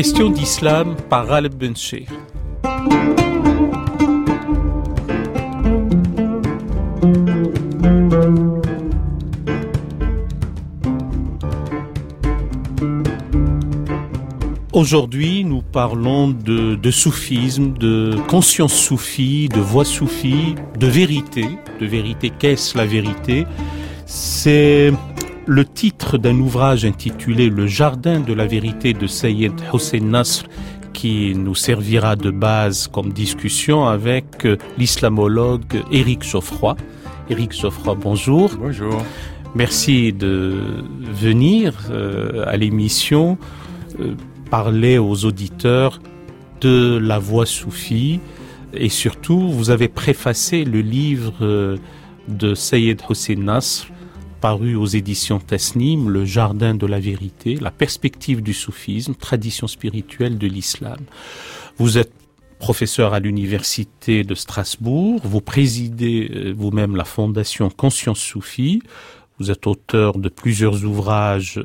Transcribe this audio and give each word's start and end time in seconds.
Question 0.00 0.30
d'islam 0.30 0.96
par 1.10 1.26
Ghalib 1.26 1.52
Ben 1.56 1.76
Sheikh. 1.76 2.08
Aujourd'hui, 14.72 15.44
nous 15.44 15.60
parlons 15.60 16.28
de, 16.28 16.76
de, 16.76 16.90
soufisme, 16.90 17.74
de 17.74 18.16
conscience 18.26 18.72
soufie, 18.72 19.50
de 19.50 19.60
voix 19.60 19.84
soufie, 19.84 20.54
de 20.78 20.86
vérité. 20.86 21.44
De 21.78 21.84
vérité, 21.84 22.32
qu'est-ce 22.38 22.74
la 22.78 22.86
vérité? 22.86 23.44
C'est 24.06 24.94
le 25.46 25.64
titre 25.64 26.18
d'un 26.18 26.38
ouvrage 26.38 26.84
intitulé 26.84 27.48
Le 27.48 27.66
Jardin 27.66 28.20
de 28.20 28.32
la 28.32 28.46
vérité 28.46 28.92
de 28.92 29.06
Sayyid 29.06 29.52
Hossein 29.72 30.00
Nasr 30.00 30.44
qui 30.92 31.34
nous 31.34 31.54
servira 31.54 32.16
de 32.16 32.30
base 32.30 32.88
comme 32.88 33.12
discussion 33.12 33.86
avec 33.86 34.44
euh, 34.44 34.56
l'islamologue 34.76 35.82
Éric 35.92 36.22
Geoffroy. 36.24 36.76
Éric 37.30 37.52
Geoffroy, 37.52 37.94
bonjour. 37.94 38.50
Bonjour. 38.58 39.02
Merci 39.54 40.12
de 40.12 40.84
venir 41.00 41.74
euh, 41.90 42.44
à 42.46 42.56
l'émission 42.56 43.38
euh, 43.98 44.14
parler 44.50 44.98
aux 44.98 45.24
auditeurs 45.24 46.00
de 46.60 46.98
la 46.98 47.18
voix 47.18 47.46
soufie 47.46 48.20
et 48.74 48.88
surtout 48.88 49.48
vous 49.48 49.70
avez 49.70 49.88
préfacé 49.88 50.64
le 50.64 50.80
livre 50.80 51.34
euh, 51.42 51.76
de 52.28 52.54
Sayyid 52.54 53.00
Hossein 53.08 53.36
Nasr 53.36 53.86
paru 54.40 54.74
aux 54.74 54.86
éditions 54.86 55.38
Tasnim, 55.38 56.08
Le 56.08 56.24
Jardin 56.24 56.74
de 56.74 56.86
la 56.86 56.98
Vérité, 56.98 57.56
la 57.56 57.70
perspective 57.70 58.42
du 58.42 58.54
soufisme, 58.54 59.14
tradition 59.14 59.66
spirituelle 59.66 60.38
de 60.38 60.46
l'islam. 60.46 60.98
Vous 61.76 61.98
êtes 61.98 62.12
professeur 62.58 63.14
à 63.14 63.20
l'université 63.20 64.22
de 64.24 64.34
Strasbourg, 64.34 65.20
vous 65.24 65.40
présidez 65.40 66.30
euh, 66.30 66.54
vous-même 66.56 66.96
la 66.96 67.04
fondation 67.04 67.70
Conscience 67.70 68.20
Soufie, 68.20 68.82
vous 69.38 69.50
êtes 69.50 69.66
auteur 69.66 70.18
de 70.18 70.28
plusieurs 70.28 70.84
ouvrages 70.84 71.60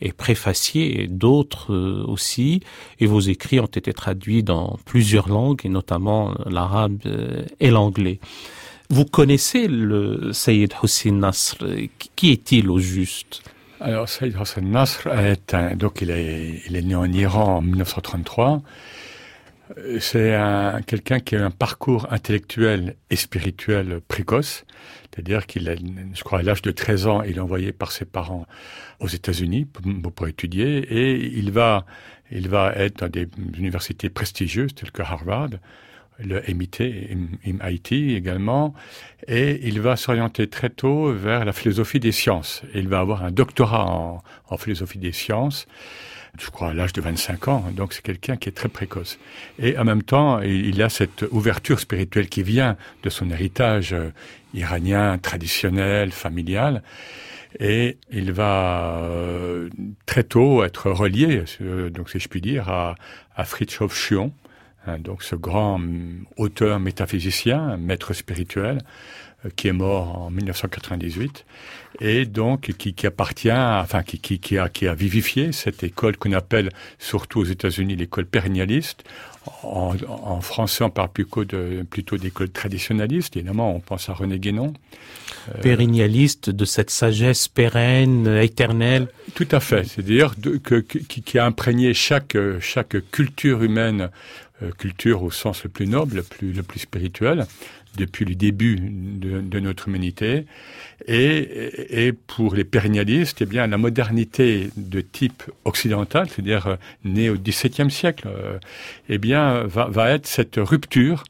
et 0.00 0.12
préfacier 0.12 1.02
et 1.02 1.06
d'autres 1.06 1.72
euh, 1.72 2.04
aussi, 2.06 2.60
et 3.00 3.06
vos 3.06 3.20
écrits 3.20 3.60
ont 3.60 3.66
été 3.66 3.92
traduits 3.94 4.42
dans 4.42 4.78
plusieurs 4.84 5.28
langues, 5.28 5.62
et 5.64 5.70
notamment 5.70 6.34
l'arabe 6.44 6.98
euh, 7.06 7.44
et 7.60 7.70
l'anglais. 7.70 8.20
Vous 8.88 9.04
connaissez 9.04 9.66
le 9.66 10.32
Sayyid 10.32 10.72
Hossein 10.80 11.12
Nasr? 11.12 11.56
Qui 12.14 12.30
est-il 12.30 12.70
au 12.70 12.78
juste? 12.78 13.42
Alors, 13.80 14.08
Sayyid 14.08 14.36
Hossein 14.36 14.62
Nasr 14.62 15.08
est 15.08 15.54
donc 15.76 16.00
il 16.02 16.10
est, 16.10 16.82
né 16.82 16.94
en 16.94 17.10
Iran 17.12 17.56
en 17.56 17.62
1933. 17.62 18.62
C'est 19.98 20.32
un, 20.34 20.80
quelqu'un 20.82 21.18
qui 21.18 21.34
a 21.34 21.44
un 21.44 21.50
parcours 21.50 22.06
intellectuel 22.12 22.94
et 23.10 23.16
spirituel 23.16 24.00
précoce. 24.06 24.64
C'est-à-dire 25.10 25.46
qu'il 25.46 25.76
je 26.14 26.22
crois, 26.22 26.38
à 26.38 26.42
l'âge 26.42 26.62
de 26.62 26.70
13 26.70 27.06
ans, 27.08 27.22
il 27.22 27.38
est 27.38 27.40
envoyé 27.40 27.72
par 27.72 27.90
ses 27.90 28.04
parents 28.04 28.46
aux 29.00 29.08
États-Unis 29.08 29.64
pour, 29.64 30.12
pour, 30.12 30.28
étudier 30.28 30.78
et 30.78 31.26
il 31.36 31.50
va, 31.50 31.84
il 32.30 32.48
va 32.48 32.72
être 32.74 33.00
dans 33.00 33.08
des 33.08 33.28
universités 33.58 34.10
prestigieuses 34.10 34.74
telles 34.74 34.92
que 34.92 35.02
Harvard 35.02 35.50
le 36.18 36.40
MIT, 36.48 37.10
MIT 37.44 38.16
également, 38.16 38.74
et 39.28 39.60
il 39.66 39.80
va 39.80 39.96
s'orienter 39.96 40.48
très 40.48 40.70
tôt 40.70 41.12
vers 41.12 41.44
la 41.44 41.52
philosophie 41.52 42.00
des 42.00 42.12
sciences. 42.12 42.62
Il 42.74 42.88
va 42.88 43.00
avoir 43.00 43.24
un 43.24 43.30
doctorat 43.30 43.86
en, 43.86 44.56
philosophie 44.56 44.98
des 44.98 45.12
sciences, 45.12 45.66
je 46.38 46.50
crois 46.50 46.70
à 46.70 46.74
l'âge 46.74 46.92
de 46.92 47.00
25 47.00 47.48
ans, 47.48 47.64
donc 47.74 47.92
c'est 47.92 48.02
quelqu'un 48.02 48.36
qui 48.36 48.48
est 48.48 48.52
très 48.52 48.68
précoce. 48.68 49.18
Et 49.58 49.76
en 49.78 49.84
même 49.84 50.02
temps, 50.02 50.40
il 50.40 50.82
a 50.82 50.88
cette 50.88 51.24
ouverture 51.30 51.80
spirituelle 51.80 52.28
qui 52.28 52.42
vient 52.42 52.76
de 53.02 53.10
son 53.10 53.30
héritage 53.30 53.92
euh, 53.92 54.10
iranien, 54.54 55.18
traditionnel, 55.18 56.12
familial, 56.12 56.82
et 57.58 57.96
il 58.10 58.32
va 58.32 58.98
euh, 59.02 59.70
très 60.04 60.24
tôt 60.24 60.62
être 60.62 60.90
relié, 60.90 61.44
euh, 61.62 61.90
donc 61.90 62.10
si 62.10 62.18
je 62.18 62.28
puis 62.28 62.40
dire, 62.40 62.68
à, 62.68 62.94
à 63.34 63.44
Fritjof 63.44 63.94
Schuon, 63.94 64.30
Hein, 64.30 64.32
donc 64.98 65.22
ce 65.22 65.34
grand 65.34 65.76
hum, 65.76 66.24
auteur 66.36 66.80
métaphysicien, 66.80 67.76
maître 67.76 68.12
spirituel, 68.12 68.78
euh, 69.44 69.50
qui 69.54 69.68
est 69.68 69.72
mort 69.72 70.18
en 70.18 70.30
1998 70.30 71.44
et 72.00 72.26
donc 72.26 72.72
qui, 72.76 72.94
qui 72.94 73.06
appartient, 73.06 73.50
enfin 73.50 74.02
qui, 74.02 74.18
qui, 74.18 74.38
qui, 74.38 74.58
a, 74.58 74.68
qui 74.68 74.86
a 74.86 74.94
vivifié 74.94 75.52
cette 75.52 75.82
école 75.82 76.16
qu'on 76.16 76.32
appelle 76.32 76.70
surtout 76.98 77.40
aux 77.40 77.44
États-Unis 77.44 77.96
l'école 77.96 78.26
pérennialiste. 78.26 79.04
En, 79.62 79.94
en, 80.08 80.40
français, 80.40 80.82
on 80.82 80.90
parle 80.90 81.10
plutôt 81.10 81.44
de 81.44 81.86
plutôt 81.88 82.16
d'école 82.16 82.50
traditionnaliste. 82.50 83.36
Évidemment, 83.36 83.76
on 83.76 83.78
pense 83.78 84.08
à 84.08 84.12
René 84.12 84.40
Guénon. 84.40 84.74
Euh, 85.54 85.60
pérennialiste 85.60 86.50
de 86.50 86.64
cette 86.64 86.90
sagesse 86.90 87.46
pérenne, 87.46 88.26
éternelle. 88.26 89.06
Tout 89.36 89.46
à 89.52 89.60
fait. 89.60 89.84
C'est-à-dire 89.84 90.34
que, 90.64 90.80
qui, 90.80 91.22
qui 91.22 91.38
a 91.38 91.46
imprégné 91.46 91.94
chaque 91.94 92.36
chaque 92.58 92.96
culture 93.12 93.62
humaine 93.62 94.02
euh, 94.02 94.08
culture 94.78 95.22
au 95.22 95.30
sens 95.30 95.64
le 95.64 95.70
plus 95.70 95.86
noble, 95.86 96.16
le 96.16 96.22
plus, 96.22 96.52
le 96.52 96.62
plus 96.62 96.80
spirituel, 96.80 97.46
depuis 97.96 98.24
le 98.24 98.34
début 98.34 98.76
de, 98.76 99.40
de 99.40 99.60
notre 99.60 99.88
humanité. 99.88 100.46
Et, 101.06 102.06
et, 102.06 102.12
pour 102.12 102.54
les 102.54 102.64
pérennialistes, 102.64 103.42
eh 103.42 103.46
bien, 103.46 103.66
la 103.66 103.78
modernité 103.78 104.70
de 104.76 105.00
type 105.00 105.42
occidental, 105.64 106.28
c'est-à-dire 106.28 106.66
euh, 106.66 106.76
née 107.04 107.30
au 107.30 107.36
XVIIe 107.36 107.90
siècle, 107.90 108.28
euh, 108.28 108.58
eh 109.08 109.18
bien, 109.18 109.64
va, 109.64 109.86
va 109.88 110.10
être 110.10 110.26
cette 110.26 110.56
rupture 110.56 111.24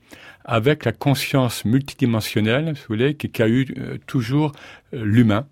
avec 0.45 0.85
la 0.85 0.93
conscience 0.93 1.65
multidimensionnelle, 1.65 2.75
si 2.77 2.83
vous 2.83 2.95
voulez, 2.95 3.15
qui, 3.15 3.29
qui 3.29 3.43
a 3.43 3.49
eu 3.49 3.67
toujours 4.07 4.53
l'humain 4.93 5.47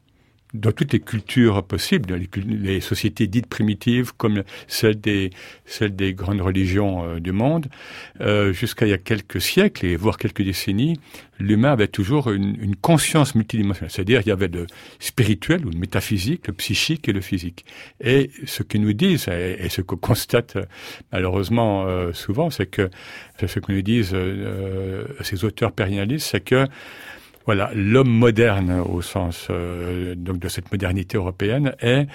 dans 0.54 0.72
toutes 0.72 0.92
les 0.92 1.00
cultures 1.00 1.62
possibles, 1.64 2.14
les, 2.14 2.28
les, 2.44 2.80
sociétés 2.80 3.26
dites 3.26 3.46
primitives 3.46 4.12
comme 4.16 4.44
celles 4.68 5.00
des, 5.00 5.30
celles 5.66 5.94
des 5.94 6.14
grandes 6.14 6.40
religions 6.40 7.04
euh, 7.04 7.20
du 7.20 7.32
monde, 7.32 7.66
euh, 8.20 8.52
jusqu'à 8.52 8.86
il 8.86 8.90
y 8.90 8.94
a 8.94 8.98
quelques 8.98 9.40
siècles 9.40 9.86
et 9.86 9.96
voire 9.96 10.16
quelques 10.16 10.42
décennies, 10.42 10.98
l'humain 11.38 11.72
avait 11.72 11.88
toujours 11.88 12.30
une, 12.30 12.56
une 12.60 12.76
conscience 12.76 13.34
multidimensionnelle. 13.34 13.90
C'est-à-dire 13.90 14.20
il 14.24 14.28
y 14.28 14.32
avait 14.32 14.48
le 14.48 14.66
spirituel 15.00 15.66
ou 15.66 15.70
le 15.70 15.78
métaphysique, 15.78 16.46
le 16.46 16.52
psychique 16.52 17.08
et 17.08 17.12
le 17.12 17.20
physique. 17.20 17.64
Et 18.00 18.30
ce 18.46 18.62
qu'ils 18.62 18.82
nous 18.82 18.92
disent, 18.92 19.28
et, 19.28 19.68
ce 19.68 19.80
qu'on 19.80 19.96
constate 19.96 20.56
malheureusement 21.12 21.84
euh, 21.86 22.12
souvent, 22.12 22.50
c'est 22.50 22.66
que 22.66 22.90
ce 23.44 23.58
que 23.58 23.72
nous 23.72 23.82
disent 23.82 24.12
euh, 24.14 25.04
ces 25.22 25.44
auteurs 25.44 25.72
pérennialistes, 25.72 26.28
c'est 26.30 26.40
que 26.40 26.66
voilà, 27.46 27.70
l'homme 27.74 28.08
moderne 28.08 28.80
au 28.80 29.02
sens 29.02 29.48
euh, 29.50 30.14
donc 30.14 30.38
de 30.38 30.48
cette 30.48 30.72
modernité 30.72 31.16
européenne 31.16 31.74
est 31.80 32.06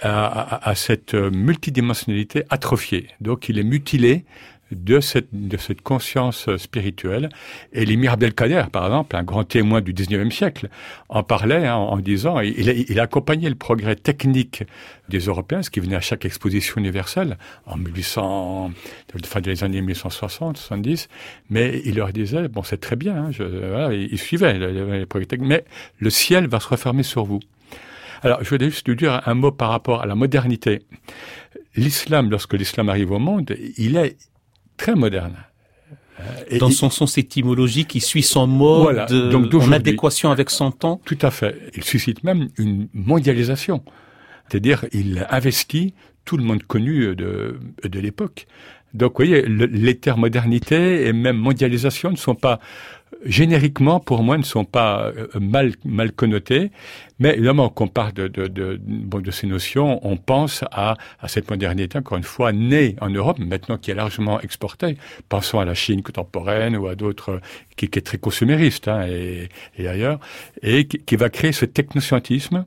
à, 0.00 0.68
à 0.68 0.74
cette 0.74 1.14
multidimensionnalité 1.14 2.44
atrophiée. 2.50 3.08
Donc 3.20 3.48
il 3.48 3.58
est 3.58 3.64
mutilé 3.64 4.24
de 4.70 5.00
cette, 5.00 5.28
de 5.32 5.56
cette 5.56 5.82
conscience 5.82 6.54
spirituelle. 6.56 7.28
Et 7.72 7.84
l'émir 7.84 8.12
Abdelkader, 8.12 8.64
par 8.72 8.86
exemple, 8.86 9.16
un 9.16 9.22
grand 9.22 9.44
témoin 9.44 9.80
du 9.80 9.92
19e 9.92 10.30
siècle, 10.30 10.68
en 11.08 11.22
parlait 11.22 11.66
hein, 11.66 11.76
en, 11.76 11.98
disant, 11.98 12.40
il, 12.40 12.68
il 12.88 13.00
accompagnait 13.00 13.48
le 13.48 13.54
progrès 13.54 13.96
technique 13.96 14.64
des 15.08 15.20
Européens, 15.20 15.62
ce 15.62 15.70
qui 15.70 15.80
venait 15.80 15.96
à 15.96 16.00
chaque 16.00 16.24
exposition 16.24 16.76
universelle 16.78 17.36
en 17.66 17.76
1800, 17.76 18.70
fin 19.24 19.40
des 19.40 19.64
années 19.64 19.80
1860, 19.80 20.56
70, 20.56 21.08
mais 21.50 21.82
il 21.84 21.96
leur 21.96 22.12
disait, 22.12 22.48
bon, 22.48 22.62
c'est 22.62 22.80
très 22.80 22.96
bien, 22.96 23.16
hein, 23.16 23.30
je, 23.30 23.42
voilà, 23.42 23.92
il 23.92 24.18
suivait 24.18 24.58
les, 24.58 24.98
les 24.98 25.06
progrès 25.06 25.26
techniques, 25.26 25.48
mais 25.48 25.64
le 25.98 26.10
ciel 26.10 26.46
va 26.46 26.60
se 26.60 26.68
refermer 26.68 27.02
sur 27.02 27.24
vous. 27.24 27.40
Alors, 28.22 28.42
je 28.42 28.48
voulais 28.48 28.70
juste 28.70 28.90
dire 28.90 29.20
un 29.26 29.34
mot 29.34 29.52
par 29.52 29.68
rapport 29.68 30.00
à 30.00 30.06
la 30.06 30.14
modernité. 30.14 30.80
L'islam, 31.76 32.30
lorsque 32.30 32.54
l'islam 32.54 32.88
arrive 32.88 33.10
au 33.10 33.18
monde, 33.18 33.54
il 33.76 33.98
est 33.98 34.16
très 34.76 34.94
moderne. 34.94 35.36
Et, 36.48 36.58
Dans 36.58 36.70
son 36.70 36.90
sens 36.90 37.18
étymologique, 37.18 37.94
il 37.94 38.00
suit 38.00 38.22
son 38.22 38.46
mode 38.46 38.82
voilà, 38.82 39.06
donc 39.06 39.52
en 39.54 39.72
adéquation 39.72 40.30
avec 40.30 40.48
son 40.50 40.70
temps. 40.70 41.00
Tout 41.04 41.18
à 41.22 41.30
fait. 41.30 41.70
Il 41.74 41.82
suscite 41.82 42.22
même 42.22 42.48
une 42.56 42.88
mondialisation. 42.94 43.82
C'est-à-dire, 44.48 44.84
il 44.92 45.26
investit 45.30 45.94
tout 46.24 46.36
le 46.36 46.44
monde 46.44 46.62
connu 46.62 47.16
de, 47.16 47.58
de 47.82 48.00
l'époque. 48.00 48.46
Donc, 48.94 49.18
vous 49.18 49.26
voyez, 49.26 49.42
les 49.42 49.96
termes 49.96 50.20
modernité 50.20 51.06
et 51.06 51.12
même 51.12 51.36
mondialisation 51.36 52.10
ne 52.12 52.16
sont 52.16 52.36
pas 52.36 52.60
génériquement, 53.24 54.00
pour 54.00 54.22
moi, 54.22 54.38
ne 54.38 54.42
sont 54.42 54.64
pas 54.64 55.06
euh, 55.16 55.26
mal, 55.40 55.72
mal 55.84 56.12
connotés. 56.12 56.70
Mais 57.18 57.34
évidemment, 57.34 57.68
quand 57.68 57.84
on 57.84 57.88
parle 57.88 58.12
de, 58.12 58.28
de, 58.28 58.46
de, 58.46 58.80
de, 58.80 59.30
ces 59.30 59.46
notions, 59.46 60.00
on 60.06 60.16
pense 60.16 60.64
à, 60.72 60.96
à 61.20 61.28
cette 61.28 61.48
modernité, 61.48 61.98
encore 61.98 62.18
une 62.18 62.24
fois, 62.24 62.52
née 62.52 62.96
en 63.00 63.08
Europe, 63.08 63.38
maintenant 63.38 63.78
qui 63.78 63.90
est 63.90 63.94
largement 63.94 64.40
exportée. 64.40 64.96
Pensons 65.28 65.60
à 65.60 65.64
la 65.64 65.74
Chine 65.74 66.02
contemporaine 66.02 66.76
ou 66.76 66.88
à 66.88 66.96
d'autres, 66.96 67.40
qui, 67.76 67.88
qui, 67.88 67.98
est 67.98 68.02
très 68.02 68.18
consumériste 68.18 68.88
hein, 68.88 69.06
et, 69.08 69.48
et, 69.78 69.88
ailleurs, 69.88 70.18
et 70.62 70.86
qui, 70.86 70.98
qui, 70.98 71.16
va 71.16 71.30
créer 71.30 71.52
ce 71.52 71.64
technoscientisme 71.64 72.64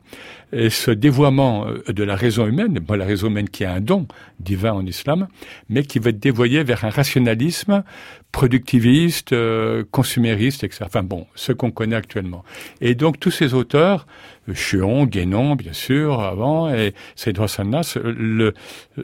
et 0.53 0.69
ce 0.69 0.91
dévoiement 0.91 1.67
euh, 1.67 1.91
de 1.91 2.03
la 2.03 2.15
raison 2.15 2.47
humaine, 2.47 2.79
bon, 2.79 2.95
la 2.95 3.05
raison 3.05 3.27
humaine 3.27 3.49
qui 3.49 3.65
a 3.65 3.73
un 3.73 3.81
don 3.81 4.07
divin 4.39 4.71
en 4.71 4.85
islam, 4.85 5.27
mais 5.69 5.83
qui 5.83 5.99
va 5.99 6.11
être 6.11 6.19
dévoyé 6.19 6.63
vers 6.63 6.85
un 6.85 6.89
rationalisme 6.89 7.83
productiviste, 8.31 9.33
euh, 9.33 9.83
consumériste, 9.91 10.63
etc. 10.63 10.85
Enfin 10.85 11.03
bon, 11.03 11.27
ce 11.35 11.51
qu'on 11.51 11.71
connaît 11.71 11.95
actuellement. 11.95 12.43
Et 12.81 12.95
donc 12.95 13.19
tous 13.19 13.31
ces 13.31 13.53
auteurs, 13.53 14.05
Chion, 14.53 15.05
Guénon, 15.05 15.55
bien 15.55 15.73
sûr, 15.73 16.21
avant, 16.21 16.73
et 16.73 16.93
Saïd 17.15 17.39
Nas, 17.65 17.97
le, 18.03 18.53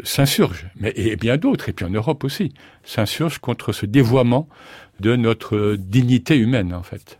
s'insurgent, 0.04 0.66
mais 0.80 0.94
et 0.96 1.16
bien 1.16 1.38
d'autres, 1.38 1.70
et 1.70 1.74
puis 1.74 1.86
en 1.86 1.90
Europe 1.90 2.24
aussi, 2.24 2.54
s'insurgent 2.84 3.40
contre 3.40 3.72
ce 3.72 3.86
dévoiement 3.86 4.48
de 5.00 5.16
notre 5.16 5.76
dignité 5.78 6.38
humaine, 6.38 6.74
en 6.74 6.84
fait. 6.84 7.18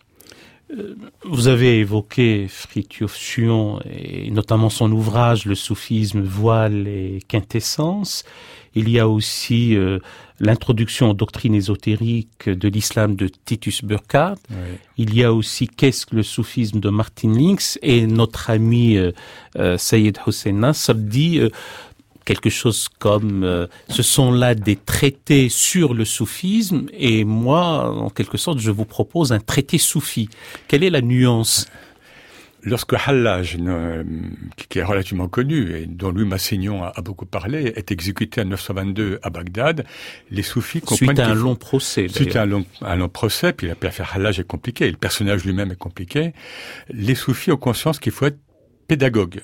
Euh, 0.74 0.96
vous 1.24 1.48
avez 1.48 1.80
évoqué 1.80 2.48
Fritjof 2.48 3.18
Chion 3.18 3.80
et 3.90 4.32
notamment 4.32 4.70
son 4.70 4.92
ouvrage 4.92 5.46
Le 5.46 5.56
soufisme, 5.56 6.22
voile 6.22 6.88
et 6.88 7.20
quintessence. 7.28 8.24
Il 8.76 8.90
y 8.90 9.00
a 9.00 9.08
aussi 9.08 9.76
euh, 9.76 10.00
l'introduction 10.40 11.12
aux 11.12 11.14
doctrines 11.14 11.56
ésotériques 11.56 12.50
de 12.50 12.68
l'islam 12.68 13.16
de 13.16 13.30
Titus 13.46 13.84
Burkhardt. 13.84 14.40
Oui. 14.50 14.78
Il 14.98 15.16
y 15.16 15.24
a 15.24 15.34
aussi 15.34 15.68
Qu'est-ce 15.68 16.06
que 16.06 16.16
le 16.16 16.24
soufisme 16.24 16.80
de 16.80 16.90
Martin 16.90 17.34
Links 17.34 17.78
et 17.82 18.06
notre 18.08 18.50
ami 18.50 18.98
euh, 18.98 19.12
euh, 19.58 19.78
Sayed 19.78 20.20
Hossein 20.26 20.54
Nasr 20.54 20.96
dit 20.96 21.40
euh, 21.40 21.50
quelque 22.26 22.50
chose 22.50 22.90
comme 23.00 23.44
euh, 23.44 23.68
ce 23.90 24.04
sont 24.04 24.32
là 24.32 24.56
des 24.56 24.76
traités 24.76 25.50
sur 25.50 25.94
le 25.94 26.06
soufisme 26.06 26.88
et 26.94 27.24
moi 27.24 27.90
en 27.90 28.10
quelque 28.10 28.38
sorte 28.38 28.60
je 28.60 28.72
vous 28.72 28.86
propose 28.86 29.32
un 29.32 29.40
traité 29.40 29.78
soufi. 29.78 30.30
Quelle 30.68 30.84
est 30.84 30.90
la 30.90 31.02
nuance? 31.02 31.68
Lorsque 32.66 32.94
Hallaj, 32.94 33.58
qui 34.70 34.80
est 34.80 34.84
relativement 34.84 35.28
connu 35.28 35.76
et 35.76 35.86
dont 35.86 36.12
Louis 36.12 36.26
Massignon 36.26 36.82
a, 36.82 37.02
beaucoup 37.02 37.26
parlé, 37.26 37.74
est 37.76 37.92
exécuté 37.92 38.40
en 38.40 38.46
922 38.46 39.20
à 39.22 39.30
Bagdad, 39.30 39.86
les 40.32 40.44
soufis 40.44 40.80
comprennent... 40.80 41.10
Suite 41.10 41.20
à 41.20 41.28
un 41.28 41.36
long 41.36 41.56
procès. 41.56 42.08
Suite 42.08 42.38
à 42.38 42.44
un 42.44 42.46
long, 42.46 42.66
un 42.82 42.96
long 42.96 43.10
procès, 43.10 43.52
puis 43.52 43.68
l'affaire 43.82 44.12
Hallaj 44.16 44.40
est 44.40 44.48
compliquée, 44.48 44.90
le 44.90 44.96
personnage 44.96 45.44
lui-même 45.44 45.72
est 45.72 45.78
compliqué. 45.78 46.32
Les 46.90 47.16
soufis 47.16 47.52
ont 47.52 47.58
conscience 47.58 48.00
qu'il 48.00 48.14
faut 48.14 48.28
être 48.28 48.40
pédagogue. 48.88 49.42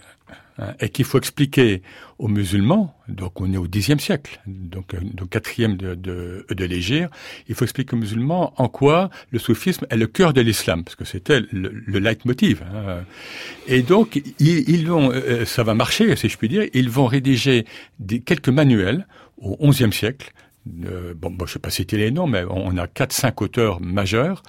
Hein, 0.62 0.74
et 0.82 0.90
qu'il 0.90 1.06
faut 1.06 1.18
expliquer 1.18 1.82
aux 2.18 2.28
musulmans, 2.28 2.94
donc 3.08 3.40
on 3.40 3.54
est 3.54 3.58
au 3.58 3.66
Xe 3.66 3.98
siècle, 3.98 4.42
donc 4.46 4.94
au 5.22 5.26
quatrième 5.26 5.78
de, 5.78 5.96
de, 5.96 6.46
de 6.50 6.66
l'Égir, 6.66 7.10
il 7.48 7.56
faut 7.56 7.64
expliquer 7.64 7.94
aux 7.96 8.00
musulmans 8.00 8.54
en 8.58 8.68
quoi 8.68 9.10
le 9.32 9.40
soufisme 9.40 9.86
est 9.90 9.96
le 9.96 10.08
cœur 10.08 10.34
de 10.34 10.42
l'islam, 10.42 10.84
parce 10.84 10.96
que 10.96 11.06
c'était 11.06 11.40
le, 11.52 11.72
le 11.74 12.00
leitmotiv. 12.00 12.62
Hein. 12.64 13.04
Et 13.68 13.84
donc, 13.84 14.22
ils, 14.40 14.70
ils, 14.70 14.86
vont, 14.88 15.12
euh, 15.14 15.46
ça 15.46 15.64
va 15.64 15.76
marcher, 15.76 16.14
si 16.18 16.28
je 16.28 16.38
puis 16.38 16.50
dire, 16.50 16.64
ils 16.74 16.90
vont 16.90 17.06
rédiger 17.06 17.66
des, 18.00 18.20
quelques 18.20 18.50
manuels 18.50 19.08
au 19.38 19.70
XIe 19.70 19.94
siècle, 19.94 20.34
euh, 20.86 21.14
bon, 21.16 21.32
bon, 21.32 21.46
je 21.46 21.52
ne 21.52 21.54
sais 21.54 21.60
pas 21.60 21.70
citer 21.70 21.96
les 21.96 22.12
noms, 22.12 22.28
mais 22.28 22.44
on 22.50 22.76
a 22.78 22.86
quatre, 22.86 23.14
cinq 23.14 23.42
auteurs 23.42 23.80
majeurs, 23.80 24.44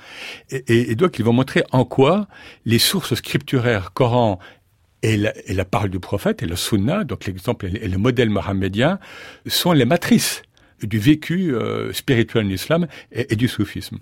et, 0.51 0.65
et, 0.67 0.91
et, 0.91 0.95
donc 0.97 1.21
ils 1.21 1.25
vont 1.25 1.33
montrer 1.33 1.63
en 1.71 1.85
quoi 1.85 2.27
les 2.65 2.81
sources 2.81 3.15
scripturaires 3.15 3.93
Coran 3.93 4.41
et 5.03 5.17
la, 5.17 5.33
et 5.47 5.55
la 5.55 5.65
parole 5.65 5.91
du 5.91 6.01
prophète 6.01 6.43
et 6.43 6.47
le 6.47 6.57
sunna, 6.57 7.05
donc 7.05 7.27
l'exemple 7.27 7.67
et 7.67 7.89
le 7.89 7.99
modèle 7.99 8.31
mohammedien, 8.31 8.99
sont 9.47 9.73
les 9.73 9.85
matrices 9.85 10.43
du 10.83 10.99
vécu 10.99 11.55
euh, 11.55 11.93
spirituel 11.93 12.45
de 12.45 12.51
l'islam 12.51 12.87
et, 13.13 13.37
du 13.37 13.49
soufisme. 13.49 13.99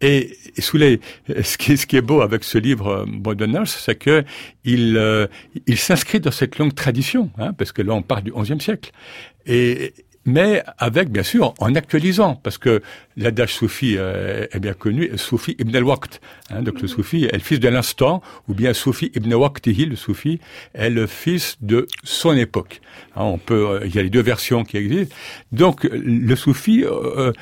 Et, 0.00 0.36
et 0.56 0.60
sous 0.60 0.76
les, 0.76 1.00
ce 1.42 1.58
qui, 1.58 1.76
ce 1.76 1.86
qui 1.86 1.96
est 1.96 2.02
beau 2.02 2.20
avec 2.20 2.44
ce 2.44 2.58
livre 2.58 3.06
euh, 3.06 3.64
c'est 3.64 3.96
que 3.96 4.24
il, 4.64 4.96
euh, 4.96 5.26
il 5.66 5.78
s'inscrit 5.78 6.20
dans 6.20 6.30
cette 6.30 6.58
longue 6.58 6.74
tradition, 6.74 7.30
hein, 7.38 7.52
parce 7.52 7.72
que 7.72 7.82
là 7.82 7.94
on 7.94 8.02
part 8.02 8.22
du 8.22 8.32
XIe 8.32 8.60
siècle. 8.60 8.92
Et, 9.46 9.92
mais 10.26 10.62
avec, 10.78 11.10
bien 11.10 11.22
sûr, 11.22 11.54
en 11.58 11.74
actualisant, 11.74 12.34
parce 12.34 12.58
que 12.58 12.82
l'adage 13.16 13.54
soufi 13.54 13.96
euh, 13.96 14.46
est 14.52 14.60
bien 14.60 14.74
connu, 14.74 15.10
soufi 15.16 15.56
ibn 15.58 15.74
al-waqt. 15.74 16.20
Hein, 16.50 16.62
donc 16.62 16.80
le 16.82 16.88
soufi 16.88 17.24
est 17.24 17.32
le 17.32 17.40
fils 17.40 17.58
de 17.60 17.68
l'instant, 17.68 18.22
ou 18.48 18.54
bien 18.54 18.74
soufi 18.74 19.10
ibn 19.14 19.32
waqtihi, 19.32 19.86
le 19.86 19.96
soufi 19.96 20.40
est 20.74 20.90
le 20.90 21.06
fils 21.06 21.56
de 21.60 21.86
son 22.04 22.36
époque. 22.36 22.80
Hein, 23.16 23.24
on 23.24 23.38
peut, 23.38 23.68
euh, 23.68 23.86
il 23.86 23.94
y 23.94 23.98
a 23.98 24.02
les 24.02 24.10
deux 24.10 24.22
versions 24.22 24.64
qui 24.64 24.76
existent. 24.76 25.14
Donc 25.52 25.84
le 25.84 26.36
soufi 26.36 26.84
euh, 26.84 27.32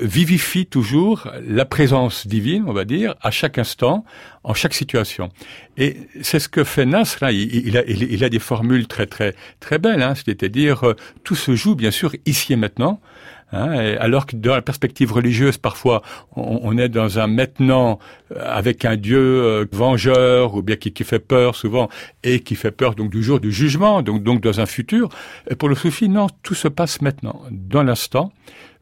vivifie 0.00 0.66
toujours 0.66 1.28
la 1.46 1.64
présence 1.64 2.26
divine, 2.26 2.64
on 2.66 2.72
va 2.72 2.84
dire, 2.84 3.14
à 3.20 3.30
chaque 3.30 3.58
instant, 3.58 4.04
en 4.46 4.54
chaque 4.54 4.74
situation. 4.74 5.28
Et 5.76 5.96
c'est 6.22 6.38
ce 6.38 6.48
que 6.48 6.64
fait 6.64 6.86
Nasr. 6.86 7.18
Là, 7.20 7.32
il, 7.32 8.24
a, 8.24 8.28
des 8.28 8.38
formules 8.38 8.86
très 8.86 9.06
très 9.06 9.34
très 9.60 9.78
belles. 9.78 10.02
Hein, 10.02 10.14
C'est-à-dire 10.14 10.94
tout 11.24 11.34
se 11.34 11.54
joue 11.54 11.74
bien 11.74 11.90
sûr 11.90 12.12
ici 12.24 12.52
et 12.52 12.56
maintenant. 12.56 13.00
Hein, 13.52 13.96
alors 14.00 14.26
que 14.26 14.34
dans 14.34 14.54
la 14.54 14.62
perspective 14.62 15.12
religieuse, 15.12 15.56
parfois, 15.56 16.02
on, 16.34 16.76
est 16.78 16.88
dans 16.88 17.20
un 17.20 17.28
maintenant 17.28 18.00
euh, 18.34 18.40
avec 18.44 18.84
un 18.84 18.96
Dieu 18.96 19.18
euh, 19.20 19.66
vengeur 19.70 20.56
ou 20.56 20.62
bien 20.62 20.74
qui, 20.74 20.92
fait 21.04 21.20
peur 21.20 21.54
souvent 21.54 21.88
et 22.24 22.40
qui 22.40 22.56
fait 22.56 22.72
peur 22.72 22.96
donc 22.96 23.10
du 23.10 23.22
jour 23.22 23.38
du 23.38 23.52
jugement, 23.52 24.02
donc 24.02 24.40
dans 24.40 24.60
un 24.60 24.66
futur. 24.66 25.10
Pour 25.58 25.68
le 25.68 25.76
soufi, 25.76 26.08
non, 26.08 26.26
tout 26.42 26.54
se 26.54 26.66
passe 26.66 27.00
maintenant, 27.02 27.40
dans 27.50 27.84
l'instant 27.84 28.32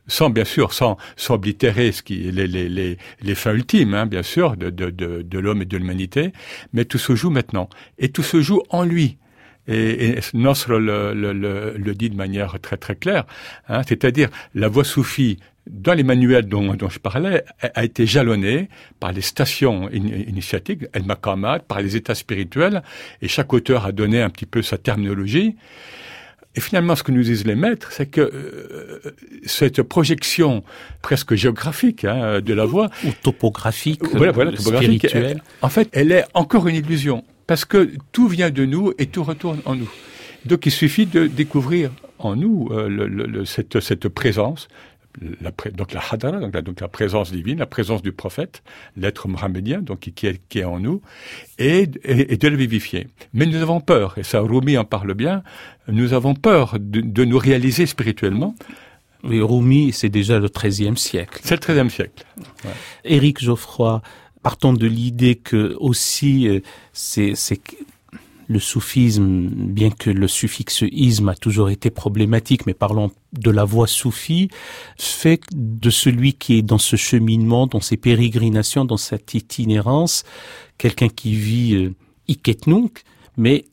sans 0.06 0.30
bien 0.30 0.44
sûr 0.44 0.72
sans, 0.72 0.96
sans 1.16 1.34
oblitérer 1.34 1.92
ce 1.92 2.02
qui 2.02 2.30
les, 2.30 2.46
les, 2.46 2.68
les, 2.68 2.98
les 3.22 3.34
fins 3.34 3.54
ultimes 3.54 3.94
hein, 3.94 4.06
bien 4.06 4.22
sûr 4.22 4.56
de, 4.56 4.70
de, 4.70 4.90
de, 4.90 5.22
de 5.22 5.38
l'homme 5.38 5.62
et 5.62 5.64
de 5.64 5.76
l'humanité 5.76 6.32
mais 6.72 6.84
tout 6.84 6.98
se 6.98 7.14
joue 7.14 7.30
maintenant 7.30 7.68
et 7.98 8.10
tout 8.10 8.22
se 8.22 8.40
joue 8.40 8.62
en 8.70 8.84
lui 8.84 9.18
et, 9.66 10.10
et 10.10 10.18
le, 10.34 10.78
le, 10.78 11.32
le, 11.32 11.74
le, 11.76 11.94
dit 11.94 12.10
de 12.10 12.16
manière 12.16 12.58
très 12.60 12.76
très 12.76 12.96
claire, 12.96 13.24
hein, 13.68 13.82
c'est-à-dire 13.86 14.28
la 14.54 14.68
voie 14.68 14.84
soufie 14.84 15.38
dans 15.66 15.94
les 15.94 16.02
manuels 16.02 16.46
dont, 16.46 16.74
dont, 16.74 16.90
je 16.90 16.98
parlais, 16.98 17.42
a 17.60 17.84
été 17.84 18.06
jalonnée 18.06 18.68
par 19.00 19.12
les 19.12 19.22
stations 19.22 19.88
initiatiques, 19.90 20.84
El 20.92 21.04
Makamat, 21.04 21.60
par 21.60 21.80
les 21.80 21.96
états 21.96 22.14
spirituels, 22.14 22.82
et 23.22 23.28
chaque 23.28 23.52
auteur 23.54 23.86
a 23.86 23.92
donné 23.92 24.20
un 24.20 24.28
petit 24.28 24.44
peu 24.44 24.60
sa 24.60 24.76
terminologie. 24.76 25.56
Et 26.56 26.60
finalement, 26.60 26.94
ce 26.94 27.02
que 27.02 27.10
nous 27.10 27.22
disent 27.22 27.44
les 27.44 27.56
maîtres, 27.56 27.90
c'est 27.90 28.06
que 28.06 28.20
euh, 28.20 29.00
cette 29.44 29.82
projection 29.82 30.62
presque 31.02 31.34
géographique 31.34 32.04
hein, 32.04 32.40
de 32.40 32.54
la 32.54 32.64
voie... 32.64 32.90
Ou 33.04 33.10
topographique, 33.22 34.02
voilà, 34.12 34.32
voilà, 34.32 34.52
topographique 34.52 35.08
spirituelle. 35.08 35.42
en 35.62 35.68
fait, 35.68 35.88
elle 35.92 36.12
est 36.12 36.24
encore 36.34 36.68
une 36.68 36.76
illusion 36.76 37.24
parce 37.46 37.64
que 37.64 37.90
tout 38.12 38.28
vient 38.28 38.50
de 38.50 38.64
nous 38.64 38.92
et 38.98 39.06
tout 39.06 39.24
retourne 39.24 39.60
en 39.64 39.74
nous. 39.74 39.90
Donc 40.44 40.66
il 40.66 40.72
suffit 40.72 41.06
de 41.06 41.26
découvrir 41.26 41.90
en 42.18 42.36
nous 42.36 42.68
euh, 42.70 42.88
le, 42.88 43.06
le, 43.06 43.44
cette, 43.44 43.80
cette, 43.80 44.08
présence, 44.08 44.68
la, 45.40 45.52
donc 45.72 45.92
la 45.92 46.00
hadara, 46.10 46.38
donc 46.38 46.54
la, 46.54 46.62
donc 46.62 46.80
la, 46.80 46.88
présence 46.88 47.30
divine, 47.30 47.58
la 47.58 47.66
présence 47.66 48.02
du 48.02 48.12
prophète, 48.12 48.62
l'être 48.96 49.28
mohammedien, 49.28 49.80
donc 49.80 50.00
qui 50.00 50.26
est, 50.26 50.40
qui 50.48 50.58
est 50.60 50.64
en 50.64 50.80
nous, 50.80 51.02
et, 51.58 51.88
et, 52.04 52.32
et, 52.32 52.36
de 52.36 52.48
le 52.48 52.56
vivifier. 52.56 53.08
Mais 53.32 53.46
nous 53.46 53.60
avons 53.62 53.80
peur, 53.80 54.18
et 54.18 54.22
ça 54.22 54.40
Rumi 54.40 54.76
en 54.76 54.84
parle 54.84 55.14
bien, 55.14 55.42
nous 55.88 56.12
avons 56.12 56.34
peur 56.34 56.76
de, 56.78 57.00
de 57.00 57.24
nous 57.24 57.38
réaliser 57.38 57.86
spirituellement. 57.86 58.54
Oui, 59.22 59.40
Rumi, 59.40 59.92
c'est 59.92 60.10
déjà 60.10 60.38
le 60.38 60.48
XIIIe 60.48 60.96
siècle. 60.96 61.40
C'est 61.42 61.54
le 61.54 61.74
XIIIe 61.74 61.90
siècle. 61.90 62.24
Ouais. 62.64 62.70
Éric 63.04 63.42
Geoffroy, 63.42 64.02
partons 64.42 64.74
de 64.74 64.86
l'idée 64.86 65.36
que 65.36 65.74
aussi 65.78 66.46
euh, 66.48 66.60
c'est 66.92 67.34
le 68.48 68.58
soufisme, 68.58 69.48
bien 69.48 69.90
que 69.90 70.10
le 70.10 70.28
suffixe 70.28 70.84
isme 70.90 71.28
a 71.28 71.34
toujours 71.34 71.70
été 71.70 71.90
problématique, 71.90 72.66
mais 72.66 72.74
parlons 72.74 73.10
de 73.32 73.50
la 73.50 73.64
voie 73.64 73.86
soufie, 73.86 74.48
fait 74.98 75.40
de 75.52 75.90
celui 75.90 76.34
qui 76.34 76.58
est 76.58 76.62
dans 76.62 76.78
ce 76.78 76.96
cheminement, 76.96 77.66
dans 77.66 77.80
ces 77.80 77.96
pérégrinations, 77.96 78.84
dans 78.84 78.96
cette 78.96 79.34
itinérance, 79.34 80.24
quelqu'un 80.78 81.08
qui 81.08 81.34
vit 81.34 81.74
euh, 81.74 81.94
iketnunk, 82.28 83.02
mais 83.36 83.64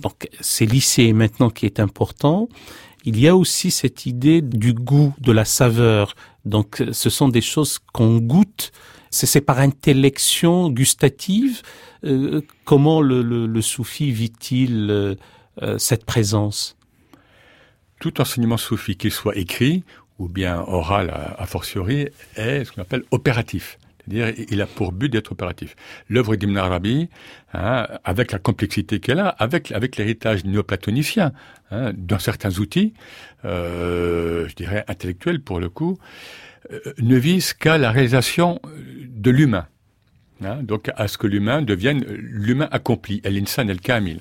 donc 0.00 0.28
c'est 0.40 0.66
lycée 0.66 1.12
maintenant 1.12 1.50
qui 1.50 1.66
est 1.66 1.80
important. 1.80 2.48
Il 3.04 3.18
y 3.18 3.28
a 3.28 3.36
aussi 3.36 3.70
cette 3.70 4.06
idée 4.06 4.42
du 4.42 4.74
goût, 4.74 5.14
de 5.20 5.32
la 5.32 5.44
saveur. 5.44 6.14
Donc 6.44 6.82
ce 6.92 7.10
sont 7.10 7.28
des 7.28 7.40
choses 7.40 7.78
qu'on 7.92 8.18
goûte 8.18 8.72
c'est 9.10 9.40
par 9.40 9.58
intellection 9.58 10.70
gustative. 10.70 11.62
Euh, 12.04 12.42
comment 12.64 13.00
le, 13.00 13.22
le, 13.22 13.46
le 13.46 13.62
soufi 13.62 14.10
vit-il 14.10 14.88
euh, 14.90 15.14
euh, 15.62 15.78
cette 15.78 16.04
présence? 16.04 16.76
Tout 18.00 18.20
enseignement 18.20 18.56
soufi, 18.56 18.96
qu'il 18.96 19.10
soit 19.10 19.36
écrit 19.36 19.82
ou 20.18 20.28
bien 20.28 20.60
oral 20.60 21.10
a, 21.10 21.46
fortiori, 21.46 22.08
est 22.36 22.64
ce 22.64 22.72
qu'on 22.72 22.82
appelle 22.82 23.04
opératif. 23.12 23.78
C'est-à-dire, 23.98 24.34
il 24.50 24.60
a 24.62 24.66
pour 24.66 24.92
but 24.92 25.08
d'être 25.08 25.32
opératif. 25.32 25.76
L'œuvre 26.08 26.34
d'Ibn 26.34 26.56
Arabi, 26.56 27.08
hein, 27.52 27.86
avec 28.04 28.32
la 28.32 28.38
complexité 28.38 29.00
qu'elle 29.00 29.20
a, 29.20 29.28
avec, 29.28 29.70
avec 29.70 29.96
l'héritage 29.96 30.44
néoplatonicien, 30.44 31.32
hein, 31.70 31.92
dans 31.96 32.18
certains 32.18 32.58
outils, 32.58 32.94
euh, 33.44 34.48
je 34.48 34.54
dirais 34.54 34.84
intellectuels 34.88 35.40
pour 35.40 35.60
le 35.60 35.68
coup, 35.68 35.98
ne 36.98 37.16
vise 37.16 37.52
qu'à 37.52 37.78
la 37.78 37.90
réalisation 37.90 38.60
de 39.08 39.30
l'humain. 39.30 39.66
Hein, 40.44 40.62
donc 40.62 40.90
à 40.94 41.08
ce 41.08 41.18
que 41.18 41.26
l'humain 41.26 41.62
devienne 41.62 42.04
l'humain 42.08 42.68
accompli, 42.70 43.20
el-insan 43.24 43.68
el-kamil. 43.68 44.20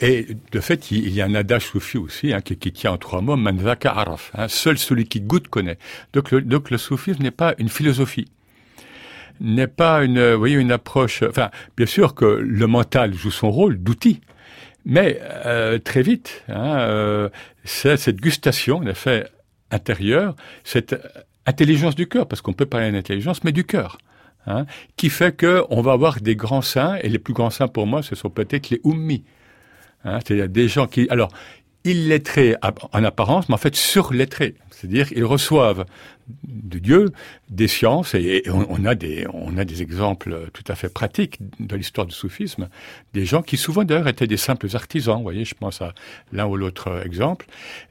Et 0.00 0.26
de 0.50 0.60
fait, 0.60 0.90
il 0.90 1.10
y 1.10 1.20
a 1.20 1.24
un 1.24 1.34
adage 1.34 1.66
soufi 1.66 1.98
aussi 1.98 2.32
hein, 2.32 2.40
qui, 2.40 2.56
qui, 2.56 2.72
tient 2.72 2.92
en 2.92 2.98
trois 2.98 3.20
mots, 3.20 3.36
manzaka 3.36 3.92
araf. 3.92 4.32
Hein, 4.34 4.48
seul 4.48 4.78
celui 4.78 5.06
qui 5.06 5.20
goûte 5.20 5.48
connaît. 5.48 5.78
Donc 6.12 6.30
le, 6.30 6.40
donc 6.40 6.70
le 6.70 6.78
soufisme 6.78 7.22
n'est 7.22 7.30
pas 7.30 7.54
une 7.58 7.68
philosophie 7.68 8.26
n'est 9.40 9.66
pas 9.66 10.04
une, 10.04 10.32
vous 10.32 10.38
voyez, 10.38 10.56
une 10.56 10.72
approche. 10.72 11.22
Enfin, 11.22 11.50
bien 11.76 11.86
sûr 11.86 12.14
que 12.14 12.24
le 12.24 12.66
mental 12.66 13.14
joue 13.14 13.30
son 13.30 13.50
rôle 13.50 13.78
d'outil, 13.78 14.20
mais 14.84 15.20
euh, 15.22 15.78
très 15.78 16.02
vite, 16.02 16.44
hein, 16.48 16.78
euh, 16.78 17.28
c'est 17.64 17.96
cette 17.96 18.20
gustation, 18.20 18.78
en 18.78 18.86
effet, 18.86 19.26
intérieure, 19.70 20.36
cette 20.62 20.94
intelligence 21.46 21.94
du 21.94 22.06
cœur, 22.06 22.26
parce 22.26 22.42
qu'on 22.42 22.52
peut 22.52 22.66
parler 22.66 22.92
d'intelligence, 22.92 23.44
mais 23.44 23.52
du 23.52 23.64
cœur. 23.64 23.98
Hein, 24.46 24.66
qui 24.98 25.08
fait 25.08 25.34
que 25.34 25.64
on 25.70 25.80
va 25.80 25.92
avoir 25.92 26.20
des 26.20 26.36
grands 26.36 26.60
saints, 26.60 26.96
et 27.02 27.08
les 27.08 27.18
plus 27.18 27.32
grands 27.32 27.48
saints 27.48 27.68
pour 27.68 27.86
moi, 27.86 28.02
ce 28.02 28.14
sont 28.14 28.28
peut-être 28.28 28.68
les 28.68 28.80
ummi, 28.84 29.24
Hein, 30.04 30.18
C'est-à-dire 30.24 30.48
des 30.48 30.68
gens 30.68 30.86
qui, 30.86 31.08
alors, 31.08 31.30
illettrés 31.84 32.56
en 32.92 33.04
apparence, 33.04 33.48
mais 33.48 33.54
en 33.54 33.58
fait 33.58 33.76
surlettrés. 33.76 34.54
C'est-à-dire 34.70 35.08
ils 35.12 35.24
reçoivent 35.24 35.84
de 36.44 36.78
Dieu 36.78 37.12
des 37.50 37.68
sciences 37.68 38.14
et, 38.14 38.42
on, 38.48 38.84
a 38.86 38.94
des 38.94 39.26
on 39.32 39.58
a 39.58 39.64
des 39.64 39.82
exemples 39.82 40.48
tout 40.52 40.64
à 40.68 40.74
fait 40.74 40.88
pratiques 40.88 41.38
de 41.60 41.76
l'histoire 41.76 42.06
du 42.06 42.14
soufisme, 42.14 42.68
des 43.12 43.26
gens 43.26 43.42
qui 43.42 43.56
souvent 43.56 43.84
d'ailleurs 43.84 44.08
étaient 44.08 44.26
des 44.26 44.38
simples 44.38 44.68
artisans. 44.74 45.16
Vous 45.16 45.22
voyez, 45.22 45.44
je 45.44 45.54
pense 45.54 45.82
à 45.82 45.94
l'un 46.32 46.46
ou 46.46 46.56
l'autre 46.56 47.02
exemple, 47.04 47.46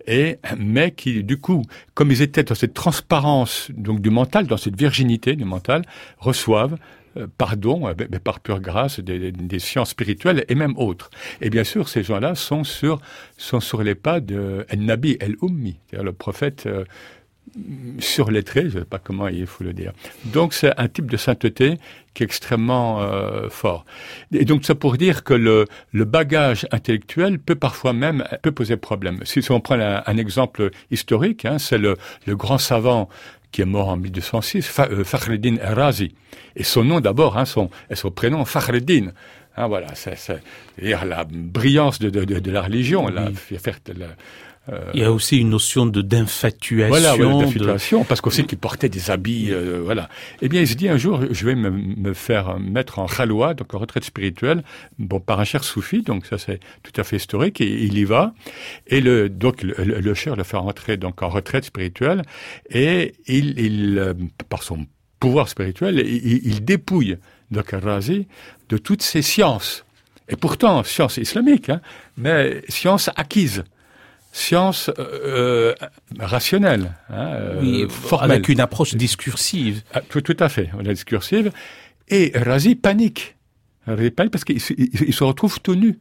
et 0.07 0.39
mais 0.57 0.91
qui 0.91 1.23
du 1.23 1.37
coup, 1.37 1.63
comme 1.93 2.11
ils 2.11 2.21
étaient 2.21 2.43
dans 2.43 2.55
cette 2.55 2.73
transparence 2.73 3.69
donc 3.71 4.01
du 4.01 4.09
mental, 4.09 4.47
dans 4.47 4.57
cette 4.57 4.77
virginité 4.77 5.35
du 5.35 5.45
mental, 5.45 5.83
reçoivent 6.17 6.77
euh, 7.17 7.27
pardon, 7.37 7.87
euh, 7.87 7.93
mais 8.09 8.19
par 8.19 8.39
pure 8.39 8.59
grâce 8.59 8.99
des, 8.99 9.59
sciences 9.59 9.91
spirituelles 9.91 10.45
et 10.47 10.55
même 10.55 10.77
autres. 10.77 11.09
Et 11.41 11.49
bien 11.49 11.63
sûr, 11.63 11.87
ces 11.87 12.03
gens-là 12.03 12.35
sont 12.35 12.63
sur, 12.63 12.99
sont 13.37 13.59
sur 13.59 13.83
les 13.83 13.95
pas 13.95 14.19
de 14.19 14.65
El-Nabi, 14.69 15.17
El-Ummi, 15.19 15.79
c'est-à-dire 15.87 16.05
le 16.05 16.13
prophète 16.13 16.65
euh, 16.65 16.85
surlettré, 17.99 18.61
je 18.61 18.77
ne 18.77 18.79
sais 18.79 18.85
pas 18.85 18.97
comment 18.97 19.27
il 19.27 19.45
faut 19.45 19.63
le 19.63 19.73
dire. 19.73 19.91
Donc 20.25 20.53
c'est 20.53 20.73
un 20.79 20.87
type 20.87 21.09
de 21.09 21.17
sainteté 21.17 21.77
qui 22.13 22.23
est 22.23 22.25
extrêmement 22.25 23.01
euh, 23.01 23.47
fort. 23.49 23.85
Et 24.31 24.45
donc 24.45 24.65
ça 24.65 24.73
pour 24.73 24.97
dire 24.97 25.23
que 25.23 25.33
le, 25.33 25.65
le, 25.91 26.05
bagage 26.05 26.65
intellectuel 26.71 27.37
peut 27.37 27.55
parfois 27.55 27.93
même 27.93 28.23
peut 28.41 28.51
poser 28.51 28.77
problème. 28.77 29.19
Si, 29.23 29.39
on 29.51 29.59
prend 29.59 29.79
un, 29.79 30.01
un 30.05 30.17
exemple 30.17 30.71
historique, 30.89 31.45
hein, 31.45 31.59
c'est 31.59 31.77
le, 31.77 31.95
le 32.25 32.35
grand 32.35 32.57
savant 32.57 33.07
qui 33.53 33.61
est 33.61 33.65
mort 33.65 33.87
en 33.87 33.95
1206, 33.95 34.67
Fakhreddin 35.05 35.57
Razi. 35.61 36.11
Et 36.57 36.63
son 36.63 36.83
nom 36.83 36.99
d'abord, 36.99 37.37
hein, 37.37 37.45
son, 37.45 37.69
son 37.93 38.11
prénom, 38.11 38.43
Fakhreddin. 38.43 39.11
Hein, 39.55 39.67
voilà, 39.67 39.87
c'est 39.93 40.17
la 40.79 41.23
brillance 41.29 41.99
de, 41.99 42.09
de, 42.09 42.25
de, 42.25 42.51
la 42.51 42.63
religion, 42.63 43.07
la, 43.07 43.25
la, 43.25 43.27
euh, 43.29 44.07
Il 44.93 45.01
y 45.01 45.03
a 45.03 45.11
aussi 45.11 45.39
une 45.39 45.49
notion 45.49 45.85
de 45.85 46.01
d'infatuation. 46.01 46.87
Voilà, 46.87 47.17
d'infatuation, 47.17 48.05
parce 48.05 48.21
qu'on 48.21 48.29
sait 48.29 48.45
qu'il 48.45 48.57
portait 48.57 48.87
des 48.87 49.11
habits, 49.11 49.47
euh, 49.51 49.81
voilà. 49.83 50.07
Eh 50.41 50.47
bien, 50.47 50.61
il 50.61 50.67
se 50.67 50.75
dit 50.75 50.87
un 50.87 50.95
jour, 50.95 51.19
je 51.31 51.45
vais 51.45 51.55
me, 51.55 51.69
me 51.69 52.13
faire 52.13 52.59
mettre 52.59 52.99
en 52.99 53.07
khalwa, 53.07 53.55
donc 53.55 53.73
en 53.73 53.77
retraite 53.77 54.05
spirituelle, 54.05 54.63
bon, 54.99 55.19
par 55.19 55.41
un 55.41 55.43
cher 55.43 55.65
soufi, 55.65 56.01
donc 56.01 56.25
ça 56.25 56.37
c'est 56.37 56.61
tout 56.81 56.93
à 56.95 57.03
fait 57.03 57.17
historique, 57.17 57.59
et 57.59 57.83
il 57.83 57.97
y 57.97 58.05
va, 58.05 58.33
et 58.87 59.01
le, 59.01 59.27
donc 59.27 59.63
le, 59.63 59.73
le, 59.77 60.13
cher 60.13 60.37
le 60.37 60.43
fait 60.43 60.55
rentrer 60.55 60.95
donc 60.95 61.21
en 61.21 61.29
retraite 61.29 61.65
spirituelle, 61.65 62.21
et 62.69 63.15
il, 63.27 63.59
il 63.59 63.99
euh, 63.99 64.13
par 64.47 64.63
son 64.63 64.85
pouvoir 65.19 65.49
spirituel, 65.49 65.99
il, 65.99 66.41
il 66.45 66.63
dépouille 66.63 67.17
donc 67.51 67.71
Razi 67.71 68.27
de 68.69 68.77
toutes 68.77 69.01
ses 69.01 69.21
sciences. 69.21 69.85
Et 70.29 70.37
pourtant, 70.37 70.83
sciences 70.83 71.17
islamiques, 71.17 71.69
hein, 71.69 71.81
mais 72.17 72.61
sciences 72.69 73.09
acquises 73.15 73.63
science 74.33 74.89
euh, 74.97 75.73
rationnelle, 76.19 76.91
hein, 77.09 77.27
euh, 77.33 77.87
avec 78.19 78.49
une 78.49 78.59
approche 78.59 78.95
discursive. 78.95 79.83
Ah, 79.93 80.01
tout, 80.01 80.21
tout, 80.21 80.35
à 80.39 80.49
fait, 80.49 80.69
la 80.81 80.93
discursive. 80.93 81.51
Et 82.09 82.31
Razi 82.35 82.75
panique. 82.75 83.35
Razi 83.85 84.09
panique 84.09 84.31
parce 84.31 84.43
qu'il 84.43 84.57
il, 84.57 85.13
se 85.13 85.23
retrouve 85.23 85.61
tout 85.61 85.75
nu. 85.75 85.99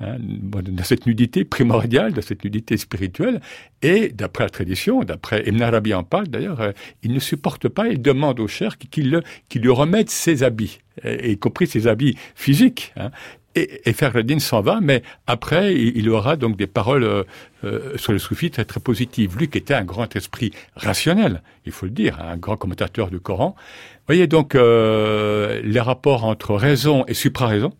Hein, 0.00 0.16
dans 0.18 0.82
cette 0.82 1.04
nudité 1.04 1.44
primordiale, 1.44 2.14
dans 2.14 2.22
cette 2.22 2.42
nudité 2.42 2.78
spirituelle, 2.78 3.42
et 3.82 4.08
d'après 4.08 4.44
la 4.44 4.50
tradition, 4.50 5.04
d'après 5.04 5.42
Ibn 5.46 5.60
Arabi 5.60 5.92
en 5.92 6.04
parle 6.04 6.28
d'ailleurs, 6.28 6.62
euh, 6.62 6.72
il 7.02 7.12
ne 7.12 7.20
supporte 7.20 7.68
pas, 7.68 7.88
il 7.88 8.00
demande 8.00 8.40
au 8.40 8.48
cher 8.48 8.78
qu'il 8.78 9.22
qu 9.50 9.58
lui 9.58 9.68
remette 9.68 10.08
ses 10.08 10.42
habits, 10.42 10.78
y 11.04 11.36
compris 11.36 11.66
ses 11.66 11.86
habits 11.86 12.16
physiques. 12.34 12.94
Hein, 12.96 13.10
et, 13.54 13.88
et 13.88 14.38
s'en 14.38 14.60
va, 14.60 14.78
mais 14.80 15.02
après, 15.26 15.74
il, 15.74 16.08
aura 16.08 16.36
donc 16.36 16.56
des 16.56 16.66
paroles 16.66 17.04
euh, 17.04 17.24
euh, 17.64 17.96
sur 17.96 18.12
le 18.12 18.18
soufi 18.18 18.50
très, 18.50 18.64
très 18.64 18.80
positives. 18.80 19.36
Lui 19.36 19.48
qui 19.48 19.58
était 19.58 19.74
un 19.74 19.84
grand 19.84 20.14
esprit 20.14 20.52
rationnel, 20.76 21.42
il 21.66 21.72
faut 21.72 21.86
le 21.86 21.92
dire, 21.92 22.20
un 22.20 22.36
grand 22.36 22.56
commentateur 22.56 23.10
du 23.10 23.18
Coran. 23.18 23.56
Voyez 24.06 24.26
donc 24.26 24.54
euh, 24.54 25.60
les 25.62 25.80
rapports 25.80 26.24
entre 26.24 26.54
raison 26.54 27.04
et 27.06 27.14
supraraison, 27.14 27.72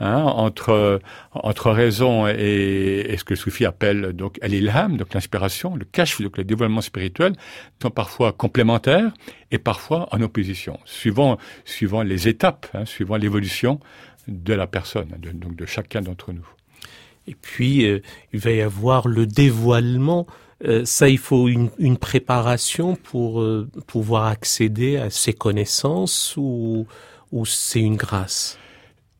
hein, 0.00 0.22
entre 0.22 1.00
entre 1.32 1.70
raison 1.70 2.26
et, 2.26 3.06
et, 3.08 3.16
ce 3.16 3.22
que 3.22 3.34
le 3.34 3.36
soufi 3.38 3.64
appelle 3.64 4.12
donc 4.12 4.38
l'ilham, 4.42 4.96
donc 4.96 5.14
l'inspiration, 5.14 5.76
le 5.76 5.84
cache, 5.84 6.20
donc 6.20 6.36
le 6.36 6.44
développement 6.44 6.80
spirituel, 6.80 7.34
sont 7.80 7.90
parfois 7.90 8.32
complémentaires 8.32 9.12
et 9.52 9.58
parfois 9.58 10.08
en 10.10 10.20
opposition, 10.20 10.80
suivant 10.84 11.38
suivant 11.64 12.02
les 12.02 12.26
étapes, 12.26 12.66
hein, 12.74 12.84
suivant 12.84 13.16
l'évolution 13.16 13.78
de 14.28 14.54
la 14.54 14.66
personne, 14.66 15.08
de, 15.18 15.30
donc 15.30 15.56
de 15.56 15.66
chacun 15.66 16.02
d'entre 16.02 16.32
nous. 16.32 16.46
Et 17.26 17.34
puis, 17.34 17.84
euh, 17.86 18.00
il 18.32 18.40
va 18.40 18.52
y 18.52 18.60
avoir 18.60 19.08
le 19.08 19.26
dévoilement. 19.26 20.26
Euh, 20.64 20.84
ça, 20.84 21.08
il 21.08 21.18
faut 21.18 21.48
une, 21.48 21.70
une 21.78 21.96
préparation 21.98 22.96
pour 22.96 23.40
euh, 23.40 23.68
pouvoir 23.86 24.26
accéder 24.26 24.96
à 24.96 25.10
ces 25.10 25.32
connaissances 25.32 26.34
ou, 26.36 26.86
ou 27.32 27.46
c'est 27.46 27.80
une 27.80 27.96
grâce? 27.96 28.58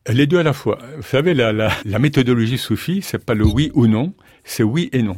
Les 0.07 0.25
deux 0.25 0.39
à 0.39 0.43
la 0.43 0.53
fois. 0.53 0.79
Vous 0.97 1.03
savez, 1.03 1.33
la, 1.33 1.53
la, 1.53 1.71
la 1.85 1.99
méthodologie 1.99 2.57
soufie, 2.57 3.01
c'est 3.01 3.23
pas 3.23 3.35
le 3.35 3.45
oui 3.45 3.71
ou 3.73 3.85
non, 3.85 4.13
c'est 4.43 4.63
oui 4.63 4.89
et 4.91 5.03
non 5.03 5.17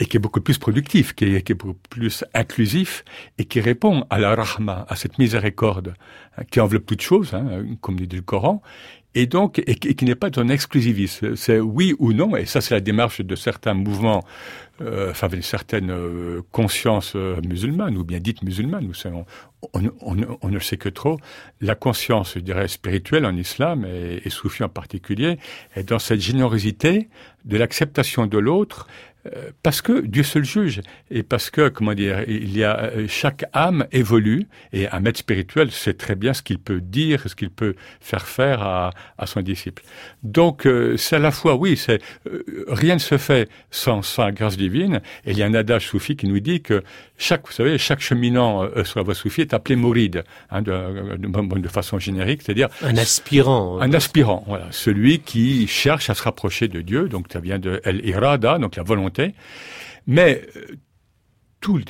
et 0.00 0.06
qui 0.06 0.16
est 0.16 0.20
beaucoup 0.20 0.40
plus 0.40 0.58
productif, 0.58 1.14
qui 1.14 1.24
est, 1.24 1.54
beaucoup 1.54 1.78
plus 1.88 2.24
inclusif 2.34 3.04
et 3.38 3.44
qui 3.44 3.60
répond 3.60 4.06
à 4.10 4.18
la 4.18 4.34
rahma, 4.34 4.86
à 4.88 4.96
cette 4.96 5.18
miséricorde 5.18 5.94
hein, 6.36 6.42
qui 6.50 6.60
enveloppe 6.60 6.86
toute 6.86 7.02
chose, 7.02 7.34
hein, 7.34 7.64
comme 7.80 7.96
dit 7.96 8.16
le 8.16 8.22
Coran, 8.22 8.62
et 9.14 9.26
donc 9.26 9.62
et, 9.66 9.76
qui 9.76 10.04
n'est 10.04 10.16
pas 10.16 10.30
un 10.36 10.48
exclusivisme. 10.48 11.36
C'est 11.36 11.60
oui 11.60 11.94
ou 11.98 12.12
non, 12.12 12.36
et 12.36 12.46
ça 12.46 12.60
c'est 12.60 12.74
la 12.74 12.80
démarche 12.80 13.20
de 13.20 13.36
certains 13.36 13.74
mouvements, 13.74 14.24
euh, 14.80 15.12
enfin 15.12 15.28
d'une 15.28 15.42
certaine 15.42 15.90
euh, 15.90 16.42
conscience 16.50 17.12
euh, 17.14 17.40
ou 17.40 18.04
bien 18.04 18.18
dite 18.18 18.42
musulmane. 18.42 18.84
Nous 18.84 18.94
savons, 18.94 19.24
on, 19.72 20.50
ne 20.50 20.58
sait 20.58 20.76
que 20.76 20.88
trop. 20.88 21.18
La 21.60 21.76
conscience, 21.76 22.34
je 22.34 22.40
dirais, 22.40 22.66
spirituelle 22.66 23.24
en 23.24 23.36
islam 23.36 23.84
et, 23.84 24.20
et 24.24 24.30
soufie 24.30 24.64
en 24.64 24.68
particulier, 24.68 25.38
est 25.76 25.88
dans 25.88 26.00
cette 26.00 26.20
générosité 26.20 27.08
de 27.44 27.56
l'acceptation 27.56 28.26
de 28.26 28.38
l'autre 28.38 28.88
parce 29.62 29.80
que 29.80 30.00
Dieu 30.00 30.22
seul 30.22 30.44
juge 30.44 30.80
et 31.10 31.22
parce 31.22 31.50
que 31.50 31.68
comment 31.68 31.94
dire 31.94 32.24
il 32.28 32.56
y 32.56 32.62
a 32.62 32.78
euh, 32.78 33.06
chaque 33.08 33.44
âme 33.52 33.86
évolue 33.90 34.46
et 34.72 34.88
un 34.88 35.00
maître 35.00 35.18
spirituel 35.18 35.70
sait 35.70 35.94
très 35.94 36.14
bien 36.14 36.34
ce 36.34 36.42
qu'il 36.42 36.58
peut 36.58 36.80
dire 36.80 37.22
ce 37.26 37.34
qu'il 37.34 37.50
peut 37.50 37.74
faire 38.00 38.26
faire 38.26 38.62
à, 38.62 38.90
à 39.16 39.26
son 39.26 39.40
disciple. 39.40 39.82
Donc 40.22 40.66
euh, 40.66 40.96
c'est 40.96 41.16
à 41.16 41.20
la 41.20 41.30
fois 41.30 41.56
oui 41.56 41.76
c'est 41.76 42.02
rien 42.68 42.94
ne 42.94 43.00
se 43.00 43.16
fait 43.16 43.48
sans, 43.70 44.02
la 44.18 44.32
grâce 44.32 44.56
divine 44.56 45.00
et 45.24 45.30
il 45.30 45.38
y 45.38 45.42
a 45.42 45.46
un 45.46 45.54
adage 45.54 45.88
soufi 45.88 46.16
qui 46.16 46.26
nous 46.26 46.40
dit 46.40 46.60
que 46.60 46.82
chaque 47.16 47.46
vous 47.46 47.52
savez 47.52 47.78
chaque 47.78 48.00
cheminant 48.00 48.68
sur 48.84 48.98
la 48.98 49.04
voie 49.04 49.14
soufie 49.14 49.42
est 49.42 49.54
appelé 49.54 49.76
mouride 49.76 50.24
hein, 50.50 50.62
de, 50.62 51.16
de, 51.16 51.60
de, 51.60 51.68
façon 51.68 51.98
générique 51.98 52.42
c'est-à-dire 52.42 52.68
un 52.82 52.96
aspirant 52.96 53.80
un 53.80 53.92
aspirant 53.92 54.44
voilà. 54.46 54.66
Celui 54.70 55.20
qui 55.20 55.66
cherche 55.68 56.10
à 56.10 56.14
se 56.14 56.22
rapprocher 56.22 56.68
de 56.68 56.80
Dieu 56.80 57.08
donc 57.08 57.26
ça 57.32 57.40
vient 57.40 57.58
de 57.58 57.80
el 57.84 58.04
irada 58.04 58.58
donc 58.58 58.76
la 58.76 58.82
volonté. 58.82 59.34
Mais 60.06 60.42
euh, 60.56 60.76
tous, 61.60 61.80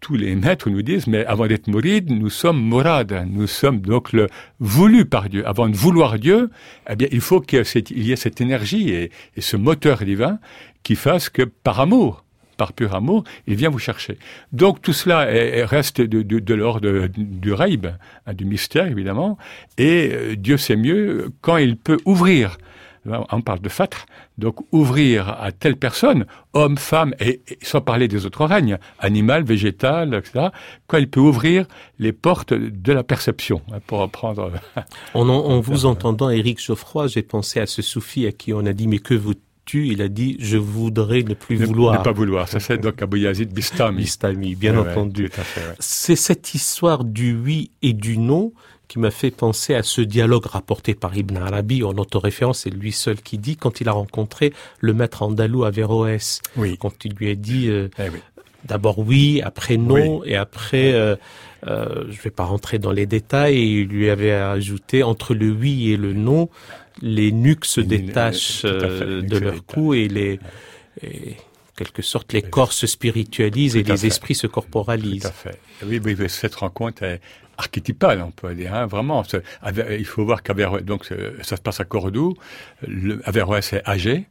tous 0.00 0.14
les 0.14 0.36
maîtres 0.36 0.70
nous 0.70 0.82
disent, 0.82 1.08
mais 1.08 1.24
avant 1.26 1.48
d'être 1.48 1.66
mouride, 1.66 2.10
nous 2.10 2.30
sommes 2.30 2.62
morades, 2.62 3.26
nous 3.28 3.48
sommes 3.48 3.80
donc 3.80 4.12
le 4.12 4.28
voulu 4.60 5.06
par 5.06 5.28
Dieu. 5.28 5.46
Avant 5.46 5.68
de 5.68 5.74
vouloir 5.74 6.20
Dieu, 6.20 6.50
eh 6.88 6.94
bien, 6.94 7.08
il 7.10 7.20
faut 7.20 7.40
qu'il 7.40 7.64
y 7.90 8.12
ait 8.12 8.16
cette 8.16 8.40
énergie 8.40 8.90
et, 8.90 9.10
et 9.34 9.40
ce 9.40 9.56
moteur 9.56 10.04
divin 10.04 10.38
qui 10.84 10.94
fasse 10.94 11.30
que 11.30 11.42
par 11.42 11.80
amour, 11.80 12.24
par 12.58 12.74
pur 12.74 12.94
amour, 12.94 13.24
il 13.46 13.54
vient 13.54 13.70
vous 13.70 13.78
chercher. 13.78 14.18
Donc 14.52 14.82
tout 14.82 14.92
cela 14.92 15.20
reste 15.64 16.02
de, 16.02 16.54
l'ordre 16.54 17.06
du 17.06 17.52
raïb, 17.54 17.86
hein, 18.26 18.34
du 18.34 18.44
mystère 18.44 18.86
évidemment, 18.86 19.38
et 19.78 20.10
euh, 20.12 20.36
Dieu 20.36 20.58
sait 20.58 20.76
mieux 20.76 21.30
quand 21.40 21.56
il 21.56 21.76
peut 21.76 21.98
ouvrir 22.04 22.58
on 23.30 23.40
parle 23.40 23.60
de 23.60 23.68
fatra, 23.68 24.04
donc 24.36 24.56
ouvrir 24.72 25.28
à 25.40 25.52
telle 25.52 25.76
personne, 25.76 26.26
homme, 26.52 26.76
femme, 26.76 27.14
et, 27.20 27.40
sans 27.62 27.80
parler 27.80 28.08
des 28.08 28.26
autres 28.26 28.44
règnes, 28.44 28.78
animal, 28.98 29.44
végétal, 29.44 30.14
etc., 30.14 30.48
quand 30.86 30.98
il 30.98 31.08
peut 31.08 31.20
ouvrir 31.20 31.66
les 31.98 32.12
portes 32.12 32.52
de 32.52 32.92
la 32.92 33.02
perception, 33.02 33.62
hein, 33.72 33.78
pour 33.86 34.00
reprendre... 34.00 34.52
En, 35.14 35.28
en 35.28 35.60
vous 35.60 35.86
entendant, 35.86 36.28
Éric 36.28 36.62
Geoffroy, 36.62 37.06
j'ai 37.06 37.22
pensé 37.22 37.60
à 37.60 37.66
ce 37.66 37.82
soufi 37.82 38.26
à 38.26 38.32
qui 38.32 38.52
on 38.52 38.66
a 38.66 38.72
dit, 38.72 38.88
mais 38.88 38.98
que 38.98 39.14
vous 39.14 39.34
il 39.74 40.02
a 40.02 40.08
dit 40.08 40.36
je 40.40 40.56
voudrais 40.56 41.22
ne 41.22 41.34
plus 41.34 41.56
vouloir. 41.56 41.98
Ne 41.98 42.04
pas 42.04 42.12
vouloir. 42.12 42.48
Ça 42.48 42.60
c'est 42.60 42.78
donc 42.78 43.00
Abou 43.02 43.16
Yazid 43.16 43.52
Bistami. 43.52 43.98
Bistami, 43.98 44.54
bien 44.54 44.78
entendu. 44.78 45.30
C'est 45.78 46.16
cette 46.16 46.54
histoire 46.54 47.04
du 47.04 47.34
oui 47.34 47.70
et 47.82 47.92
du 47.92 48.18
non 48.18 48.52
qui 48.88 48.98
m'a 48.98 49.10
fait 49.10 49.30
penser 49.30 49.74
à 49.74 49.82
ce 49.82 50.00
dialogue 50.00 50.46
rapporté 50.46 50.94
par 50.94 51.14
Ibn 51.14 51.36
Arabi 51.36 51.84
en 51.84 51.92
autoréférence, 51.98 52.60
c'est 52.60 52.70
lui 52.70 52.90
seul 52.90 53.20
qui 53.20 53.36
dit 53.36 53.56
quand 53.56 53.82
il 53.82 53.88
a 53.88 53.92
rencontré 53.92 54.54
le 54.80 54.94
maître 54.94 55.22
andalou 55.22 55.64
Averroès, 55.64 56.40
oui. 56.56 56.78
quand 56.80 57.04
il 57.04 57.12
lui 57.12 57.30
a 57.30 57.34
dit 57.34 57.68
euh, 57.68 57.90
eh 57.98 58.08
d'abord 58.64 58.98
oui, 58.98 59.40
après 59.42 59.76
non, 59.76 60.24
et 60.24 60.36
après, 60.36 60.92
euh, 60.92 61.16
euh, 61.66 62.04
je 62.10 62.20
vais 62.22 62.30
pas 62.30 62.44
rentrer 62.44 62.78
dans 62.78 62.92
les 62.92 63.06
détails, 63.06 63.56
et 63.56 63.64
il 63.80 63.88
lui 63.88 64.10
avait 64.10 64.32
ajouté 64.32 65.02
entre 65.02 65.34
le 65.34 65.50
oui 65.50 65.92
et 65.92 65.96
le 65.96 66.12
non, 66.12 66.48
les 67.02 67.32
nuques 67.32 67.64
se 67.64 67.80
détachent 67.80 68.62
euh, 68.64 69.22
de 69.22 69.38
leur 69.38 69.64
cou 69.64 69.94
et 69.94 70.08
les... 70.08 70.40
Et, 71.02 71.36
quelque 71.76 72.02
sorte, 72.02 72.32
les 72.32 72.42
corps 72.42 72.72
se 72.72 72.88
spiritualisent 72.88 73.76
et 73.76 73.84
les 73.84 74.04
esprits 74.04 74.34
se 74.34 74.48
corporalisent. 74.48 75.22
Tout 75.22 75.28
à 75.28 75.30
fait. 75.30 75.60
Oui, 75.86 76.00
oui, 76.04 76.16
cette 76.28 76.56
rencontre 76.56 77.04
est 77.04 77.20
archétypale, 77.56 78.20
on 78.20 78.32
peut 78.32 78.52
dire, 78.54 78.74
hein, 78.74 78.86
vraiment. 78.86 79.22
Il 79.90 80.04
faut 80.04 80.24
voir 80.24 80.42
qu'Averroès, 80.42 80.82
donc 80.82 81.04
ça 81.42 81.56
se 81.56 81.62
passe 81.62 81.78
à 81.78 81.84
Cordoue, 81.84 82.36
Averroès 83.24 83.72
est 83.72 83.88
âgé, 83.88 84.26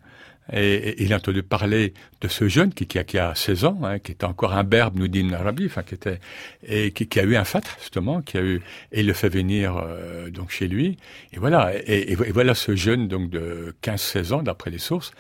et, 0.54 1.04
il 1.04 1.13
a 1.13 1.18
entendu 1.18 1.44
parler 1.44 1.94
de 2.22 2.27
ce 2.27 2.48
jeune 2.48 2.74
qui, 2.74 2.86
qui, 2.88 3.00
a, 3.00 3.04
qui 3.04 3.18
a 3.18 3.36
16 3.36 3.66
ans, 3.66 3.80
hein, 3.84 4.00
qui 4.00 4.12
était 4.12 4.25
encore 4.25 4.54
un 4.54 4.63
berbe, 4.63 4.98
nous 4.98 5.08
dit 5.08 5.25
Arabi, 5.34 5.66
enfin 5.66 5.84
qui 5.84 5.96
était 5.96 6.20
et 6.66 6.92
qui, 6.92 7.08
qui, 7.08 7.20
a 7.20 7.24
eu 7.24 7.36
un 7.36 7.44
fat 7.44 7.62
justement, 7.80 8.22
qui 8.22 8.38
a 8.38 8.42
eu 8.42 8.62
et 8.92 9.01
il 9.01 9.08
le 9.08 9.13
fait 9.13 9.30
venir 9.30 9.77
euh, 9.77 10.30
donc 10.30 10.51
chez 10.51 10.68
lui. 10.68 10.98
Et 11.34 11.39
voilà, 11.39 11.72
et, 11.75 12.12
et, 12.12 12.16
voilà 12.16 12.56
ce 12.56 12.75
jeune 12.75 13.08
donc 13.08 13.30
de 13.30 13.75
15-16 13.84 14.34
ans 14.34 14.44
d'après 14.44 14.72
les 14.72 14.80
sources, 14.80 15.12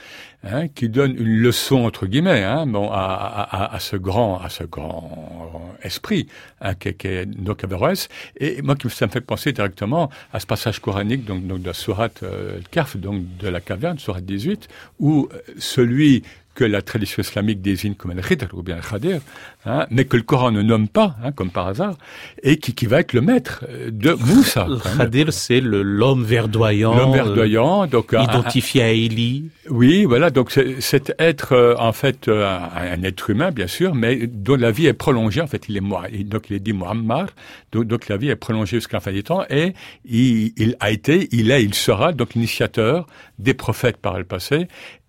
hein, 0.43 0.67
qui 0.67 0.89
donne 0.89 1.11
une 1.11 1.37
leçon 1.37 1.85
entre 1.85 2.05
guillemets, 2.05 2.43
hein, 2.43 2.65
bon, 2.65 2.89
à, 2.91 2.97
à, 2.97 3.75
à, 3.75 3.79
ce 3.79 3.95
grand, 3.95 4.39
à 4.39 4.49
ce 4.49 4.63
grand 4.63 5.75
esprit 5.83 6.27
hein, 6.61 6.73
qui, 6.75 6.93
qui 6.93 7.07
est 7.07 7.25
donc 7.25 7.63
Averroès. 7.63 8.09
Et 8.39 8.61
moi, 8.61 8.75
ça 8.89 9.07
me 9.07 9.11
fait 9.11 9.21
penser 9.21 9.51
directement 9.51 10.09
à 10.33 10.39
ce 10.39 10.45
passage 10.45 10.79
coranique 10.79 11.25
donc, 11.25 11.45
donc 11.45 11.61
de 11.61 11.67
la 11.67 11.73
sourate 11.73 12.23
euh, 12.23 12.59
Kaf, 12.71 12.97
donc 12.97 13.23
de 13.37 13.47
la 13.47 13.61
caverne, 13.61 13.99
sourate 13.99 14.25
18, 14.25 14.67
où 14.99 15.29
celui 15.57 16.23
que 16.57 16.63
la 16.63 16.81
tradition 16.81 17.21
islamique 17.21 17.61
désigne 17.61 17.93
comme 17.93 18.11
un 18.11 18.21
khidr 18.29 18.47
ou 18.53 18.63
bien 18.63 18.77
un 18.77 18.85
khadir, 18.89 19.21
hein, 19.67 19.85
mais 19.91 20.05
que 20.05 20.17
le 20.17 20.23
Coran 20.23 20.49
ne 20.49 20.63
nomme 20.63 20.87
pas, 20.87 21.15
hein, 21.23 21.31
comme 21.31 21.51
par 21.51 21.67
hasard, 21.67 21.95
et 22.41 22.57
qui, 22.57 22.73
qui 22.73 22.87
va 22.87 23.01
être 23.01 23.13
le 23.13 23.21
maître 23.21 23.63
de 24.05 24.13
Moussa. 24.13 24.65
Le 24.67 24.77
khadir, 24.79 25.31
c'est 25.31 25.61
l'homme 25.61 26.23
verdoyant. 26.23 26.95
L'homme 26.97 27.13
verdoyant, 27.13 27.85
donc 27.85 28.15
identifié 28.19 28.81
à 28.81 28.89
Élie. 28.89 29.51
Oui, 29.69 30.05
voilà, 30.05 30.31
donc 30.31 30.49
c'est 30.79 31.13
être 31.19 31.53
euh, 31.53 31.75
en 31.77 31.93
fait 31.93 32.27
euh, 32.27 32.47
un, 32.75 33.03
être 33.03 33.29
humain, 33.29 33.51
bien 33.51 33.67
sûr, 33.67 33.93
mais 33.93 34.25
dont 34.25 34.55
la 34.55 34.71
vie 34.71 34.87
est 34.87 34.93
prolongée. 34.93 35.41
En 35.41 35.47
fait, 35.47 35.65
il 35.69 35.77
est 35.77 36.23
donc 36.23 36.49
il 36.49 36.55
est 36.55 36.59
dit 36.59 36.73
Muhammad, 36.73 37.29
donc, 37.71 37.85
donc 37.85 38.07
la 38.07 38.17
vie 38.17 38.29
est 38.29 38.35
prolongée 38.35 38.77
jusqu'à 38.77 38.97
la 38.97 39.01
fin 39.01 39.11
des 39.11 39.23
temps, 39.23 39.43
et 39.51 39.73
il, 40.05 40.53
il 40.57 40.75
a 40.79 40.89
été, 40.89 41.27
il 41.31 41.51
est, 41.51 41.63
il 41.63 41.75
sera 41.75 42.13
donc 42.13 42.33
l'initiateur 42.33 43.05
des 43.37 43.53
prophètes 43.53 43.97
par 43.97 44.17
le 44.17 44.23
passé, 44.23 44.67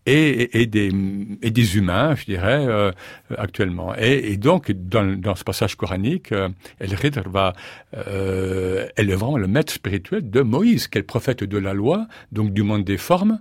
et, 0.08 0.66
des, 0.66 1.76
humains, 1.76 2.14
je 2.14 2.24
dirais, 2.24 2.64
euh, 2.66 2.92
actuellement. 3.36 3.94
Et, 3.96 4.36
donc, 4.36 4.70
dans, 4.72 5.34
ce 5.34 5.44
passage 5.44 5.76
coranique, 5.76 6.32
euh, 6.32 6.48
El 6.80 6.94
Ridr 6.94 7.28
va, 7.28 7.54
euh, 7.96 8.86
elle 8.96 9.10
est 9.10 9.14
vraiment 9.14 9.38
le 9.38 9.46
maître 9.46 9.72
spirituel 9.72 10.28
de 10.30 10.40
Moïse, 10.40 10.88
qui 10.88 10.98
est 10.98 11.02
le 11.02 11.06
prophète 11.06 11.44
de 11.44 11.58
la 11.58 11.74
loi, 11.74 12.06
donc 12.32 12.52
du 12.52 12.62
monde 12.62 12.84
des 12.84 12.96
formes, 12.96 13.40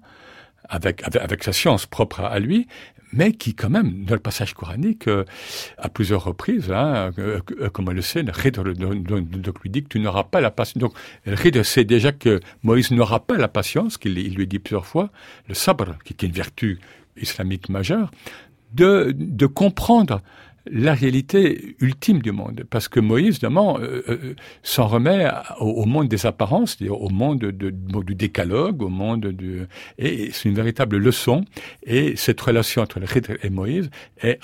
avec, 0.70 1.02
avec, 1.16 1.44
sa 1.44 1.54
science 1.54 1.86
propre 1.86 2.22
à 2.22 2.40
lui, 2.40 2.68
mais 3.14 3.32
qui 3.32 3.54
quand 3.54 3.70
même, 3.70 4.06
dans 4.06 4.14
le 4.14 4.20
passage 4.20 4.54
coranique, 4.54 5.08
euh, 5.08 5.24
à 5.78 5.90
plusieurs 5.90 6.24
reprises, 6.24 6.72
hein, 6.72 7.12
euh, 7.18 7.40
euh, 7.62 7.70
comme 7.70 7.88
on 7.88 7.94
le 7.94 8.02
sait, 8.02 8.24
le 8.24 8.74
donc, 8.74 9.64
lui 9.64 9.70
dit 9.70 9.84
que 9.84 9.90
tu 9.90 10.00
n'auras 10.00 10.24
pas 10.24 10.42
la 10.42 10.52
patience. 10.52 10.78
Donc 10.78 10.94
le 11.26 11.64
sait 11.64 11.86
déjà 11.86 12.12
que 12.12 12.40
Moïse 12.64 12.92
n'aura 12.92 13.20
pas 13.20 13.38
la 13.38 13.48
patience, 13.48 13.98
qu'il 13.98 14.14
lui 14.14 14.48
dit 14.48 14.60
plusieurs 14.60 14.86
fois, 14.86 15.10
le 15.48 15.54
sabre, 15.54 15.96
qui 16.04 16.14
est 16.14 16.24
une 16.26 16.32
vertu 16.32 16.80
islamique 17.16 17.70
majeure, 17.70 18.12
de, 18.74 19.14
de 19.18 19.46
comprendre 19.46 20.22
la 20.72 20.94
réalité 20.94 21.76
ultime 21.80 22.22
du 22.22 22.32
monde. 22.32 22.64
Parce 22.70 22.88
que 22.88 23.00
Moïse, 23.00 23.28
évidemment, 23.28 23.78
euh, 23.80 24.04
euh, 24.10 24.36
s'en 24.64 24.88
remet 24.88 25.28
au, 25.60 25.86
monde 25.86 26.08
des 26.08 26.26
apparences, 26.26 26.78
au 26.88 27.10
monde 27.10 27.40
de, 27.40 27.70
du 27.70 28.16
décalogue, 28.16 28.82
au 28.82 28.90
monde 28.90 29.28
du... 29.28 29.62
Et 29.98 30.32
c'est 30.32 30.50
une 30.50 30.56
véritable 30.56 30.98
leçon. 30.98 31.46
Et 31.84 32.16
cette 32.16 32.40
relation 32.42 32.82
entre 32.82 33.00
le 33.00 33.08
Khidr 33.08 33.34
et 33.44 33.50
Moïse 33.50 33.90
est 34.22 34.40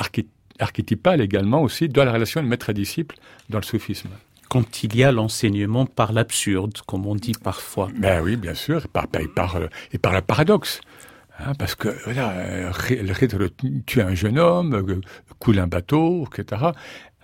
archétypale 0.60 1.22
également 1.22 1.62
aussi 1.62 1.90
dans 1.90 2.06
la 2.06 2.12
relation 2.12 2.42
de 2.42 2.48
maître 2.48 2.70
et 2.70 2.74
disciple 2.74 3.16
dans 3.50 3.60
le 3.60 3.64
soufisme 3.64 4.10
quand 4.50 4.84
il 4.84 4.96
y 4.96 5.04
a 5.04 5.12
l'enseignement 5.12 5.88
par 5.88 6.14
l'absurde, 6.14 6.78
comme 6.86 7.08
on 7.08 7.16
dit 7.16 7.34
parfois. 7.44 7.90
Ben 7.98 8.22
oui, 8.22 8.36
bien 8.36 8.54
sûr, 8.54 8.86
et 8.86 8.88
par, 8.88 9.06
et 9.20 9.28
par, 9.28 9.58
et 9.92 9.98
par 9.98 10.14
le 10.14 10.22
paradoxe. 10.22 10.80
Hein, 11.40 11.54
parce 11.58 11.74
que 11.74 11.90
voilà, 12.06 12.34
le 12.90 13.14
Khidr 13.14 13.50
tue 13.86 14.02
un 14.02 14.14
jeune 14.14 14.38
homme, 14.38 14.76
euh, 14.76 15.02
coule 15.40 15.60
un 15.60 15.68
bateau, 15.68 16.28
etc. 16.32 16.62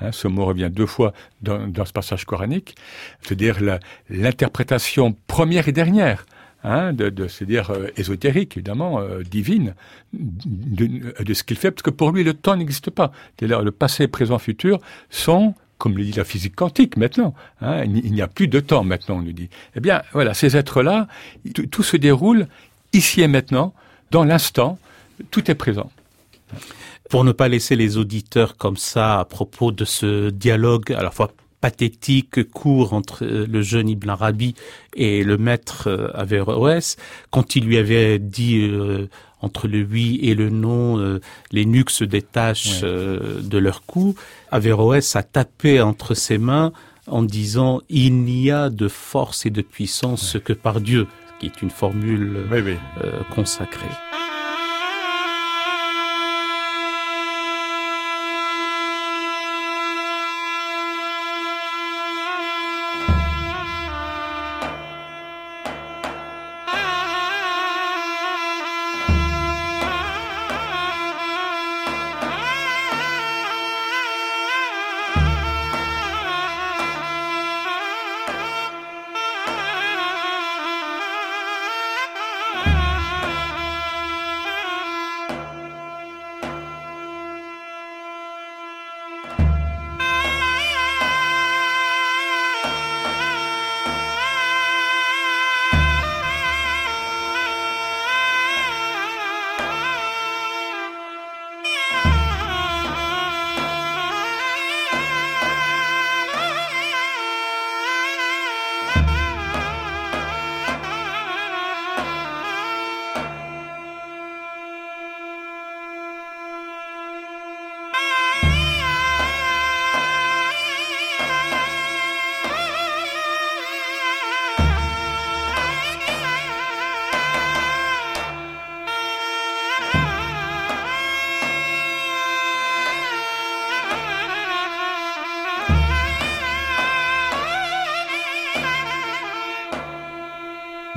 Hein, 0.02 0.12
ce 0.12 0.28
mot 0.28 0.46
revient 0.46 0.70
deux 0.72 0.88
fois 0.88 1.14
dans, 1.42 1.86
ce 1.86 1.94
passage 1.94 2.26
coranique, 2.26 2.76
c'est-à-dire 3.22 3.58
l'interprétation 4.10 5.16
première 5.28 5.68
et 5.68 5.72
dernière. 5.72 6.26
Hein, 6.64 6.92
de, 6.92 7.10
de 7.10 7.30
c'est-à-dire 7.30 7.70
euh, 7.70 7.88
ésotérique, 7.96 8.58
évidemment, 8.58 9.00
euh, 9.00 9.22
divine, 9.24 9.76
de, 10.12 11.14
de 11.24 11.34
ce 11.34 11.44
qu'il 11.46 11.56
fait, 11.56 11.72
parce 11.72 11.84
que 11.84 11.90
pour 11.90 12.12
lui, 12.12 12.26
le 12.26 12.34
temps 12.34 12.58
n'existe 12.58 12.90
pas. 12.90 13.14
C'est-à-dire 13.38 13.62
le 13.62 13.72
passé, 13.72 14.10
présent, 14.10 14.40
futur 14.40 14.80
sont 15.10 15.54
comme 15.78 15.98
le 15.98 16.04
dit 16.04 16.12
la 16.12 16.26
physique 16.26 16.58
quantique 16.58 16.98
maintenant. 16.98 17.34
Il 17.62 18.12
n'y 18.12 18.22
a 18.22 18.28
plus 18.28 18.50
de 18.50 18.60
temps 18.60 18.84
maintenant, 18.84 19.20
on 19.20 19.22
nous 19.22 19.32
dit. 19.32 19.50
Eh 19.78 19.80
bien, 19.80 20.02
voilà, 20.12 20.34
ces 20.34 20.58
êtres-là, 20.58 21.08
tout 21.72 21.84
se 21.84 21.96
déroule 21.96 22.48
ici 22.92 23.22
et 23.22 23.30
maintenant, 23.30 23.74
dans 24.12 24.24
l'instant, 24.24 24.80
tout 25.32 25.50
est 25.50 25.56
présent. 25.56 25.92
Pour 27.10 27.24
ne 27.24 27.32
pas 27.32 27.48
laisser 27.48 27.76
les 27.76 27.98
auditeurs 27.98 28.58
comme 28.58 28.78
ça 28.78 29.20
à 29.20 29.26
propos 29.26 29.72
de 29.72 29.86
ce 29.86 30.30
dialogue 30.30 30.94
à 30.94 31.04
la 31.04 31.12
fois 31.12 31.32
pathétique, 31.62 32.50
court 32.52 32.94
entre 32.94 33.26
euh, 33.26 33.46
le 33.48 33.62
jeune 33.62 33.90
Ibn 33.90 34.10
Arabi 34.10 34.56
et 34.96 35.24
le 35.24 35.38
maître 35.38 35.88
euh, 35.88 36.10
Averroès, 36.14 36.98
quand 37.32 37.56
il 37.56 37.66
lui 37.66 37.78
avait 37.78 38.20
dit 38.20 38.62
euh, 38.62 39.10
entre 39.42 39.68
le 39.68 39.84
oui 39.84 40.20
et 40.22 40.36
le 40.36 40.50
non, 40.50 41.20
les 41.54 41.66
nuques 41.66 41.92
se 41.92 42.04
détachent 42.04 42.82
de 42.82 43.58
leur 43.58 43.86
cou, 43.86 44.14
Averroès 44.52 45.16
a 45.16 45.24
tapé 45.24 45.80
entre 45.80 46.14
ses 46.14 46.38
mains 46.38 46.74
en 47.08 47.24
disant 47.24 47.80
il 47.88 48.22
n'y 48.24 48.52
a 48.52 48.70
de 48.70 48.90
force 48.90 49.46
et 49.46 49.50
de 49.50 49.62
puissance 49.62 50.36
que 50.44 50.52
par 50.52 50.82
Dieu, 50.82 51.08
qui 51.40 51.48
est 51.48 51.62
une 51.62 51.70
formule 51.70 52.46
consacrée. 53.32 53.88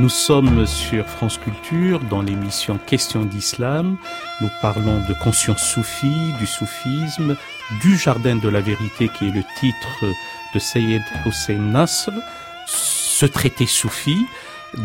Nous 0.03 0.09
sommes 0.09 0.67
sur 0.67 1.07
France 1.07 1.39
Culture 1.39 2.01
dans 2.01 2.23
l'émission 2.23 2.77
Questions 2.89 3.25
d'Islam. 3.25 3.97
Nous 4.41 4.49
parlons 4.61 4.99
de 5.09 5.15
conscience 5.23 5.63
soufie, 5.63 6.33
du 6.41 6.47
soufisme, 6.47 7.37
du 7.81 7.97
Jardin 7.97 8.35
de 8.35 8.49
la 8.49 8.61
Vérité 8.61 9.09
qui 9.09 9.29
est 9.29 9.31
le 9.31 9.45
titre 9.61 10.05
de 10.53 10.59
Sayed 10.59 11.05
Hossein 11.25 11.61
Nasr, 11.61 12.11
ce 12.67 13.27
traité 13.27 13.65
soufi 13.65 14.17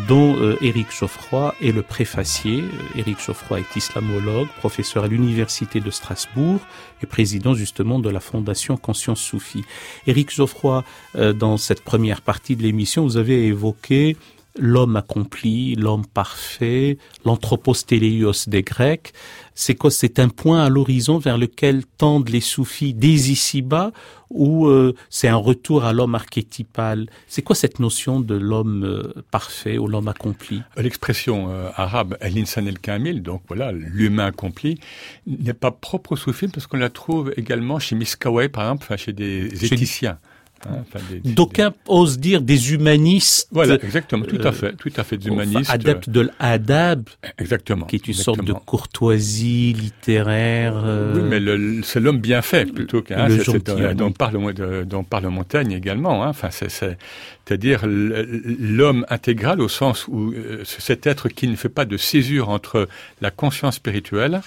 dont 0.07 0.35
euh, 0.35 0.55
Éric 0.61 0.91
Geoffroy 0.91 1.55
est 1.63 1.71
le 1.71 1.81
préfacier. 1.81 2.63
Éric 2.95 3.19
Geoffroy 3.19 3.61
est 3.61 3.75
islamologue, 3.75 4.49
professeur 4.59 5.05
à 5.05 5.07
l'Université 5.07 5.79
de 5.79 5.89
Strasbourg 5.89 6.59
et 7.01 7.07
président 7.07 7.55
justement 7.55 7.97
de 7.97 8.11
la 8.11 8.19
Fondation 8.19 8.77
Conscience 8.77 9.21
Soufie. 9.21 9.63
Éric 10.05 10.31
Geoffroy, 10.31 10.83
euh, 11.15 11.33
dans 11.33 11.57
cette 11.57 11.83
première 11.83 12.21
partie 12.21 12.55
de 12.55 12.61
l'émission, 12.61 13.03
vous 13.03 13.17
avez 13.17 13.47
évoqué 13.47 14.15
l'homme 14.59 14.95
accompli, 14.95 15.75
l'homme 15.75 16.05
parfait, 16.05 16.97
l'anthropos 17.25 17.73
des 17.89 18.63
Grecs. 18.63 19.13
C'est 19.55 19.75
quoi? 19.75 19.89
C'est 19.89 20.19
un 20.19 20.29
point 20.29 20.63
à 20.63 20.69
l'horizon 20.69 21.17
vers 21.17 21.37
lequel 21.37 21.83
tendent 21.97 22.29
les 22.29 22.41
soufis 22.41 22.93
dès 22.93 23.07
ici-bas 23.07 23.91
ou 24.29 24.67
euh, 24.67 24.93
c'est 25.09 25.27
un 25.27 25.35
retour 25.35 25.85
à 25.85 25.93
l'homme 25.93 26.15
archétypal? 26.15 27.07
C'est 27.27 27.41
quoi 27.41 27.55
cette 27.55 27.79
notion 27.79 28.19
de 28.19 28.35
l'homme 28.35 28.83
euh, 28.83 29.23
parfait 29.31 29.77
ou 29.77 29.87
l'homme 29.87 30.07
accompli? 30.07 30.61
L'expression 30.75 31.49
euh, 31.49 31.69
arabe 31.75 32.17
l'insan 32.21 32.67
el 32.67 32.79
kamil, 32.79 33.23
donc 33.23 33.41
voilà, 33.47 33.71
l'humain 33.71 34.27
accompli, 34.27 34.79
n'est 35.25 35.53
pas 35.53 35.71
propre 35.71 36.13
aux 36.13 36.17
soufis 36.17 36.49
parce 36.49 36.67
qu'on 36.67 36.77
la 36.77 36.89
trouve 36.89 37.33
également 37.37 37.79
chez 37.79 37.95
Miskawai, 37.95 38.49
par 38.49 38.65
exemple, 38.65 38.95
chez 38.97 39.13
des 39.13 39.65
éthiciens. 39.65 40.19
Hein, 40.65 40.83
D'aucuns 41.23 41.73
osent 41.87 42.19
dire 42.19 42.41
des 42.41 42.73
humanistes. 42.73 43.47
Voilà, 43.51 43.75
exactement, 43.75 44.25
tout 44.25 44.39
à 44.43 44.51
fait, 44.51 44.73
tout 44.73 44.91
à 44.95 45.03
fait, 45.03 45.17
des 45.17 45.27
humanistes. 45.27 45.69
adeptes 45.69 46.09
de 46.09 46.29
l'adab. 46.39 47.07
Exactement. 47.37 47.85
Qui 47.85 47.95
est 47.97 48.07
une 48.07 48.13
sorte 48.13 48.43
de 48.43 48.53
courtoisie 48.53 49.73
littéraire. 49.73 50.83
Oui, 51.13 51.21
mais 51.21 51.39
c'est 51.83 51.99
l'homme 51.99 52.19
bien 52.19 52.41
fait 52.41 52.65
plutôt 52.65 53.01
qu'un. 53.01 53.27
Hein, 53.27 53.95
dont 53.95 54.11
parle, 54.11 54.53
dont 54.85 55.03
parle 55.03 55.27
Montaigne 55.27 55.71
également. 55.71 56.23
Hein. 56.23 56.29
Enfin, 56.29 56.49
c'est-à-dire 56.51 57.81
l'homme 57.85 59.05
intégral 59.09 59.61
au 59.61 59.67
sens 59.67 60.07
où 60.07 60.31
euh, 60.31 60.63
cet 60.65 61.07
être 61.07 61.29
qui 61.29 61.47
ne 61.47 61.55
fait 61.55 61.69
pas 61.69 61.85
de 61.85 61.97
césure 61.97 62.49
entre 62.49 62.87
la 63.21 63.31
conscience 63.31 63.75
spirituelle 63.75 64.41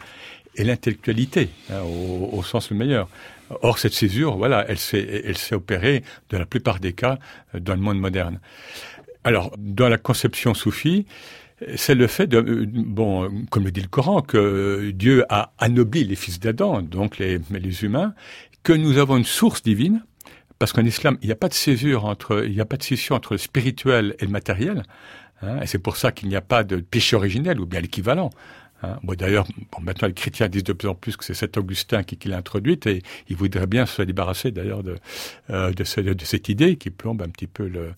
et 0.57 0.65
l'intellectualité, 0.65 1.51
hein, 1.71 1.81
au, 1.83 2.43
sens 2.43 2.71
le 2.71 2.77
meilleur. 2.77 3.09
Or, 3.63 3.79
cette 3.79 3.95
césure, 3.95 4.37
voilà, 4.37 4.65
elle 4.69 4.79
s'est, 4.79 5.55
opérée 5.55 6.05
dans 6.29 6.39
la 6.39 6.47
plupart 6.47 6.81
des 6.81 6.93
cas 6.93 7.19
euh, 7.55 7.61
dans 7.61 7.75
le 7.75 7.81
monde 7.81 7.99
moderne. 7.99 8.41
Alors, 9.25 9.53
dans 9.59 9.89
la 9.89 9.99
conception 9.99 10.55
soufie, 10.55 11.07
c'est 11.77 11.95
le 11.95 12.07
fait 12.07 12.27
de, 12.27 12.39
euh, 12.39 12.67
bon, 12.67 13.45
comme 13.51 13.65
le 13.65 13.71
dit 13.71 13.83
le 13.83 13.89
Coran, 13.89 14.23
que 14.23 14.91
Dieu 14.95 15.25
a 15.29 15.53
anobli 15.59 16.05
les 16.05 16.17
fils 16.17 16.41
d'Adam, 16.41 16.83
donc 16.83 17.19
les, 17.19 17.41
les 17.51 17.85
humains, 17.85 18.15
que 18.63 18.73
nous 18.73 18.99
avons 18.99 19.17
une 19.17 19.25
source 19.25 19.63
divine, 19.63 20.03
parce 20.59 20.73
qu'en 20.73 20.85
islam, 20.85 21.17
il 21.23 21.27
n'y 21.27 21.33
a 21.33 21.37
pas 21.37 21.49
de 21.49 21.55
césure 21.55 22.05
entre, 22.05 22.45
il 22.45 22.53
n'y 22.53 22.61
a 22.61 22.67
pas 22.67 22.77
de 22.77 22.83
scission 22.83 23.15
entre 23.15 23.33
le 23.33 23.39
spirituel 23.39 24.15
et 24.19 24.27
le 24.27 24.31
matériel. 24.31 24.83
Hein, 25.43 25.61
et 25.63 25.67
c'est 25.67 25.79
pour 25.79 25.97
ça 25.97 26.13
qu'il 26.13 26.29
n'y 26.29 26.37
a 26.37 26.43
pas 26.43 26.65
de 26.65 26.77
péché 26.77 27.17
originel 27.17 27.61
ou 27.61 27.67
bien 27.67 27.81
l'équivalent. 27.81 28.31
Hein. 28.83 28.99
Bon, 29.03 29.15
D'ailleurs, 29.15 29.47
bon, 29.73 29.83
maintenant 29.83 30.09
les 30.09 30.15
chrétiens 30.15 30.49
disent 30.49 30.65
de 30.65 30.73
plus 30.73 30.89
en 30.89 30.95
plus 30.95 31.17
que 31.17 31.25
c'est 31.25 31.35
cet 31.35 31.57
Augustin 31.57 32.03
qui, 32.03 32.29
l'a 32.29 32.39
introduite 32.39 32.87
et 32.87 33.03
il 33.29 33.37
voudrait 33.37 33.67
bien 33.67 33.87
se 33.87 34.03
débarrasser 34.03 34.51
d'ailleurs 34.51 34.83
de, 34.83 34.97
euh, 35.51 35.73
de, 35.73 35.85
cette 35.85 36.49
idée 36.49 36.77
qui 36.77 36.91
plombe 36.91 37.23
un 37.23 37.29
petit 37.29 37.47
peu 37.47 37.69
le, 37.69 37.93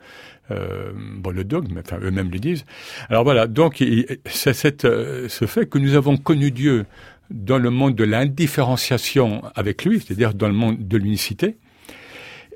euh, 0.50 0.92
bon, 0.94 1.30
le 1.30 1.44
dogme, 1.44 1.78
enfin 1.78 1.98
eux-mêmes 2.00 2.30
le 2.30 2.38
disent. 2.38 2.64
Alors 3.08 3.24
voilà, 3.24 3.46
donc 3.46 3.82
c'est 4.26 4.84
euh, 4.84 5.28
ce 5.28 5.46
fait 5.46 5.66
que 5.66 5.78
nous 5.78 5.94
avons 5.94 6.16
connu 6.16 6.50
Dieu 6.50 6.86
dans 7.30 7.58
le 7.58 7.70
monde 7.70 7.94
de 7.94 8.04
l'indifférenciation 8.04 9.42
avec 9.54 9.84
lui, 9.84 10.00
c'est-à-dire 10.00 10.34
dans 10.34 10.48
le 10.48 10.54
monde 10.54 10.86
de 10.86 10.96
l'unicité, 10.96 11.56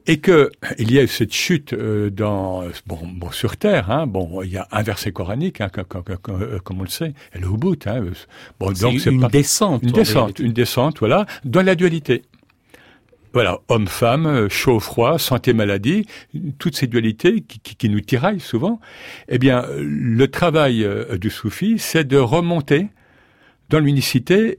et 0.06 0.18
que 0.18 0.50
il 0.78 0.92
y 0.92 0.98
a 0.98 1.02
eu 1.02 1.08
cette 1.08 1.32
chute 1.32 1.72
euh, 1.72 2.10
dans 2.10 2.64
bon, 2.86 2.98
bon 3.04 3.30
sur 3.30 3.56
terre 3.56 3.90
hein, 3.90 4.06
bon 4.06 4.42
il 4.42 4.52
y 4.52 4.56
a 4.56 4.68
un 4.70 4.82
verset 4.82 5.12
coranique 5.12 5.60
hein, 5.60 5.68
comme, 5.68 6.02
comme, 6.02 6.42
euh, 6.42 6.58
comme, 6.60 6.80
on 6.80 6.84
le 6.84 6.88
sait 6.88 7.14
elle 7.32 7.42
est 7.42 7.46
au 7.46 7.56
bout 7.56 7.86
hein, 7.86 8.04
bon 8.58 8.72
donc 8.72 9.00
c'est 9.00 9.10
une 9.10 9.20
pas, 9.20 9.28
descente 9.28 9.82
une 9.82 9.92
descente 9.92 10.38
une 10.38 10.52
descente 10.52 10.98
voilà 11.00 11.26
dans 11.44 11.62
la 11.62 11.74
dualité. 11.74 12.22
Voilà, 13.32 13.60
homme-femme, 13.68 14.48
chaud-froid, 14.48 15.18
santé-maladie, 15.18 16.06
toutes 16.58 16.74
ces 16.74 16.86
dualités 16.86 17.42
qui, 17.42 17.60
qui, 17.60 17.76
qui, 17.76 17.88
nous 17.90 18.00
tiraillent 18.00 18.40
souvent. 18.40 18.80
Eh 19.28 19.38
bien, 19.38 19.66
le 19.78 20.26
travail 20.28 20.84
euh, 20.84 21.18
du 21.18 21.28
soufi, 21.28 21.78
c'est 21.78 22.04
de 22.04 22.16
remonter 22.16 22.88
dans 23.68 23.78
l'unicité 23.78 24.56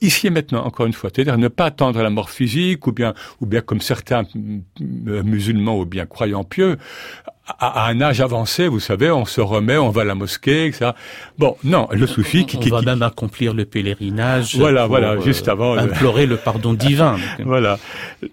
ici 0.00 0.26
et 0.26 0.30
maintenant, 0.30 0.64
encore 0.64 0.86
une 0.86 0.92
fois, 0.92 1.10
c'est-à-dire 1.14 1.38
ne 1.38 1.48
pas 1.48 1.66
attendre 1.66 2.02
la 2.02 2.10
mort 2.10 2.30
physique, 2.30 2.86
ou 2.86 2.92
bien, 2.92 3.14
ou 3.40 3.46
bien 3.46 3.60
comme 3.60 3.80
certains 3.80 4.24
musulmans 4.80 5.78
ou 5.78 5.84
bien 5.84 6.06
croyants 6.06 6.44
pieux, 6.44 6.78
à, 7.46 7.88
un 7.88 8.00
âge 8.00 8.20
avancé, 8.20 8.66
vous 8.66 8.80
savez, 8.80 9.10
on 9.10 9.24
se 9.24 9.40
remet, 9.40 9.76
on 9.76 9.90
va 9.90 10.02
à 10.02 10.04
la 10.04 10.14
mosquée, 10.14 10.66
etc. 10.66 10.90
Bon, 11.38 11.56
non, 11.62 11.88
le 11.92 12.06
soufi 12.06 12.44
qui, 12.44 12.58
qui, 12.58 12.72
on 12.72 12.76
va 12.76 12.82
même 12.82 13.02
accomplir 13.02 13.54
le 13.54 13.64
pèlerinage. 13.64 14.56
Voilà, 14.56 14.86
voilà, 14.86 15.12
euh, 15.12 15.20
juste 15.20 15.48
avant. 15.48 15.76
Implorer 15.76 16.26
le 16.26 16.36
pardon 16.36 16.74
divin. 16.74 17.16
voilà, 17.44 17.78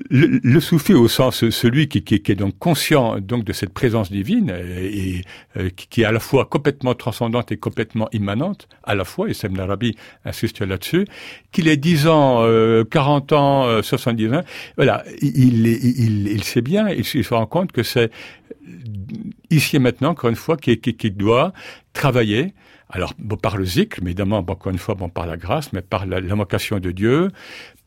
le, 0.10 0.40
le, 0.44 0.60
soufi 0.60 0.94
au 0.94 1.08
sens 1.08 1.48
celui 1.50 1.88
qui, 1.88 2.04
qui, 2.04 2.16
est 2.32 2.36
donc 2.36 2.58
conscient 2.58 3.20
donc 3.20 3.44
de 3.44 3.54
cette 3.54 3.74
présence 3.74 4.12
divine 4.12 4.50
et, 4.50 5.22
euh, 5.58 5.70
qui 5.76 6.02
est 6.02 6.06
à 6.06 6.12
la 6.12 6.20
fois 6.20 6.46
complètement 6.46 6.96
transcendante 6.96 7.52
et 7.52 7.58
complètement 7.58 8.10
immanente, 8.14 8.68
à 8.84 8.96
la 8.96 9.06
fois, 9.06 9.30
et 9.30 9.34
Sam 9.34 9.60
Arabi 9.60 9.96
insiste 10.26 10.62
là-dessus, 10.62 11.03
qu'il 11.52 11.68
ait 11.68 11.78
10 11.78 12.08
ans, 12.08 12.44
euh, 12.44 12.84
40 12.84 13.34
ans, 13.34 13.66
euh, 13.66 13.82
70 13.82 14.34
ans, 14.34 14.44
voilà, 14.76 15.04
il, 15.22 16.44
sait 16.44 16.62
bien, 16.62 16.90
il 16.90 17.06
se 17.06 17.34
rend 17.34 17.46
compte 17.46 17.72
que 17.72 17.84
c'est 17.84 18.12
ici 19.50 19.76
et 19.76 19.80
maintenant, 19.80 20.10
encore 20.10 20.30
une 20.30 20.36
fois, 20.36 20.58
qui, 20.58 20.80
qui, 20.80 20.96
qui 20.96 21.12
doit 21.12 21.54
travailler. 21.94 22.54
Alors, 22.90 23.14
par 23.42 23.58
le 23.58 23.66
zikr, 23.66 24.00
mais 24.04 24.12
évidemment, 24.12 24.38
encore 24.38 24.72
une 24.72 24.78
fois, 24.78 24.96
par 24.96 25.26
la 25.26 25.36
grâce, 25.36 25.74
mais 25.74 25.82
par 25.82 26.06
l'invocation 26.06 26.80
de 26.80 26.92
Dieu, 26.92 27.30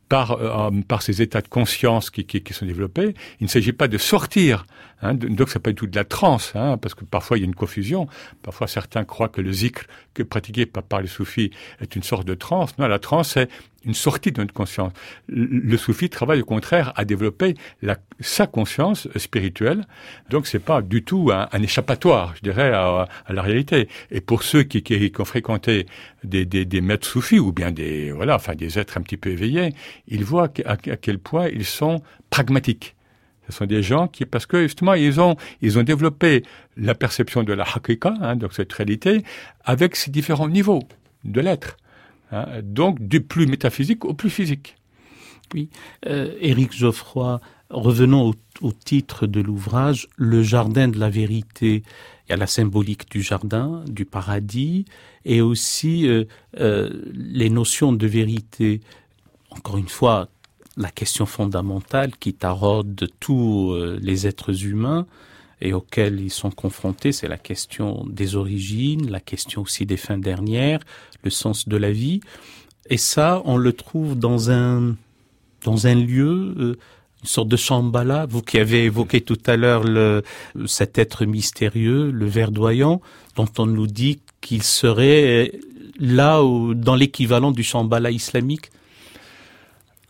par, 0.09 0.33
euh, 0.33 0.71
par 0.87 1.03
ces 1.03 1.23
états 1.23 1.41
de 1.41 1.49
conscience 1.49 2.11
qui, 2.11 2.25
qui, 2.25 2.43
qui 2.43 2.53
sont 2.53 2.67
développés. 2.67 3.15
Il 3.41 3.45
ne 3.45 3.49
s'agit 3.49 3.73
pas 3.73 3.89
de 3.89 3.99
sortir. 3.99 4.67
Hein, 5.03 5.15
donc, 5.15 5.51
c'est 5.51 5.59
pas 5.59 5.71
du 5.71 5.77
tout 5.77 5.87
de 5.87 5.97
la 5.97 6.05
transe, 6.05 6.53
hein, 6.55 6.79
parce 6.79 6.95
que 6.95 7.05
parfois 7.05 7.37
il 7.37 7.41
y 7.41 7.45
a 7.45 7.47
une 7.47 7.55
confusion. 7.55 8.07
Parfois, 8.43 8.67
certains 8.67 9.05
croient 9.05 9.29
que 9.29 9.41
le 9.41 9.53
zikr 9.53 9.87
que 10.15 10.23
pratiqué 10.23 10.65
par, 10.67 10.83
par 10.83 11.01
les 11.01 11.09
soufis 11.09 11.51
est 11.81 11.97
une 11.97 12.03
sorte 12.03 12.27
de 12.27 12.35
transe. 12.35 12.79
Non, 12.79 12.87
la 12.87 12.99
transe, 12.99 13.33
c'est 13.33 13.49
une 13.85 13.95
sortie 13.95 14.33
de 14.33 14.41
notre 14.41 14.53
conscience. 14.53 14.93
Le 15.29 15.77
soufi 15.77 16.11
travaille 16.11 16.41
au 16.41 16.45
contraire 16.45 16.93
à 16.97 17.05
développer 17.05 17.55
la, 17.83 17.97
sa 18.21 18.47
conscience 18.47 19.09
spirituelle. 19.17 19.87
Donc 20.29 20.47
c'est 20.47 20.59
pas 20.59 20.83
du 20.83 21.03
tout 21.03 21.31
un, 21.33 21.49
un 21.53 21.63
échappatoire, 21.63 22.35
je 22.37 22.43
dirais, 22.43 22.73
à, 22.73 23.09
à, 23.27 23.33
la 23.33 23.43
réalité. 23.43 23.89
Et 24.11 24.21
pour 24.21 24.43
ceux 24.43 24.65
qui, 24.65 24.83
qui, 24.83 25.11
qui 25.11 25.21
ont 25.21 25.25
fréquenté 25.25 25.87
des, 26.25 26.45
des, 26.45 26.65
des, 26.65 26.81
maîtres 26.81 27.07
soufis 27.07 27.39
ou 27.39 27.53
bien 27.53 27.71
des 27.71 28.11
voilà, 28.11 28.35
enfin 28.35 28.55
des 28.55 28.79
êtres 28.79 28.99
un 28.99 29.03
petit 29.03 29.17
peu 29.17 29.31
éveillés, 29.31 29.73
ils 30.09 30.25
voient 30.25 30.53
à, 30.65 30.77
quel 30.77 31.19
point 31.19 31.49
ils 31.49 31.65
sont 31.65 32.03
pragmatiques. 32.31 32.95
Ce 33.49 33.53
sont 33.53 33.67
des 33.67 33.83
gens 33.83 34.09
qui, 34.09 34.27
parce 34.27 34.47
que 34.47 34.63
justement, 34.63 34.95
ils 34.95 35.21
ont, 35.21 35.37
ils 35.63 35.79
ont 35.79 35.85
développé 35.85 36.43
la 36.77 36.97
perception 36.97 37.45
de 37.45 37.53
la 37.53 37.63
hakika, 37.63 38.15
hein, 38.21 38.35
donc 38.35 38.53
cette 38.53 38.73
réalité, 38.73 39.23
avec 39.65 39.95
ces 39.95 40.11
différents 40.11 40.49
niveaux 40.49 40.83
de 41.25 41.41
l'être. 41.41 41.77
Hein, 42.33 42.47
donc 42.63 43.01
du 43.01 43.21
plus 43.21 43.47
métaphysique 43.47 44.05
au 44.05 44.15
plus 44.15 44.31
physique. 44.31 44.77
Oui, 45.55 45.69
euh, 46.07 46.35
Éric 46.41 46.73
Geoffroy, 46.73 47.41
revenons 47.71 48.35
au, 48.63 48.73
titre 48.73 49.27
de 49.27 49.41
l'ouvrage, 49.41 50.09
Le 50.17 50.43
jardin 50.43 50.89
de 50.89 50.99
la 50.99 51.09
vérité. 51.09 51.85
Il 52.27 52.31
y 52.31 52.33
a 52.33 52.37
la 52.37 52.49
symbolique 52.49 53.09
du 53.11 53.23
jardin, 53.23 53.85
du 53.87 54.05
paradis, 54.05 54.87
et 55.25 55.41
aussi 55.41 56.09
euh, 56.09 56.25
euh, 56.59 56.91
les 57.13 57.49
notions 57.49 57.93
de 57.93 58.07
vérité. 58.09 58.81
Encore 59.51 59.79
une 59.79 59.89
fois, 59.89 60.29
la 60.77 60.91
question 60.91 61.27
fondamentale 61.27 62.17
qui 62.17 62.35
taraude 62.35 63.09
tous 63.21 63.75
les 63.99 64.27
êtres 64.27 64.67
humains 64.67 65.07
et 65.63 65.73
auxquels 65.73 66.21
ils 66.21 66.31
sont 66.31 66.51
confrontés, 66.51 67.13
c'est 67.13 67.29
la 67.29 67.39
question 67.39 68.05
des 68.07 68.37
origines, 68.37 69.11
la 69.11 69.21
question 69.21 69.63
aussi 69.63 69.87
des 69.87 69.97
fins 69.97 70.19
dernières, 70.19 70.81
le 71.27 71.31
sens 71.31 71.69
de 71.69 71.77
la 71.77 71.93
vie. 71.93 72.21
Et 72.89 72.97
ça, 72.97 73.43
on 73.45 73.57
le 73.57 73.73
trouve 73.73 74.19
dans 74.19 74.51
un, 74.51 74.97
dans 75.65 75.87
un 75.87 75.95
lieu, 75.95 76.55
euh, 76.59 76.79
une 77.23 77.29
sorte 77.29 77.49
de 77.49 77.57
Shambhala, 77.57 78.27
vous 78.27 78.43
qui 78.43 78.59
avez 78.59 78.85
évoqué 78.85 79.21
tout 79.21 79.39
à 79.47 79.57
l'heure 79.57 79.85
cet 80.67 80.99
être 80.99 81.25
mystérieux, 81.25 82.11
le 82.11 82.27
verdoyant, 82.27 83.01
dont 83.35 83.49
on 83.59 83.67
nous 83.67 83.89
dit 83.89 84.21
qu'il 84.41 84.63
serait 84.63 85.53
là 85.99 86.45
où, 86.45 86.75
dans 86.75 86.95
l'équivalent 86.95 87.51
du 87.51 87.65
Shambhala 87.65 88.11
islamique. 88.11 88.71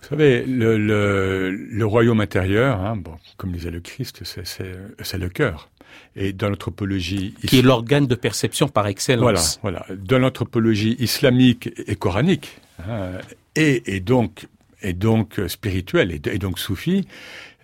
Vous 0.02 0.08
savez, 0.10 0.44
le, 0.44 0.76
le, 0.76 1.50
le 1.50 1.86
royaume 1.86 2.20
intérieur, 2.20 2.80
hein, 2.80 2.96
bon, 2.96 3.14
comme 3.38 3.52
disait 3.52 3.70
le 3.70 3.80
Christ, 3.80 4.22
c'est 4.24 5.18
le 5.18 5.28
cœur. 5.28 5.70
Et 6.14 6.32
dans 6.32 6.48
l'anthropologie... 6.48 7.34
Qui 7.46 7.58
est 7.58 7.62
l'organe 7.62 8.06
de 8.06 8.14
perception 8.14 8.68
par 8.68 8.86
excellence. 8.86 9.58
Voilà, 9.62 9.84
voilà. 9.86 9.96
Dans 10.02 10.18
l'anthropologie 10.18 10.96
islamique 10.98 11.70
et 11.86 11.96
coranique, 11.96 12.58
hein, 12.88 13.12
et, 13.54 13.94
et, 13.94 14.00
donc, 14.00 14.46
et 14.82 14.92
donc 14.92 15.40
spirituelle, 15.48 16.12
et, 16.12 16.20
et 16.30 16.38
donc 16.38 16.58
soufie, 16.58 17.06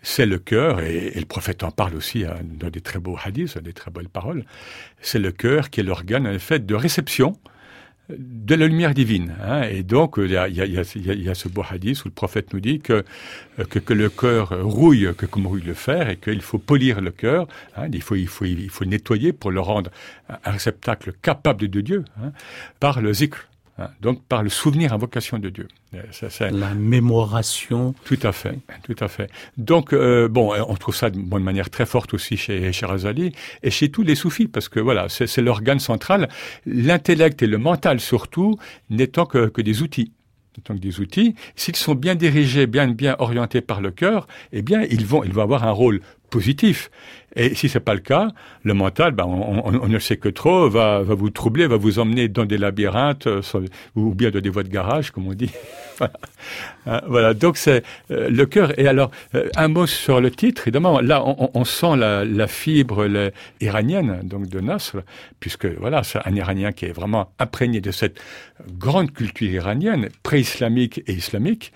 c'est 0.02 0.26
le 0.26 0.38
cœur, 0.38 0.80
et, 0.80 1.12
et, 1.14 1.20
le 1.20 1.26
prophète 1.26 1.62
en 1.62 1.70
parle 1.70 1.94
aussi 1.94 2.24
hein, 2.24 2.36
dans 2.44 2.68
des 2.68 2.80
très 2.80 2.98
beaux 2.98 3.16
hadiths, 3.22 3.56
des 3.58 3.72
très 3.72 3.90
belles 3.90 4.08
paroles, 4.08 4.44
c'est 5.00 5.20
le 5.20 5.32
cœur 5.32 5.70
qui 5.70 5.80
est 5.80 5.84
l'organe, 5.84 6.26
en 6.26 6.38
fait, 6.38 6.66
de 6.66 6.74
réception 6.74 7.38
de 8.18 8.54
la 8.54 8.66
lumière 8.66 8.94
divine. 8.94 9.34
Hein. 9.42 9.62
Et 9.62 9.82
donc, 9.82 10.16
il 10.18 10.30
y 10.30 10.38
a, 10.38 11.34
ce 11.34 11.48
beau 11.48 11.62
hadith 11.68 12.04
où 12.04 12.08
le 12.08 12.14
prophète 12.14 12.52
nous 12.52 12.60
dit 12.60 12.80
que, 12.80 13.04
que, 13.70 13.78
que 13.78 13.94
le 13.94 14.08
cœur 14.08 14.50
rouille 14.62 15.08
que 15.16 15.26
comme 15.26 15.46
rouille 15.46 15.62
le 15.62 15.74
fer 15.74 16.08
et 16.08 16.16
qu'il 16.16 16.40
faut 16.40 16.58
polir 16.58 17.00
le 17.00 17.10
cœur. 17.10 17.46
Hein. 17.76 17.88
Il, 17.92 18.02
faut, 18.02 18.14
il, 18.16 18.28
faut, 18.28 18.44
il 18.44 18.70
faut 18.70 18.84
nettoyer 18.84 19.32
pour 19.32 19.50
le 19.50 19.60
rendre 19.60 19.90
un 20.28 20.50
réceptacle 20.50 21.12
capable 21.22 21.68
de 21.68 21.80
Dieu 21.80 22.04
hein, 22.20 22.32
par 22.80 23.00
le 23.00 23.12
zikr. 23.12 23.48
Hein, 23.78 23.88
donc 24.02 24.22
par 24.24 24.42
le 24.42 24.50
souvenir, 24.50 24.92
invocation 24.92 25.38
de 25.38 25.48
Dieu. 25.48 25.66
Euh, 25.94 26.02
ça, 26.10 26.50
la 26.50 26.74
mémoration. 26.74 27.94
Tout 28.04 28.18
à 28.22 28.32
fait, 28.32 28.58
tout 28.82 28.96
à 29.00 29.08
fait. 29.08 29.30
Donc 29.56 29.94
euh, 29.94 30.28
bon, 30.28 30.52
on 30.68 30.74
trouve 30.76 30.94
ça 30.94 31.08
de 31.08 31.18
bonne 31.18 31.42
manière 31.42 31.70
très 31.70 31.86
forte 31.86 32.12
aussi 32.12 32.36
chez, 32.36 32.72
chez 32.72 32.84
Razali 32.86 33.32
et 33.62 33.70
chez 33.70 33.90
tous 33.90 34.02
les 34.02 34.14
soufis 34.14 34.46
parce 34.46 34.68
que 34.68 34.78
voilà, 34.78 35.08
c'est 35.08 35.40
l'organe 35.40 35.80
central. 35.80 36.28
L'intellect 36.66 37.42
et 37.42 37.46
le 37.46 37.58
mental 37.58 37.98
surtout 38.00 38.58
n'étant 38.90 39.24
que, 39.24 39.46
que 39.46 39.62
des 39.62 39.82
outils 39.82 40.12
donc 40.66 40.80
des 40.80 41.00
outils, 41.00 41.34
s'ils 41.56 41.76
sont 41.76 41.94
bien 41.94 42.14
dirigés, 42.14 42.66
bien 42.66 42.86
bien 42.88 43.16
orientés 43.18 43.62
par 43.62 43.80
le 43.80 43.90
cœur, 43.90 44.26
eh 44.52 44.60
bien 44.60 44.82
ils 44.90 45.06
vont 45.06 45.24
ils 45.24 45.32
vont 45.32 45.40
avoir 45.40 45.64
un 45.64 45.70
rôle 45.70 46.02
positif. 46.32 46.90
Et 47.36 47.54
si 47.54 47.68
c'est 47.68 47.80
pas 47.80 47.94
le 47.94 48.00
cas, 48.00 48.28
le 48.62 48.74
mental, 48.74 49.12
ben, 49.12 49.24
on, 49.24 49.88
ne 49.88 49.98
sait 49.98 50.16
que 50.16 50.28
trop, 50.28 50.68
va, 50.68 51.02
va 51.02 51.14
vous 51.14 51.30
troubler, 51.30 51.66
va 51.66 51.76
vous 51.76 51.98
emmener 51.98 52.28
dans 52.28 52.44
des 52.44 52.58
labyrinthes 52.58 53.26
euh, 53.26 53.40
ou 53.94 54.14
bien 54.14 54.30
dans 54.30 54.40
des 54.40 54.50
voies 54.50 54.64
de 54.64 54.68
garage, 54.68 55.12
comme 55.12 55.28
on 55.28 55.34
dit. 55.34 55.52
Hein, 56.84 57.00
voilà. 57.06 57.32
Donc 57.32 57.58
c'est 57.58 57.84
euh, 58.10 58.28
le 58.28 58.44
cœur. 58.44 58.76
Et 58.76 58.88
alors 58.88 59.12
euh, 59.36 59.48
un 59.54 59.68
mot 59.68 59.86
sur 59.86 60.20
le 60.20 60.32
titre. 60.32 60.62
Évidemment, 60.62 61.00
là 61.00 61.22
on, 61.24 61.64
sent 61.64 61.94
la, 61.96 62.24
la 62.24 62.48
fibre 62.48 63.30
iranienne, 63.60 64.22
donc 64.24 64.48
de 64.48 64.58
Nasr, 64.58 64.96
puisque 65.38 65.66
voilà, 65.66 66.02
c'est 66.02 66.18
un 66.24 66.34
Iranien 66.34 66.72
qui 66.72 66.86
est 66.86 66.92
vraiment 66.92 67.32
imprégné 67.38 67.80
de 67.80 67.92
cette 67.92 68.20
grande 68.80 69.12
culture 69.12 69.48
iranienne, 69.48 70.08
pré-islamique 70.24 71.02
et 71.06 71.12
islamique. 71.12 71.72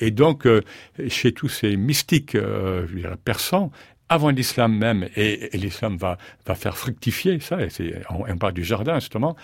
Et 0.00 0.10
donc, 0.10 0.46
euh, 0.46 0.62
chez 1.08 1.32
tous 1.32 1.48
ces 1.48 1.76
mystiques 1.76 2.34
euh, 2.34 2.86
persans, 3.24 3.70
avant 4.10 4.30
l'islam 4.30 4.76
même, 4.76 5.08
et, 5.16 5.48
l'islam 5.54 5.96
va, 5.96 6.18
faire 6.54 6.76
fructifier 6.76 7.40
ça, 7.40 7.62
et 7.62 7.68
on, 8.10 8.24
on 8.28 8.36
parle 8.36 8.52
du 8.52 8.64
jardin 8.64 8.98
justement, 8.98 9.36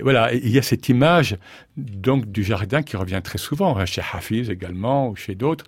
voilà, 0.00 0.32
il 0.32 0.50
y 0.50 0.58
a 0.58 0.62
cette 0.62 0.88
image 0.88 1.36
donc 1.76 2.30
du 2.30 2.44
jardin 2.44 2.82
qui 2.82 2.96
revient 2.96 3.20
très 3.24 3.38
souvent, 3.38 3.76
hein, 3.76 3.86
chez 3.86 4.02
Hafiz 4.12 4.50
également, 4.50 5.08
ou 5.08 5.16
chez 5.16 5.34
d'autres, 5.34 5.64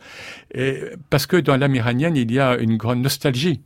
parce 1.11 1.27
que 1.27 1.39
dans 1.39 1.57
l'âme 1.57 1.75
iranienne, 1.75 2.17
il 2.17 2.31
y 2.31 2.39
a 2.39 2.57
une 2.57 2.77
grande 2.77 3.01
nostalgie 3.01 3.61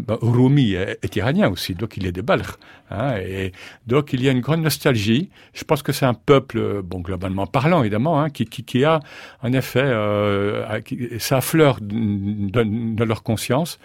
ben, 0.00 0.18
Rumi 0.20 0.72
est, 0.72 1.16
iranien 1.16 1.48
aussi, 1.50 1.74
donc 1.74 1.96
il 1.96 2.06
est 2.06 2.12
des 2.12 2.22
Balkh. 2.22 2.56
Hein, 2.90 3.16
et 3.16 3.52
donc 3.86 4.12
il 4.12 4.22
y 4.22 4.28
a 4.28 4.32
une 4.32 4.40
grande 4.40 4.62
nostalgie. 4.62 5.30
Je 5.54 5.64
pense 5.64 5.82
que 5.82 5.92
c'est 5.92 6.06
un 6.06 6.14
peuple, 6.14 6.82
bon 6.82 7.00
globalement 7.00 7.46
parlant 7.46 7.80
évidemment, 7.80 8.20
hein, 8.20 8.30
qui, 8.30 8.84
a 8.84 9.00
en 9.42 9.52
effet, 9.52 9.82
euh, 9.82 10.80
ça 11.18 11.38
affleure 11.38 11.78
dans 11.80 13.04
leur 13.04 13.22
conscience 13.22 13.78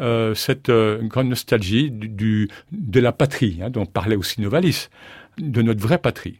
euh, 0.00 0.34
cette 0.34 0.68
euh, 0.68 1.02
grande 1.02 1.28
nostalgie 1.28 1.90
de 1.90 3.00
la 3.00 3.12
patrie, 3.12 3.60
dont 3.70 3.86
parlait 3.86 4.16
aussi 4.16 4.40
Novalis, 4.40 4.88
de 5.38 5.62
notre 5.62 5.80
vraie 5.80 5.98
patrie 5.98 6.38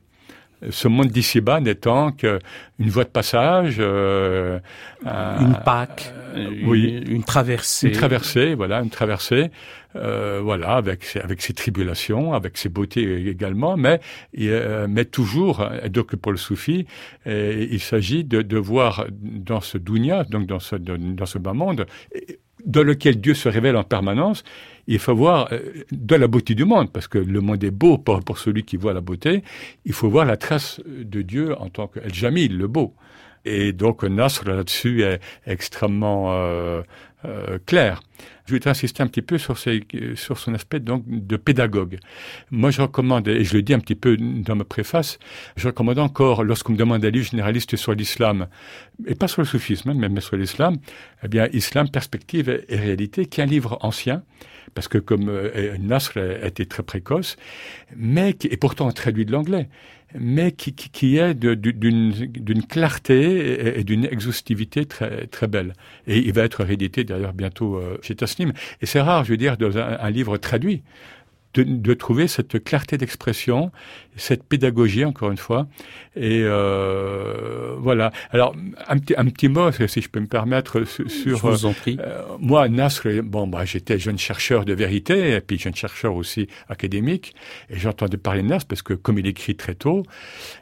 ce 0.71 0.89
monde 0.89 1.09
d'ici-bas 1.09 1.61
n'étant 1.61 2.13
qu'une 2.13 2.41
voie 2.79 3.05
de 3.05 3.11
passage, 3.11 3.77
euh, 3.79 4.59
une 5.05 5.57
Pâque, 5.65 6.13
euh, 6.35 6.51
oui, 6.65 7.03
une, 7.09 7.23
traversée, 7.23 7.89
une 7.89 7.95
traversée, 7.95 8.55
voilà, 8.55 8.81
une 8.81 8.91
traversée, 8.91 9.51
euh, 9.97 10.41
voilà, 10.43 10.77
avec 10.77 11.17
avec 11.23 11.43
ses 11.43 11.53
tribulations, 11.53 12.33
avec 12.33 12.59
ses 12.59 12.69
beautés 12.69 13.29
également, 13.29 13.77
mais 13.77 14.01
euh, 14.41 14.87
mais 14.89 15.05
toujours, 15.05 15.67
donc 15.91 16.17
pour 16.17 16.33
le 16.33 16.39
soufi, 16.39 16.87
il 17.27 17.81
s'agit 17.81 18.25
de, 18.25 18.43
de 18.43 18.59
voir 18.59 19.07
dans 19.11 19.61
ce 19.61 19.79
dunya, 19.79 20.25
donc 20.25 20.47
dans 20.47 20.61
ce 20.61 20.77
dans 20.77 21.27
ce 21.27 21.39
bas 21.39 21.53
monde, 21.53 21.87
dans 22.65 22.83
lequel 22.83 23.21
Dieu 23.21 23.35
se 23.35 23.49
révèle 23.49 23.77
en 23.77 23.85
permanence, 23.85 24.43
il 24.87 24.99
faut 24.99 25.15
voir 25.15 25.49
euh, 25.53 25.61
de 25.91 26.15
la 26.15 26.27
beauté 26.27 26.55
du 26.55 26.65
monde, 26.65 26.93
parce 26.93 27.09
que 27.09 27.19
le 27.19 27.41
monde 27.41 27.63
est 27.65 27.71
beau 27.71 27.99
pour, 27.99 28.21
pour 28.21 28.39
celui 28.39 28.65
qui 28.65 28.77
voit 28.77 28.93
la 28.93 29.01
beauté. 29.01 29.43
Il 29.85 29.93
faut 29.93 30.09
voir 30.09 30.25
la 30.25 30.37
trace 30.37 30.81
de 30.87 31.23
Dieu 31.23 31.59
en 31.61 31.69
tant 31.69 31.87
que 31.87 32.01
El 32.01 32.15
Jamil, 32.15 32.57
le 32.57 32.69
beau. 32.69 32.95
Et 33.45 33.73
donc 33.73 34.05
Nasr 34.05 34.49
là-dessus 34.49 35.03
est 35.03 35.21
extrêmement 35.47 36.33
euh, 36.33 36.83
euh, 37.25 37.59
clair. 37.67 38.03
Je 38.47 38.53
voudrais 38.53 38.71
insister 38.71 39.03
un 39.03 39.07
petit 39.07 39.23
peu 39.23 39.39
sur, 39.39 39.57
ces, 39.57 39.83
sur 40.17 40.39
son 40.39 40.55
aspect 40.55 40.81
donc 40.81 41.05
de 41.07 41.37
pédagogue. 41.37 41.99
Moi, 42.51 42.71
je 42.71 42.83
recommande, 42.83 43.27
et 43.29 43.45
je 43.45 43.55
le 43.55 43.63
dis 43.63 43.73
un 43.73 43.79
petit 43.79 43.95
peu 43.95 44.17
dans 44.19 44.55
ma 44.55 44.65
préface, 44.65 45.19
je 45.57 45.67
recommande 45.69 45.99
encore, 45.99 46.45
lorsqu'on 46.45 46.73
me 46.73 46.79
demande 46.79 47.05
un 47.05 47.11
livre 47.11 47.27
généraliste 47.27 47.77
sur 47.77 47.95
l'islam, 47.95 48.47
et 49.07 49.15
pas 49.15 49.29
sur 49.29 49.41
le 49.41 49.47
soufisme, 49.47 49.95
mais 49.95 50.21
sur 50.21 50.37
l'islam, 50.37 50.77
eh 51.23 51.29
bien, 51.29 51.49
Islam, 51.53 51.89
perspective 51.89 52.65
et 52.69 52.77
réalité, 52.77 53.25
qui 53.25 53.41
est 53.41 53.45
un 53.45 53.47
livre 53.47 53.79
ancien, 53.81 54.23
parce 54.75 54.89
que 54.89 54.99
comme 54.99 55.29
euh, 55.29 55.77
Nasr 55.79 56.19
était 56.43 56.65
très 56.65 56.83
précoce, 56.83 57.37
mais 57.97 58.35
qui, 58.35 58.49
et 58.49 58.57
pourtant 58.57 58.91
traduit 58.93 59.25
de 59.25 59.33
l'anglais, 59.33 59.69
mais 60.19 60.53
qui, 60.53 60.75
qui, 60.75 60.91
qui 60.91 61.17
est 61.17 61.35
d'une 61.35 62.67
clarté 62.69 63.79
et, 63.79 63.85
d'une 63.85 64.05
exhaustivité 64.05 64.87
très, 64.87 65.27
très 65.27 65.49
belle. 65.49 65.73
Et 66.07 66.19
il 66.19 66.33
va 66.33 66.43
être 66.43 66.63
réédité 66.63 67.05
d'ailleurs 67.05 67.33
bientôt 67.33 67.77
euh, 67.77 67.99
chez 68.03 68.15
Tasnim. 68.15 68.53
Et 68.81 68.87
c'est 68.87 69.01
rare, 69.01 69.25
je 69.25 69.31
veux 69.31 69.37
dire, 69.37 69.57
dans 69.57 69.77
un 69.77 70.11
livre 70.11 70.37
traduit 70.37 70.83
de, 71.55 71.63
de 71.63 71.95
trouver 71.95 72.29
cette 72.29 72.63
clarté 72.63 72.99
d'expression, 72.99 73.71
cette 74.17 74.45
pédagogie, 74.45 75.05
encore 75.05 75.31
une 75.31 75.39
fois. 75.39 75.67
Et 76.17 76.43
euh, 76.45 77.75
voilà. 77.79 78.13
Alors, 78.31 78.55
un 78.89 78.99
petit, 78.99 79.15
un 79.17 79.27
petit 79.27 79.49
mot, 79.49 79.71
si 79.73 80.01
je 80.01 80.09
peux 80.09 80.21
me 80.21 80.27
permettre, 80.27 80.85
sur... 80.85 81.07
Je 81.09 81.31
vous 81.31 81.67
en 81.67 81.73
prie. 81.73 81.99
Euh, 82.01 82.23
moi, 82.39 82.69
Nasr, 82.69 83.23
bon, 83.23 83.47
bah, 83.47 83.65
j'étais 83.65 83.99
jeune 83.99 84.19
chercheur 84.19 84.65
de 84.65 84.73
vérité, 84.73 85.35
et 85.35 85.41
puis 85.41 85.59
jeune 85.59 85.75
chercheur 85.75 86.15
aussi 86.15 86.49
académique, 86.69 87.35
et 87.71 87.79
j'entendais 87.79 88.17
parler 88.17 88.43
de 88.43 88.49
Nasr 88.49 88.67
parce 88.67 88.83
que 88.83 88.95
comme 88.95 89.19
il 89.19 89.27
écrit 89.27 89.57
très 89.57 89.75
tôt, 89.75 90.05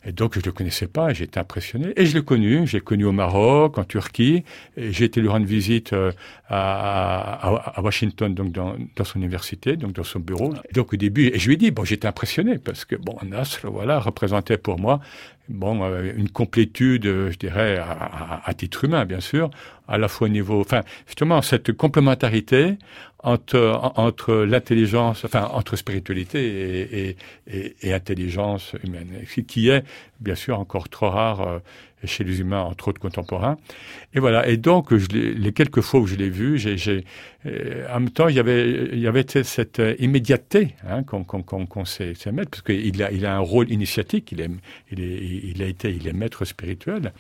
et 0.05 0.13
donc 0.13 0.39
je 0.39 0.45
le 0.45 0.53
connaissais 0.53 0.87
pas, 0.87 1.13
j'étais 1.13 1.39
impressionné. 1.39 1.93
Et 1.97 2.07
je 2.07 2.17
l'ai 2.17 2.25
connu, 2.25 2.67
j'ai 2.67 2.81
connu 2.81 3.05
au 3.05 3.13
Maroc, 3.13 3.79
en 3.79 3.85
Turquie, 3.85 4.45
et 4.77 4.93
j'ai 4.93 5.05
été 5.05 5.21
lui 5.21 5.29
rendre 5.29 5.47
visite 5.47 5.93
euh, 5.93 6.13
à, 6.49 7.49
à, 7.49 7.79
à, 7.79 7.83
Washington, 7.83 8.35
donc 8.35 8.53
dans, 8.53 8.77
dans 8.97 9.05
son 9.05 9.19
université, 9.19 9.77
donc 9.77 9.93
dans 9.93 10.05
son 10.05 10.21
bureau. 10.21 10.55
Donc, 10.73 10.82
donc 10.83 10.93
au 10.93 10.97
début, 10.97 11.29
et 11.29 11.39
je 11.39 11.47
lui 11.47 11.55
ai 11.55 11.57
dit, 11.57 11.71
bon, 11.71 11.85
j'étais 11.85 12.09
impressionné 12.09 12.59
parce 12.59 12.85
que 12.85 12.97
bon, 12.97 13.17
Nasr, 13.23 13.71
voilà, 13.71 14.01
représentait 14.01 14.59
pour 14.59 14.81
moi 14.81 15.01
bon 15.49 15.85
euh, 15.85 16.13
une 16.17 16.29
complétude, 16.29 17.05
je 17.05 17.37
dirais, 17.37 17.79
à, 17.79 18.53
titre 18.55 18.85
humain, 18.85 19.05
bien 19.05 19.21
sûr, 19.21 19.51
à 19.87 19.97
la 19.97 20.09
fois 20.09 20.27
au 20.27 20.31
niveau, 20.31 20.61
enfin, 20.61 20.81
justement, 21.07 21.41
cette 21.41 21.73
complémentarité 21.73 22.79
entre 23.23 24.35
l'intelligence, 24.45 25.25
enfin, 25.25 25.49
entre 25.53 25.77
spiritualité 25.77 27.17
et, 27.47 27.93
intelligence 27.93 28.75
humaine, 28.83 29.25
qui 29.47 29.69
est 29.69 29.85
bien 30.19 30.35
sûr 30.35 30.59
encore 30.59 30.89
trop 30.89 31.11
rare. 31.11 31.41
Euh, 31.43 31.59
chez 32.05 32.25
les 32.25 32.41
humains, 32.41 32.63
entre 32.63 32.89
autres 32.89 33.01
contemporains. 33.01 33.57
Et 34.15 34.21
voilà. 34.21 34.49
Et 34.49 34.57
donc, 34.57 34.91
les 34.91 35.53
quelques 35.53 35.81
fois 35.81 36.01
où 36.01 36.07
je 36.07 36.17
l'ai 36.17 36.31
vu, 36.31 36.61
euh, 37.47 37.87
en 37.91 38.01
même 38.01 38.11
temps, 38.11 38.29
il 38.29 38.37
y 38.37 38.41
avait, 38.41 38.89
il 38.93 39.01
y 39.01 39.07
avait 39.07 39.25
cette 39.43 39.81
euh, 39.81 39.95
immédiateté 39.99 40.75
hein, 40.89 41.03
qu'on, 41.03 41.85
sait, 41.85 42.15
mettre, 42.33 42.51
parce 42.51 42.63
qu'il 42.63 43.03
a, 43.03 43.11
il 43.13 43.27
a 43.27 43.37
un 43.37 43.41
rôle 43.41 43.71
initiatique. 43.71 44.33
Il 44.33 44.41
est, 44.41 44.51
il 44.91 45.63
a 45.63 45.67
été, 45.67 45.91
il 45.91 46.07
est 46.09 46.13
maître 46.13 46.45
spirituel. 46.45 47.13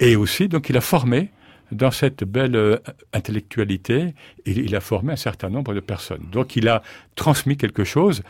Et 0.00 0.16
aussi, 0.16 0.48
donc, 0.48 0.68
il 0.68 0.76
a 0.76 0.80
formé 0.80 1.30
dans 1.72 1.90
cette 1.90 2.24
belle 2.24 2.54
euh, 2.54 2.76
intellectualité, 3.12 4.14
il, 4.46 4.58
il, 4.58 4.76
a 4.76 4.80
formé 4.80 5.12
un 5.12 5.16
certain 5.16 5.48
nombre 5.48 5.74
de 5.74 5.80
personnes. 5.80 6.28
Donc 6.30 6.54
il 6.56 6.68
a 6.68 6.82
transmis 7.16 7.56
quelque 7.56 7.84
chose, 7.84 8.22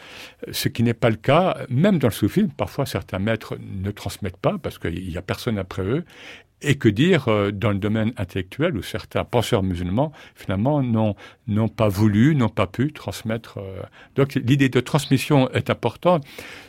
ce 0.51 0.69
qui 0.69 0.83
n'est 0.83 0.95
pas 0.95 1.11
le 1.11 1.17
cas, 1.17 1.59
même 1.69 1.99
dans 1.99 2.09
le 2.09 2.13
soufisme. 2.13 2.49
Parfois, 2.57 2.87
certains 2.87 3.19
maîtres 3.19 3.57
ne 3.61 3.91
transmettent 3.91 4.37
pas 4.37 4.59
parce 4.59 4.79
qu'il 4.79 5.09
n'y 5.09 5.17
a 5.17 5.23
personne 5.23 5.59
après 5.59 5.83
eux. 5.83 6.05
Et 6.63 6.77
que 6.77 6.89
dire 6.89 7.29
euh, 7.29 7.51
dans 7.51 7.71
le 7.71 7.79
domaine 7.79 8.13
intellectuel 8.17 8.77
où 8.77 8.83
certains 8.83 9.25
penseurs 9.25 9.63
musulmans, 9.63 10.13
finalement, 10.35 10.83
n'ont, 10.83 11.69
pas 11.69 11.89
voulu, 11.89 12.35
n'ont 12.35 12.49
pas 12.49 12.67
pu 12.67 12.93
transmettre. 12.93 13.59
Euh. 13.59 13.83
Donc 14.15 14.35
l'idée 14.35 14.69
de 14.69 14.81
transmission 14.81 15.51
est 15.51 15.71
importante, 15.71 16.25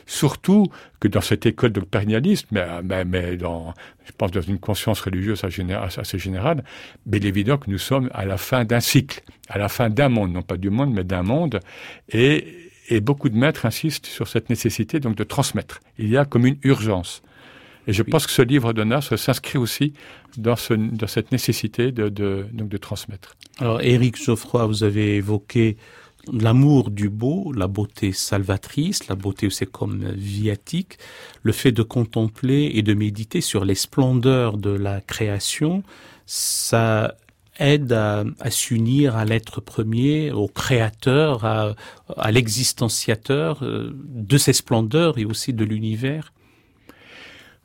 surtout 0.06 0.66
que 1.00 1.08
dans 1.08 1.20
cette 1.20 1.46
école 1.46 1.70
doctrinaliste, 1.70 2.48
mais, 2.50 2.66
mais, 2.82 3.04
mais 3.04 3.36
dans, 3.36 3.72
je 4.04 4.12
pense 4.16 4.30
dans 4.30 4.40
une 4.40 4.58
conscience 4.58 5.00
religieuse 5.00 5.44
assez 5.44 6.18
générale, 6.18 6.64
mais 7.06 7.18
il 7.18 7.26
est 7.26 7.28
évident 7.28 7.56
que 7.56 7.70
nous 7.70 7.78
sommes 7.78 8.10
à 8.12 8.24
la 8.24 8.36
fin 8.36 8.64
d'un 8.64 8.80
cycle, 8.80 9.22
à 9.48 9.58
la 9.58 9.68
fin 9.68 9.90
d'un 9.90 10.08
monde, 10.08 10.32
non 10.32 10.42
pas 10.42 10.56
du 10.56 10.70
monde, 10.70 10.92
mais 10.92 11.04
d'un 11.04 11.22
monde. 11.22 11.60
Et, 12.10 12.70
et 12.88 13.00
beaucoup 13.00 13.28
de 13.28 13.36
maîtres 13.36 13.66
insistent 13.66 14.06
sur 14.06 14.28
cette 14.28 14.50
nécessité 14.50 15.00
donc 15.00 15.16
de 15.16 15.24
transmettre. 15.24 15.80
Il 15.98 16.08
y 16.08 16.16
a 16.16 16.24
comme 16.24 16.46
une 16.46 16.58
urgence. 16.62 17.22
Et 17.86 17.92
je 17.92 18.02
pense 18.02 18.26
que 18.26 18.32
ce 18.32 18.42
livre 18.42 18.72
de 18.72 18.84
s'inscrit 19.16 19.58
aussi 19.58 19.92
dans, 20.36 20.56
ce, 20.56 20.74
dans, 20.74 21.06
cette 21.06 21.32
nécessité 21.32 21.92
de, 21.92 22.08
de, 22.08 22.46
donc 22.52 22.68
de 22.68 22.76
transmettre. 22.76 23.36
Alors, 23.58 23.80
Éric 23.82 24.22
Geoffroy, 24.22 24.66
vous 24.66 24.84
avez 24.84 25.16
évoqué 25.16 25.76
l'amour 26.32 26.90
du 26.90 27.10
beau, 27.10 27.52
la 27.52 27.66
beauté 27.66 28.12
salvatrice, 28.12 29.08
la 29.08 29.14
beauté 29.14 29.50
c'est 29.50 29.70
comme 29.70 30.10
viatique, 30.12 30.98
le 31.42 31.52
fait 31.52 31.72
de 31.72 31.82
contempler 31.82 32.70
et 32.74 32.82
de 32.82 32.94
méditer 32.94 33.40
sur 33.40 33.64
les 33.64 33.74
splendeurs 33.74 34.56
de 34.56 34.70
la 34.70 35.00
création, 35.00 35.82
ça 36.26 37.16
aide 37.58 37.92
à, 37.92 38.24
à 38.40 38.50
s'unir 38.50 39.16
à 39.16 39.24
l'être 39.24 39.60
premier, 39.60 40.32
au 40.32 40.48
créateur, 40.48 41.44
à, 41.44 41.74
à 42.16 42.32
l'existenciateur 42.32 43.62
euh, 43.62 43.92
de 43.94 44.38
ces 44.38 44.52
splendeurs 44.52 45.18
et 45.18 45.24
aussi 45.24 45.52
de 45.52 45.64
l'univers 45.64 46.32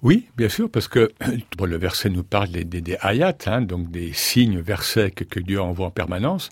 oui, 0.02 0.28
bien 0.38 0.50
sûr, 0.50 0.70
parce 0.70 0.88
que 0.88 1.12
bon, 1.58 1.66
le 1.66 1.78
verset 1.78 2.10
nous 2.10 2.24
parle 2.24 2.50
des, 2.50 2.64
des, 2.64 2.82
des 2.82 2.98
ayats, 3.04 3.38
hein, 3.46 3.62
donc 3.62 3.92
des 3.92 4.14
signes, 4.14 4.60
versets 4.60 5.12
que, 5.12 5.24
que 5.24 5.40
Dieu 5.40 5.62
envoie 5.62 5.88
en 5.88 5.92
permanence, 5.92 6.50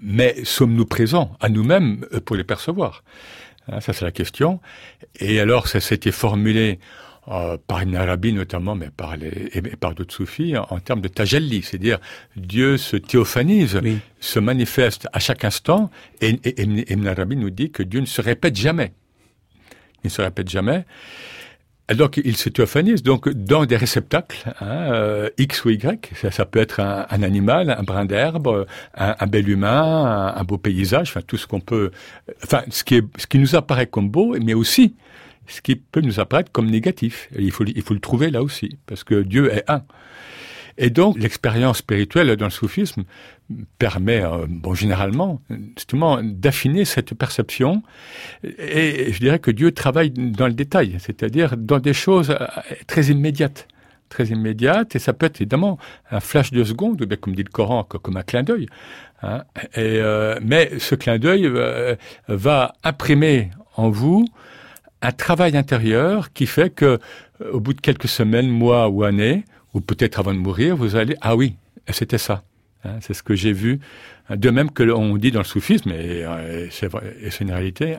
mais 0.00 0.36
sommes-nous 0.44 0.86
présents 0.86 1.36
à 1.40 1.48
nous-mêmes 1.48 2.04
euh, 2.12 2.20
pour 2.20 2.36
les 2.36 2.44
percevoir? 2.44 3.02
Hein, 3.68 3.80
Ça, 3.80 3.92
c'est 3.92 4.04
la 4.04 4.12
question. 4.12 4.60
Et 5.18 5.40
alors, 5.40 5.68
ça 5.68 5.80
s'était 5.80 6.12
formulé 6.12 6.78
euh, 7.28 7.56
par 7.66 7.80
une 7.80 7.96
Arabie 7.96 8.32
notamment, 8.32 8.76
mais 8.76 8.90
par, 8.96 9.16
les, 9.16 9.50
et 9.52 9.62
par 9.62 9.94
d'autres 9.96 10.14
soufis, 10.14 10.56
en, 10.56 10.66
en, 10.70 10.78
termes 10.78 11.00
de 11.00 11.08
tajalli, 11.08 11.62
c'est-à-dire 11.62 11.98
Dieu 12.36 12.76
se 12.76 12.96
théophanise, 12.96 13.80
oui. 13.82 13.98
se 14.20 14.38
manifeste 14.38 15.08
à 15.12 15.18
chaque 15.18 15.44
instant, 15.44 15.90
et, 16.20 16.38
et, 16.44 16.60
et 16.60 16.92
Ibn 16.92 17.06
Arabi 17.08 17.34
nous 17.34 17.50
dit 17.50 17.72
que 17.72 17.82
Dieu 17.82 17.98
ne 17.98 18.06
se 18.06 18.20
répète 18.20 18.54
jamais. 18.54 18.92
Il 20.04 20.06
ne 20.06 20.10
se 20.10 20.22
répète 20.22 20.48
jamais. 20.48 20.84
Donc, 21.94 22.20
il 22.24 22.36
se 22.36 22.48
théophanise 22.48 23.02
donc 23.04 23.28
dans 23.28 23.64
des 23.64 23.76
réceptacles, 23.76 24.52
hein, 24.60 24.92
euh, 24.92 25.30
X 25.38 25.64
ou 25.64 25.70
Y. 25.70 26.10
Ça, 26.20 26.32
ça 26.32 26.44
peut 26.44 26.58
être 26.58 26.80
un, 26.80 27.06
un, 27.08 27.22
animal, 27.22 27.70
un 27.70 27.82
brin 27.84 28.04
d'herbe, 28.04 28.66
un, 28.96 29.14
un, 29.18 29.26
bel 29.26 29.48
humain, 29.48 30.34
un, 30.36 30.44
beau 30.44 30.58
paysage, 30.58 31.10
enfin 31.10 31.20
tout 31.24 31.36
ce 31.36 31.46
qu'on 31.46 31.60
peut, 31.60 31.92
enfin 32.42 32.62
ce 32.70 32.82
qui, 32.82 32.96
est, 32.96 33.04
ce 33.16 33.28
qui 33.28 33.38
nous 33.38 33.54
apparaît 33.54 33.86
comme 33.86 34.10
beau, 34.10 34.36
mais 34.42 34.54
aussi 34.54 34.96
ce 35.46 35.60
qui 35.60 35.76
peut 35.76 36.00
nous 36.00 36.18
apparaître 36.18 36.50
comme 36.50 36.68
négatif. 36.68 37.28
Il 37.38 37.52
faut, 37.52 37.64
il 37.64 37.82
faut 37.82 37.94
le 37.94 38.00
trouver 38.00 38.30
là 38.30 38.42
aussi, 38.42 38.78
parce 38.86 39.04
que 39.04 39.22
Dieu 39.22 39.52
est 39.52 39.64
un. 39.70 39.82
Et 40.78 40.90
donc, 40.90 41.18
l'expérience 41.18 41.78
spirituelle 41.78 42.36
dans 42.36 42.46
le 42.46 42.50
soufisme 42.50 43.04
permet, 43.78 44.22
euh, 44.22 44.46
bon, 44.48 44.74
généralement, 44.74 45.40
justement, 45.76 46.20
d'affiner 46.22 46.84
cette 46.84 47.14
perception. 47.14 47.82
Et 48.44 49.12
je 49.12 49.18
dirais 49.18 49.38
que 49.38 49.50
Dieu 49.50 49.72
travaille 49.72 50.10
dans 50.10 50.46
le 50.46 50.52
détail, 50.52 50.96
c'est-à-dire 50.98 51.56
dans 51.56 51.78
des 51.78 51.94
choses 51.94 52.30
euh, 52.30 52.46
très 52.86 53.04
immédiates 53.06 53.68
très 54.08 54.26
immédiates, 54.26 54.94
et 54.94 55.00
ça 55.00 55.12
peut 55.12 55.26
être 55.26 55.40
évidemment 55.40 55.78
un 56.12 56.20
flash 56.20 56.52
de 56.52 56.62
seconde, 56.62 57.02
ou 57.02 57.06
bien 57.06 57.16
comme 57.16 57.34
dit 57.34 57.42
le 57.42 57.50
Coran, 57.50 57.82
comme 57.82 58.16
un 58.16 58.22
clin 58.22 58.44
d'œil. 58.44 58.68
Hein. 59.20 59.42
Et, 59.74 59.98
euh, 59.98 60.38
mais 60.40 60.78
ce 60.78 60.94
clin 60.94 61.18
d'œil 61.18 61.50
va 62.28 62.74
imprimer 62.84 63.50
en 63.74 63.90
vous 63.90 64.24
un 65.02 65.10
travail 65.10 65.56
intérieur 65.56 66.32
qui 66.32 66.46
fait 66.46 66.70
que, 66.70 67.00
au 67.52 67.58
bout 67.58 67.74
de 67.74 67.80
quelques 67.80 68.06
semaines, 68.06 68.48
mois 68.48 68.88
ou 68.88 69.02
années, 69.02 69.44
ou 69.76 69.80
peut-être 69.82 70.18
avant 70.18 70.32
de 70.32 70.38
mourir, 70.38 70.74
vous 70.74 70.96
allez, 70.96 71.16
ah 71.20 71.36
oui, 71.36 71.54
c'était 71.90 72.18
ça. 72.18 72.42
Hein, 72.84 72.96
c'est 73.00 73.14
ce 73.14 73.22
que 73.22 73.34
j'ai 73.34 73.52
vu. 73.52 73.78
De 74.30 74.50
même 74.50 74.70
que 74.70 74.82
l'on 74.82 75.16
dit 75.18 75.30
dans 75.30 75.40
le 75.40 75.44
soufisme, 75.44 75.90
et, 75.92 76.24
et 76.24 76.70
c'est 76.70 77.40
une 77.40 77.52
réalité, 77.52 77.96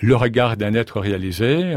le 0.00 0.16
regard 0.16 0.56
d'un 0.56 0.72
être 0.74 1.00
réalisé, 1.00 1.74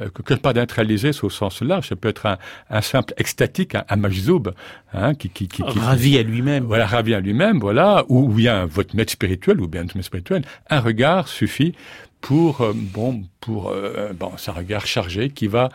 euh, 0.00 0.08
que 0.14 0.34
pas 0.34 0.52
d'être 0.52 0.72
réalisé 0.72 1.10
au 1.22 1.30
sens 1.30 1.62
large, 1.62 1.88
ça 1.88 1.96
peut 1.96 2.08
être 2.08 2.26
un, 2.26 2.38
un 2.70 2.80
simple 2.80 3.12
extatique, 3.18 3.74
un, 3.74 3.84
un 3.88 3.96
majzoub, 3.96 4.52
hein, 4.94 5.14
qui, 5.14 5.28
qui, 5.28 5.46
qui, 5.46 5.62
ravi 5.62 6.16
à 6.16 6.22
lui-même. 6.22 6.64
Voilà, 6.64 6.86
ravi 6.86 7.14
à 7.14 7.20
lui-même, 7.20 7.58
voilà, 7.60 8.04
ou 8.08 8.28
bien 8.28 8.64
votre 8.66 8.96
maître 8.96 9.12
spirituel, 9.12 9.60
ou 9.60 9.68
bien 9.68 9.82
votre 9.82 9.96
maître 9.96 10.06
spirituel, 10.06 10.42
un 10.70 10.80
regard 10.80 11.28
suffit 11.28 11.74
pour 12.20 12.60
euh, 12.60 12.72
bon 12.74 13.24
pour 13.40 13.70
euh, 13.70 14.12
bon, 14.12 14.32
c'est 14.36 14.50
un 14.50 14.54
regard 14.54 14.86
chargé 14.86 15.30
qui 15.30 15.46
va 15.46 15.68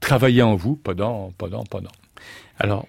travailler 0.00 0.42
en 0.42 0.54
vous 0.54 0.76
pendant 0.76 1.32
pendant 1.38 1.64
pendant. 1.64 1.90
Alors, 2.58 2.86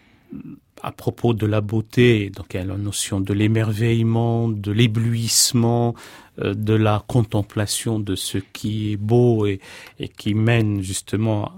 à 0.81 0.91
propos 0.91 1.33
de 1.33 1.45
la 1.45 1.61
beauté, 1.61 2.29
donc 2.29 2.47
il 2.53 2.57
y 2.57 2.59
a 2.59 2.65
la 2.65 2.77
notion 2.77 3.19
de 3.19 3.33
l'émerveillement, 3.33 4.47
de 4.47 4.71
l'éblouissement, 4.71 5.95
euh, 6.39 6.53
de 6.53 6.73
la 6.73 7.03
contemplation 7.07 7.99
de 7.99 8.15
ce 8.15 8.37
qui 8.37 8.93
est 8.93 8.97
beau 8.97 9.45
et, 9.45 9.59
et 9.99 10.07
qui 10.07 10.33
mène 10.33 10.81
justement 10.81 11.51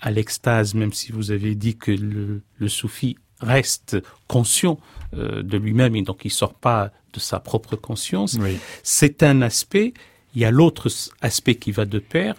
à 0.00 0.10
l'extase, 0.10 0.74
même 0.74 0.92
si 0.92 1.12
vous 1.12 1.30
avez 1.30 1.54
dit 1.54 1.76
que 1.76 1.90
le, 1.90 2.42
le 2.58 2.68
soufi 2.68 3.16
reste 3.40 3.96
conscient 4.28 4.78
euh, 5.14 5.42
de 5.42 5.56
lui-même 5.56 5.96
et 5.96 6.02
donc 6.02 6.24
il 6.24 6.30
sort 6.30 6.54
pas 6.54 6.92
de 7.12 7.20
sa 7.20 7.40
propre 7.40 7.76
conscience. 7.76 8.36
Oui. 8.40 8.58
C'est 8.82 9.22
un 9.22 9.42
aspect. 9.42 9.94
Il 10.34 10.42
y 10.42 10.44
a 10.44 10.50
l'autre 10.50 10.88
aspect 11.20 11.54
qui 11.54 11.72
va 11.72 11.84
de 11.84 11.98
pair, 11.98 12.34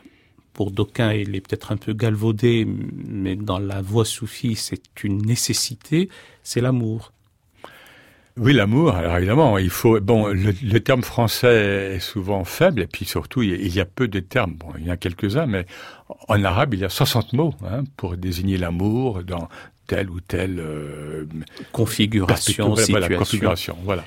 pour 0.56 0.72
d'aucuns, 0.72 1.14
il 1.14 1.36
est 1.36 1.42
peut-être 1.42 1.72
un 1.72 1.78
peu 1.78 1.94
galvaudé, 1.94 2.66
mais 2.66 3.36
dans 3.36 3.60
la 3.60 3.82
voix 3.82 4.06
soufie, 4.06 4.56
c'est 4.56 5.04
une 5.04 5.22
nécessité, 5.22 6.10
c'est 6.44 6.62
l'amour. 6.62 7.12
Oui, 8.38 8.54
l'amour. 8.54 8.96
Alors 8.96 9.18
évidemment, 9.18 9.58
il 9.58 9.70
faut. 9.70 10.00
Bon, 10.02 10.28
le, 10.28 10.54
le, 10.62 10.80
terme 10.80 11.04
français 11.04 11.96
est 11.96 12.00
souvent 12.00 12.44
faible, 12.44 12.82
et 12.82 12.88
puis 12.88 13.06
surtout, 13.06 13.44
il 13.44 13.74
y 13.74 13.80
a 13.80 13.86
peu 13.86 14.08
de 14.08 14.20
termes. 14.20 14.54
Bon, 14.56 14.68
il 14.78 14.86
y 14.86 14.90
en 14.90 14.94
a 14.94 14.98
quelques-uns, 14.98 15.46
mais 15.46 15.66
en 16.28 16.44
arabe, 16.44 16.74
il 16.74 16.82
y 16.82 16.86
a 16.86 16.90
60 16.90 17.34
mots 17.34 17.54
hein, 17.64 17.84
pour 17.96 18.18
désigner 18.18 18.58
l'amour 18.58 19.24
dans 19.24 19.48
telle 19.88 20.10
ou 20.10 20.20
telle 20.20 20.60
euh, 20.60 21.26
configuration, 21.72 22.76
situation. 22.76 23.00
Voilà, 23.00 23.18
configuration. 23.18 23.78
Voilà. 23.84 24.04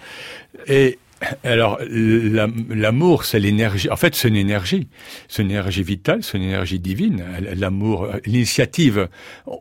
Et 0.66 0.98
alors, 1.44 1.78
l'amour, 1.90 3.24
c'est 3.24 3.40
l'énergie. 3.40 3.90
En 3.90 3.96
fait, 3.96 4.14
c'est 4.14 4.28
une 4.28 4.36
énergie. 4.36 4.88
C'est 5.28 5.42
une 5.42 5.50
énergie 5.50 5.82
vitale, 5.82 6.22
c'est 6.22 6.38
une 6.38 6.44
énergie 6.44 6.78
divine. 6.78 7.24
L'amour, 7.56 8.08
l'initiative. 8.24 9.08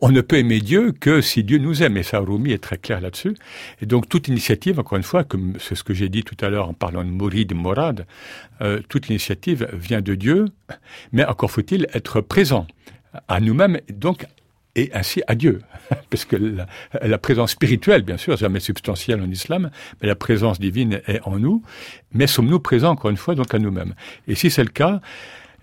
On 0.02 0.10
ne 0.10 0.22
peut 0.22 0.38
aimer 0.38 0.60
Dieu 0.60 0.92
que 0.92 1.22
si 1.22 1.44
Dieu 1.44 1.58
nous 1.58 1.82
aime. 1.82 1.98
Et 1.98 2.04
ça, 2.04 2.20
Rumi 2.20 2.52
est 2.52 2.64
très 2.64 2.78
clair 2.78 3.02
là-dessus. 3.02 3.36
Et 3.82 3.86
donc, 3.86 4.08
toute 4.08 4.28
initiative, 4.28 4.80
encore 4.80 4.98
une 4.98 5.04
fois, 5.04 5.24
comme 5.24 5.54
c'est 5.60 5.76
ce 5.76 5.84
que 5.84 5.94
j'ai 5.94 6.10
dit 6.10 6.24
tout 6.24 6.38
à 6.46 6.50
l'heure 6.50 6.70
en 6.70 6.74
parlant 6.74 7.04
de 7.04 7.10
Mourid, 7.10 7.54
Morad, 7.54 8.06
euh, 8.62 8.82
toute 8.88 9.10
initiative 9.10 9.68
vient 9.74 10.02
de 10.02 10.16
Dieu. 10.16 10.46
Mais 11.12 11.26
encore 11.26 11.52
faut-il 11.52 11.88
être 11.94 12.22
présent 12.22 12.68
à 13.28 13.40
nous-mêmes, 13.40 13.80
donc 13.90 14.26
et 14.78 14.90
ainsi 14.94 15.22
à 15.28 15.36
Dieu. 15.36 15.60
Parce 16.10 16.24
que 16.24 16.38
la, 17.02 17.18
présence 17.18 17.52
spirituelle, 17.52 18.04
bien 18.04 18.16
sûr, 18.16 18.38
jamais 18.38 18.62
substantielle 18.62 19.22
en 19.22 19.30
islam, 19.30 19.72
mais 20.02 20.08
la 20.08 20.16
présence 20.16 20.60
divine 20.60 21.02
est 21.08 21.20
en 21.24 21.38
nous. 21.40 21.64
Mais 22.14 22.28
sommes-nous 22.28 22.60
présents, 22.60 22.92
encore 22.92 23.12
une 23.12 23.18
fois, 23.18 23.36
donc 23.36 23.54
à 23.54 23.60
nous-mêmes 23.60 23.94
Et 24.28 24.36
si 24.36 24.50
c'est 24.50 24.64
le 24.64 24.70
cas, 24.70 25.02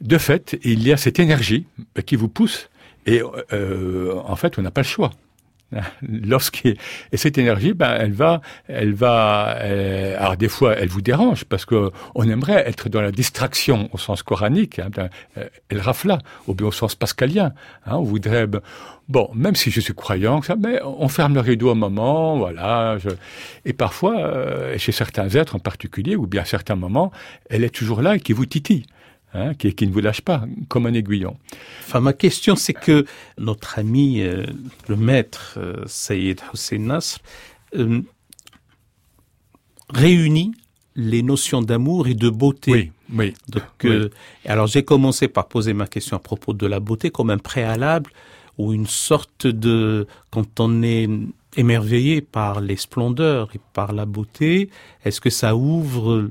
de 0.00 0.18
fait, 0.18 0.58
il 0.64 0.86
y 0.86 0.92
a 0.92 0.96
cette 0.96 1.18
énergie 1.18 1.66
qui 2.04 2.16
vous 2.16 2.28
pousse. 2.28 2.68
Et 3.06 3.22
euh, 3.52 4.14
en 4.24 4.36
fait, 4.36 4.58
on 4.58 4.62
n'a 4.62 4.70
pas 4.70 4.82
le 4.82 4.86
choix. 4.86 5.12
lorsqu'il 6.02 6.76
et 7.12 7.16
cette 7.16 7.38
énergie 7.38 7.72
ben 7.72 7.94
elle 7.98 8.12
va 8.12 8.40
elle 8.68 8.94
va 8.94 9.56
euh, 9.60 10.16
alors 10.18 10.36
des 10.36 10.48
fois 10.48 10.74
elle 10.76 10.88
vous 10.88 11.02
dérange 11.02 11.44
parce 11.44 11.64
que 11.64 11.90
on 12.14 12.28
aimerait 12.28 12.68
être 12.68 12.88
dans 12.88 13.00
la 13.00 13.12
distraction 13.12 13.88
au 13.92 13.98
sens 13.98 14.22
coranique 14.22 14.78
hein, 14.78 14.88
ben, 14.94 15.08
elle 15.68 15.80
rafla 15.80 16.18
bien 16.48 16.66
au 16.66 16.72
sens 16.72 16.94
pascalien 16.94 17.52
hein, 17.86 17.96
on 17.96 18.02
voudrait 18.02 18.46
ben, 18.46 18.60
bon 19.08 19.30
même 19.34 19.54
si 19.54 19.70
je 19.70 19.80
suis 19.80 19.94
croyant 19.94 20.40
mais 20.58 20.80
on 20.82 21.08
ferme 21.08 21.34
le 21.34 21.40
rideau 21.40 21.70
un 21.70 21.74
moment 21.74 22.36
voilà 22.38 22.96
et 23.64 23.72
parfois 23.72 24.18
euh, 24.18 24.78
chez 24.78 24.92
certains 24.92 25.28
êtres 25.30 25.56
en 25.56 25.58
particulier 25.58 26.16
ou 26.16 26.26
bien 26.26 26.42
à 26.42 26.44
certains 26.44 26.76
moments 26.76 27.10
elle 27.50 27.64
est 27.64 27.74
toujours 27.74 28.02
là 28.02 28.16
et 28.16 28.20
qui 28.20 28.32
vous 28.32 28.46
titille 28.46 28.84
hein, 29.34 29.54
qui, 29.54 29.74
qui 29.74 29.86
ne 29.86 29.92
vous 29.92 30.00
lâche 30.00 30.22
pas 30.22 30.44
comme 30.68 30.86
un 30.86 30.94
aiguillon. 30.94 31.36
Enfin, 31.80 32.00
ma 32.00 32.12
question, 32.12 32.56
c'est 32.56 32.72
que 32.72 33.04
notre 33.38 33.78
ami, 33.78 34.22
euh, 34.22 34.46
le 34.88 34.96
maître 34.96 35.54
euh, 35.58 35.82
Saïd 35.86 36.40
Hussein 36.52 36.78
Nasr, 36.78 37.18
euh, 37.76 38.00
réunit 39.90 40.52
les 40.96 41.22
notions 41.22 41.62
d'amour 41.62 42.06
et 42.06 42.14
de 42.14 42.30
beauté. 42.30 42.70
Oui, 42.70 42.92
oui. 43.12 43.34
Donc, 43.48 43.84
euh, 43.84 44.04
oui. 44.04 44.50
alors 44.50 44.66
j'ai 44.66 44.84
commencé 44.84 45.28
par 45.28 45.48
poser 45.48 45.74
ma 45.74 45.86
question 45.86 46.16
à 46.16 46.20
propos 46.20 46.52
de 46.52 46.66
la 46.66 46.80
beauté 46.80 47.10
comme 47.10 47.30
un 47.30 47.38
préalable 47.38 48.10
ou 48.58 48.72
une 48.72 48.86
sorte 48.86 49.46
de, 49.46 50.06
quand 50.30 50.60
on 50.60 50.82
est 50.82 51.08
émerveillé 51.56 52.20
par 52.20 52.60
les 52.60 52.76
splendeurs 52.76 53.50
et 53.54 53.60
par 53.72 53.92
la 53.92 54.06
beauté, 54.06 54.70
est-ce 55.04 55.20
que 55.20 55.30
ça 55.30 55.56
ouvre 55.56 56.30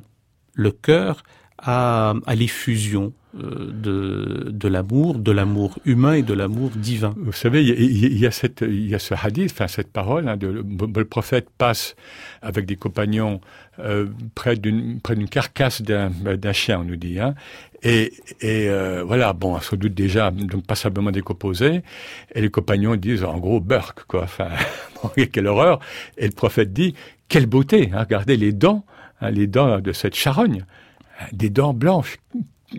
le 0.53 0.71
cœur 0.71 1.23
à, 1.65 2.13
l'effusion 2.35 3.13
euh, 3.41 3.71
de, 3.71 4.51
de 4.51 4.67
l'amour, 4.67 5.15
de 5.15 5.31
l'amour 5.31 5.79
humain 5.85 6.13
et 6.13 6.21
de 6.21 6.33
l'amour 6.33 6.69
divin. 6.75 7.13
Vous 7.17 7.31
savez, 7.31 7.63
il 7.63 8.19
y, 8.19 8.25
a, 8.27 8.31
cette, 8.31 8.61
il 8.61 8.89
y 8.89 8.95
a 8.95 8.99
ce 8.99 9.13
hadith, 9.13 9.51
enfin 9.51 9.67
cette 9.67 9.91
parole, 9.91 10.27
hein, 10.27 10.37
le, 10.39 11.05
prophète 11.05 11.47
passe 11.57 11.95
avec 12.41 12.65
des 12.65 12.75
compagnons 12.75 13.39
euh, 13.79 14.07
près 14.35 14.55
d'une 14.55 14.99
carcasse 15.29 15.81
d'un 15.81 16.53
chien, 16.53 16.81
on 16.81 16.83
nous 16.83 16.97
dit, 16.97 17.19
hein, 17.19 17.33
et, 17.81 18.13
et 18.41 18.69
euh, 18.69 19.03
voilà, 19.05 19.33
bon, 19.33 19.59
sans 19.59 19.77
doute 19.77 19.93
déjà 19.93 20.31
passablement 20.67 21.11
décomposé, 21.11 21.81
et 22.35 22.41
les 22.41 22.49
compagnons 22.49 22.95
disent 22.95 23.23
en 23.23 23.37
gros 23.39 23.61
Burke, 23.61 24.03
quoi, 24.07 24.23
enfin, 24.23 24.49
quelle 25.31 25.47
horreur, 25.47 25.79
et 26.17 26.25
le 26.25 26.33
prophète 26.33 26.73
dit 26.73 26.93
quelle 27.29 27.45
beauté, 27.45 27.89
hein, 27.93 28.01
regardez 28.01 28.37
les 28.37 28.51
dents, 28.51 28.85
les 29.21 29.47
dents 29.47 29.79
de 29.79 29.93
cette 29.93 30.15
charogne 30.15 30.65
des 31.31 31.49
dents 31.49 31.73
blanches, 31.73 32.17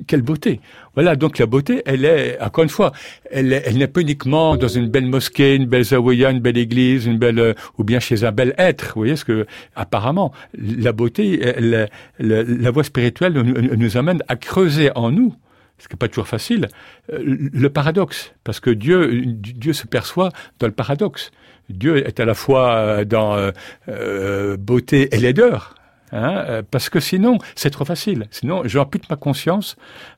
quelle 0.06 0.22
beauté. 0.22 0.60
Voilà, 0.94 1.16
donc 1.16 1.38
la 1.38 1.46
beauté, 1.46 1.82
elle 1.86 2.04
est, 2.04 2.40
encore 2.40 2.64
une 2.64 2.70
fois, 2.70 2.92
elle, 3.30 3.48
n'est 3.48 3.86
pas 3.86 4.00
uniquement 4.00 4.56
dans 4.56 4.68
une 4.68 4.88
belle 4.88 5.06
mosquée, 5.06 5.54
une 5.54 5.66
belle 5.66 5.84
zawiya, 5.84 6.30
une 6.30 6.40
belle 6.40 6.58
église, 6.58 7.06
une 7.06 7.18
belle, 7.18 7.38
euh, 7.38 7.54
ou 7.78 7.84
bien 7.84 8.00
chez 8.00 8.24
un 8.24 8.32
bel 8.32 8.54
être. 8.58 8.92
Vous 8.94 9.00
voyez 9.00 9.16
ce 9.16 9.24
que, 9.24 9.46
apparemment, 9.74 10.32
la 10.58 10.92
beauté, 10.92 11.40
la 12.18 12.70
voie 12.70 12.84
spirituelle 12.84 13.32
nous, 13.32 13.96
amène 13.96 14.22
à 14.28 14.36
creuser 14.36 14.90
en 14.94 15.10
nous, 15.10 15.34
ce 15.78 15.88
qui 15.88 15.94
n'est 15.94 15.98
pas 15.98 16.08
toujours 16.08 16.28
facile, 16.28 16.68
euh, 17.12 17.20
le 17.52 17.70
paradoxe. 17.70 18.32
Parce 18.44 18.60
que 18.60 18.70
Dieu, 18.70 19.22
Dieu 19.24 19.72
se 19.72 19.86
perçoit 19.86 20.30
dans 20.58 20.66
le 20.66 20.72
paradoxe. 20.72 21.30
Dieu 21.70 22.06
est 22.06 22.20
à 22.20 22.24
la 22.24 22.34
fois 22.34 23.04
dans 23.04 23.50
euh, 23.88 24.56
beauté 24.56 25.14
et 25.14 25.18
laideur. 25.18 25.74
Hein, 26.14 26.44
euh, 26.48 26.62
parce 26.70 26.88
que 26.88 27.00
sinon, 27.00 27.38
c'est 27.56 27.70
trop 27.70 27.84
facile. 27.84 28.28
Sinon, 28.30 28.62
j'ampute 28.66 29.10
ma 29.10 29.16
conscience 29.16 29.76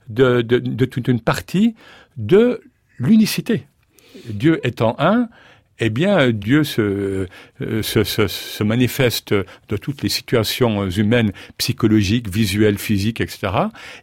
de, 0.09 0.43
de, 0.43 0.59
de 0.59 0.85
toute 0.85 1.09
une 1.09 1.21
partie 1.21 1.75
de 2.19 2.61
l'unicité. 2.99 3.67
Dieu 4.29 4.61
étant 4.63 4.95
un, 4.99 5.29
eh 5.79 5.89
bien, 5.89 6.31
Dieu 6.33 6.65
se, 6.65 7.27
euh, 7.63 8.65
manifeste 8.65 9.35
dans 9.69 9.79
toutes 9.79 10.03
les 10.03 10.11
situations 10.11 10.89
humaines, 10.89 11.33
psychologiques, 11.57 12.29
visuelles, 12.29 12.79
physiques, 12.79 13.23
etc. 13.23 13.53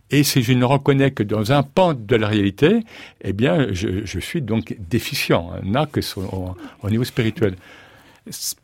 Et 0.10 0.24
si 0.24 0.42
je 0.42 0.54
ne 0.54 0.66
reconnais 0.66 1.12
que 1.12 1.22
dans 1.22 1.52
un 1.52 1.62
pan 1.62 1.94
de 1.94 2.16
la 2.16 2.28
réalité, 2.28 2.80
eh 3.22 3.34
bien, 3.34 3.68
je, 3.72 4.20
suis 4.20 4.42
donc 4.42 4.76
déficient, 4.90 5.52
n'a 5.64 5.86
que 5.86 6.00
au 6.18 6.90
niveau 6.90 7.04
spirituel. 7.04 7.56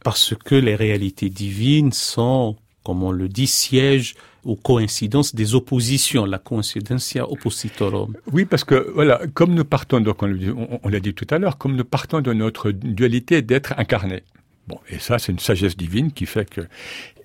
Parce 0.03 0.34
que 0.45 0.55
les 0.55 0.75
réalités 0.75 1.30
divines 1.30 1.91
sont 1.91 2.55
comme 2.89 3.03
on 3.03 3.11
le 3.11 3.29
dit, 3.29 3.45
siège 3.45 4.15
aux 4.43 4.55
coïncidences 4.55 5.35
des 5.35 5.53
oppositions, 5.53 6.25
la 6.25 6.39
coincidencia 6.39 7.29
oppositorum. 7.29 8.17
Oui, 8.31 8.45
parce 8.45 8.63
que 8.63 8.89
voilà, 8.95 9.21
comme 9.35 9.53
nous 9.53 9.63
partons, 9.63 10.01
donc 10.01 10.23
on, 10.23 10.89
l'a 10.89 10.99
dit 10.99 11.13
tout 11.13 11.27
à 11.29 11.37
l'heure, 11.37 11.59
comme 11.59 11.75
nous 11.75 11.85
partons 11.85 12.21
de 12.21 12.33
notre 12.33 12.71
dualité 12.71 13.43
d'être 13.43 13.75
incarné. 13.77 14.23
Bon, 14.67 14.79
et 14.89 14.97
ça, 14.97 15.19
c'est 15.19 15.31
une 15.31 15.37
sagesse 15.37 15.77
divine 15.77 16.11
qui 16.11 16.25
fait 16.25 16.49
que. 16.49 16.61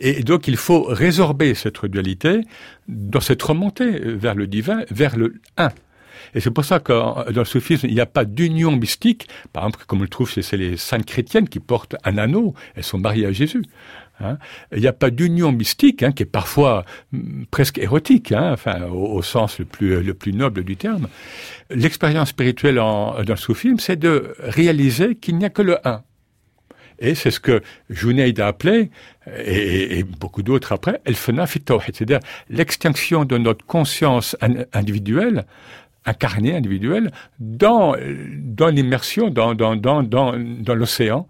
Et 0.00 0.22
donc, 0.22 0.48
il 0.48 0.58
faut 0.58 0.82
résorber 0.82 1.54
cette 1.54 1.82
dualité 1.86 2.42
dans 2.86 3.20
cette 3.20 3.42
remontée 3.42 3.90
vers 3.90 4.34
le 4.34 4.46
divin, 4.46 4.82
vers 4.90 5.16
le 5.16 5.36
un. 5.56 5.70
Et 6.34 6.40
c'est 6.40 6.50
pour 6.50 6.64
ça 6.64 6.78
que 6.80 6.92
dans 7.32 7.40
le 7.40 7.44
soufisme, 7.46 7.86
il 7.86 7.94
n'y 7.94 8.00
a 8.00 8.06
pas 8.06 8.24
d'union 8.24 8.76
mystique, 8.76 9.28
par 9.52 9.64
exemple, 9.64 9.84
comme 9.86 10.00
on 10.00 10.02
le 10.02 10.08
trouve 10.08 10.30
chez 10.30 10.56
les 10.56 10.76
saintes 10.76 11.06
chrétiennes 11.06 11.48
qui 11.48 11.60
portent 11.60 11.96
un 12.04 12.18
anneau, 12.18 12.54
elles 12.74 12.84
sont 12.84 12.98
mariées 12.98 13.26
à 13.26 13.32
Jésus. 13.32 13.62
Hein. 14.20 14.38
Il 14.72 14.80
n'y 14.80 14.86
a 14.86 14.92
pas 14.92 15.10
d'union 15.10 15.52
mystique, 15.52 16.02
hein, 16.02 16.12
qui 16.12 16.22
est 16.22 16.26
parfois 16.26 16.84
mm, 17.12 17.44
presque 17.50 17.78
érotique, 17.78 18.32
hein, 18.32 18.52
enfin, 18.52 18.82
au, 18.86 19.22
sens 19.22 19.58
le 19.58 19.64
plus, 19.64 20.02
le 20.02 20.14
plus 20.14 20.32
noble 20.32 20.64
du 20.64 20.76
terme. 20.76 21.08
L'expérience 21.70 22.28
spirituelle 22.30 22.76
dans 22.76 23.16
le 23.26 23.36
soufisme, 23.36 23.78
c'est 23.78 23.96
de 23.96 24.34
réaliser 24.38 25.16
qu'il 25.16 25.36
n'y 25.36 25.44
a 25.44 25.50
que 25.50 25.62
le 25.62 25.86
un. 25.86 26.02
Et 27.00 27.14
c'est 27.16 27.32
ce 27.32 27.40
que 27.40 27.62
Junaid 27.90 28.38
a 28.38 28.46
appelé, 28.46 28.90
et, 29.44 30.04
beaucoup 30.04 30.42
d'autres 30.42 30.72
après, 30.72 31.00
el 31.04 31.16
c'est-à-dire 31.16 32.20
l'extinction 32.48 33.24
de 33.24 33.36
notre 33.36 33.66
conscience 33.66 34.36
individuelle, 34.72 35.44
incarnée 36.06 36.54
individuelle, 36.54 37.10
dans, 37.40 37.96
dans 38.38 38.68
l'immersion, 38.68 39.30
dans, 39.30 39.54
dans, 39.54 39.74
dans, 39.74 40.02
dans 40.04 40.74
l'océan 40.74 41.26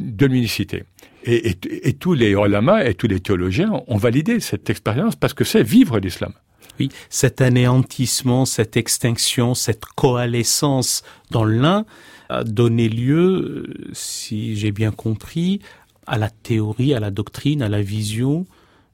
de 0.00 0.26
l'unicité. 0.26 0.84
Et, 1.30 1.92
tous 1.92 2.14
les 2.14 2.30
ulama 2.30 2.86
et 2.86 2.94
tous 2.94 3.06
les 3.06 3.20
théologiens 3.20 3.82
ont 3.86 3.98
validé 3.98 4.40
cette 4.40 4.70
expérience 4.70 5.14
parce 5.14 5.34
que 5.34 5.44
c'est 5.44 5.62
vivre 5.62 5.98
l'islam. 5.98 6.32
Oui, 6.80 6.88
cet 7.10 7.42
anéantissement, 7.42 8.46
cette 8.46 8.78
extinction, 8.78 9.54
cette 9.54 9.84
coalescence 9.84 11.02
dans 11.30 11.44
l'un 11.44 11.84
a 12.30 12.44
donné 12.44 12.88
lieu, 12.88 13.66
si 13.92 14.56
j'ai 14.56 14.72
bien 14.72 14.90
compris, 14.90 15.60
à 16.06 16.16
la 16.16 16.30
théorie, 16.30 16.94
à 16.94 17.00
la 17.00 17.10
doctrine, 17.10 17.60
à 17.60 17.68
la 17.68 17.82
vision 17.82 18.46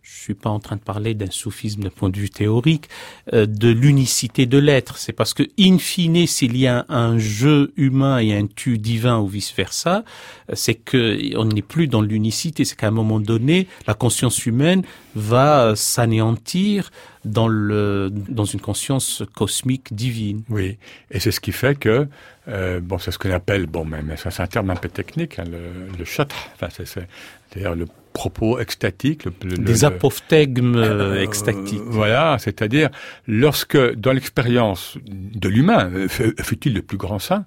je 0.05 0.21
suis 0.21 0.35
pas 0.35 0.51
en 0.51 0.61
train 0.61 0.77
de 0.77 0.83
parler 0.83 1.15
d'un 1.15 1.31
soufisme 1.31 1.83
d'un 1.83 1.89
point 1.89 2.11
de 2.11 2.19
vue 2.19 2.29
théorique, 2.29 2.91
euh, 3.33 3.47
de 3.47 3.71
l'unicité 3.71 4.45
de 4.45 4.59
l'être. 4.59 4.99
C'est 4.99 5.15
parce 5.15 5.33
que, 5.33 5.43
in 5.59 5.79
fine, 5.79 6.27
s'il 6.27 6.59
y 6.59 6.67
a 6.67 6.85
un 6.91 7.19
jeu 7.19 7.73
humain 7.79 8.19
et 8.19 8.37
un 8.37 8.47
tu 8.47 8.77
divin 8.77 9.19
ou 9.19 9.27
vice 9.27 9.55
versa, 9.57 10.05
euh, 10.51 10.53
c'est 10.55 10.75
que 10.75 11.35
on 11.39 11.47
n'est 11.47 11.63
plus 11.63 11.89
dans 11.89 12.03
l'unicité. 12.03 12.67
C'est 12.67 12.77
qu'à 12.77 12.89
un 12.89 12.91
moment 12.91 13.19
donné, 13.19 13.67
la 13.87 13.95
conscience 13.95 14.45
humaine 14.45 14.83
va 15.15 15.69
euh, 15.69 15.75
s'anéantir 15.75 16.91
dans 17.25 17.49
le 17.49 18.11
dans 18.13 18.45
une 18.45 18.61
conscience 18.61 19.23
cosmique 19.35 19.95
divine. 19.95 20.43
Oui, 20.51 20.77
et 21.11 21.21
c'est 21.21 21.31
ce 21.31 21.41
qui 21.41 21.53
fait 21.53 21.79
que 21.79 22.07
euh, 22.49 22.81
bon, 22.81 22.99
c'est 22.99 23.11
ce 23.11 23.19
qu'on 23.19 23.31
appelle 23.31 23.67
bon, 23.67 23.87
mais, 23.87 24.17
ça 24.17 24.31
c'est 24.31 24.43
un 24.43 24.47
terme 24.47 24.69
un 24.69 24.77
peu 24.77 24.91
technique, 24.91 25.39
hein, 25.39 25.45
le, 25.51 25.89
le 25.97 26.05
enfin 26.05 26.69
c'est 26.71 27.09
c'est-à-dire 27.55 27.75
le 27.75 27.87
propos 28.13 28.59
extatique. 28.59 29.25
Le, 29.25 29.31
Des 29.59 29.85
apophthegmes 29.85 30.77
euh, 30.77 31.23
extatiques. 31.23 31.83
Voilà, 31.85 32.37
c'est-à-dire 32.39 32.91
lorsque 33.27 33.79
dans 33.95 34.13
l'expérience 34.13 34.97
de 35.05 35.49
l'humain, 35.49 35.91
fut-il 36.09 36.75
le 36.75 36.83
plus 36.83 36.97
grand 36.97 37.19
saint, 37.19 37.45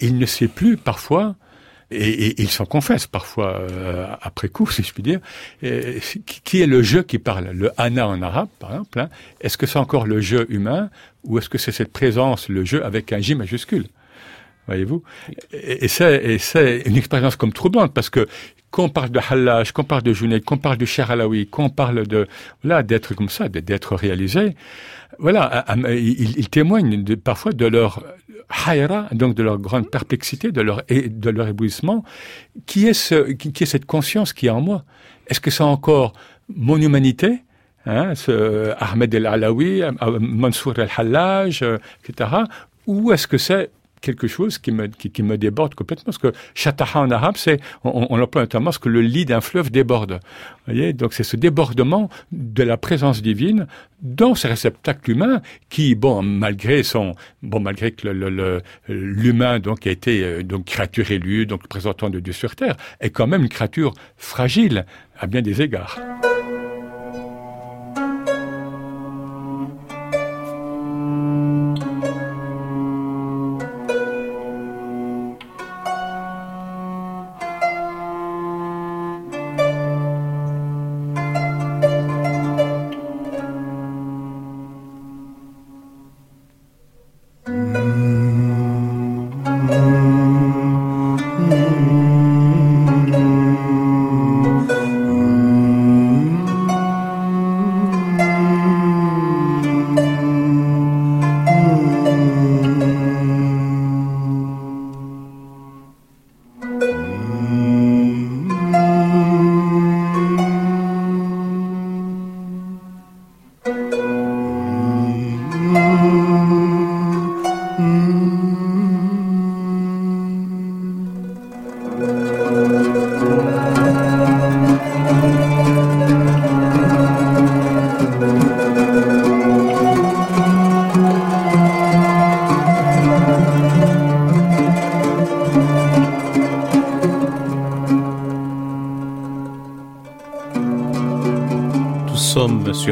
il 0.00 0.18
ne 0.18 0.26
sait 0.26 0.48
plus 0.48 0.76
parfois 0.76 1.36
et, 1.90 2.40
il 2.42 2.50
s'en 2.50 2.66
confesse 2.66 3.06
parfois 3.06 3.60
euh, 3.60 4.06
après 4.20 4.48
coup, 4.48 4.66
si 4.70 4.82
je 4.82 4.92
puis 4.92 5.02
dire, 5.02 5.20
qui 6.44 6.60
est 6.60 6.66
le 6.66 6.82
jeu 6.82 7.02
qui 7.02 7.18
parle? 7.18 7.50
Le 7.52 7.70
Hana 7.78 8.06
en 8.06 8.20
arabe, 8.20 8.48
par 8.58 8.72
exemple, 8.72 9.00
hein. 9.00 9.08
est-ce 9.40 9.56
que 9.56 9.64
c'est 9.64 9.78
encore 9.78 10.06
le 10.06 10.20
jeu 10.20 10.44
humain 10.50 10.90
ou 11.24 11.38
est-ce 11.38 11.48
que 11.48 11.56
c'est 11.56 11.72
cette 11.72 11.92
présence, 11.92 12.50
le 12.50 12.64
jeu 12.64 12.84
avec 12.84 13.12
un 13.12 13.20
J 13.20 13.34
majuscule? 13.34 13.86
Voyez-vous 14.68 15.02
Et, 15.52 15.88
c'est 15.88 16.82
une 16.86 16.96
expérience 16.96 17.36
comme 17.36 17.52
troublante 17.52 17.92
parce 17.92 18.10
que 18.10 18.28
quand 18.70 18.84
on 18.84 18.88
parle 18.90 19.08
de 19.10 19.18
Hallaj, 19.18 19.72
qu'on 19.72 19.84
parle 19.84 20.02
de 20.02 20.12
Junaid, 20.12 20.44
qu'on 20.44 20.58
parle 20.58 20.76
de 20.76 20.84
Cher 20.84 21.10
Alaoui, 21.10 21.46
qu'on 21.46 21.70
parle 21.70 22.06
de 22.06 22.28
voilà 22.62 22.82
d'être 22.82 23.14
comme 23.14 23.30
ça, 23.30 23.48
d'être 23.48 23.96
réalisé, 23.96 24.54
voilà, 25.18 25.64
ils, 25.88 26.48
témoignent 26.50 27.16
parfois 27.16 27.52
de 27.52 27.64
leur 27.64 28.04
hayra, 28.66 29.08
donc 29.12 29.34
de 29.34 29.42
leur 29.42 29.58
grande 29.58 29.90
perplexité, 29.90 30.52
de 30.52 30.60
leur, 30.60 30.82
de 30.88 31.30
leur 31.30 31.48
éblouissement. 31.48 32.04
Qui 32.66 32.86
est, 32.86 32.92
ce, 32.92 33.32
qui, 33.32 33.62
est 33.62 33.66
cette 33.66 33.86
conscience 33.86 34.34
qui 34.34 34.46
est 34.46 34.50
en 34.50 34.60
moi? 34.60 34.84
Est-ce 35.28 35.40
que 35.40 35.50
c'est 35.50 35.64
encore 35.64 36.12
mon 36.54 36.76
humanité 36.76 37.42
hein, 37.86 38.14
ce 38.14 38.74
Ahmed 38.78 39.12
El-Alawi, 39.14 39.82
Mansour 40.20 40.78
El-Hallaj, 40.78 41.62
euh, 41.62 41.78
etc. 42.04 42.30
Ou 42.86 43.12
est-ce 43.12 43.26
que 43.26 43.38
c'est 43.38 43.70
quelque 44.00 44.26
chose 44.26 44.58
qui 44.58 44.72
me, 44.72 44.86
qui, 44.86 45.22
me 45.22 45.36
déborde 45.38 45.74
complètement. 45.74 46.04
Parce 46.06 46.18
que 46.18 46.32
Shataha 46.54 47.00
en 47.00 47.10
arabe, 47.10 47.36
c'est, 47.36 47.60
on, 47.84 48.16
l'emploie 48.16 48.42
notamment 48.42 48.66
parce 48.66 48.78
que 48.78 48.88
le 48.88 49.00
lit 49.00 49.24
d'un 49.24 49.40
fleuve 49.40 49.70
déborde. 49.70 50.20
Voyez 50.66 50.92
Donc 50.92 51.14
c'est 51.14 51.24
ce 51.24 51.36
débordement 51.36 52.08
de 52.32 52.62
la 52.62 52.76
présence 52.76 53.22
divine 53.22 53.66
dans 54.02 54.34
ce 54.34 54.46
réceptacle 54.46 55.10
humain 55.10 55.42
qui, 55.68 55.94
bon, 55.94 56.22
malgré 56.22 56.82
son, 56.82 57.14
bon, 57.42 57.60
malgré 57.60 57.92
que 57.92 58.08
l'humain, 58.88 59.54
le, 59.54 59.60
donc, 59.60 59.86
a 59.86 59.90
été, 59.90 60.22
euh, 60.22 60.42
donc, 60.42 60.66
créature 60.66 61.10
élue, 61.10 61.46
donc, 61.46 61.66
présentant 61.66 62.10
de 62.10 62.20
Dieu 62.20 62.32
sur 62.32 62.54
terre, 62.54 62.76
est 63.00 63.10
quand 63.10 63.26
même 63.26 63.42
une 63.42 63.48
créature 63.48 63.94
fragile 64.16 64.86
à 65.18 65.26
bien 65.26 65.42
des 65.42 65.62
égards. 65.62 65.98
Mm-hmm. 87.48 87.77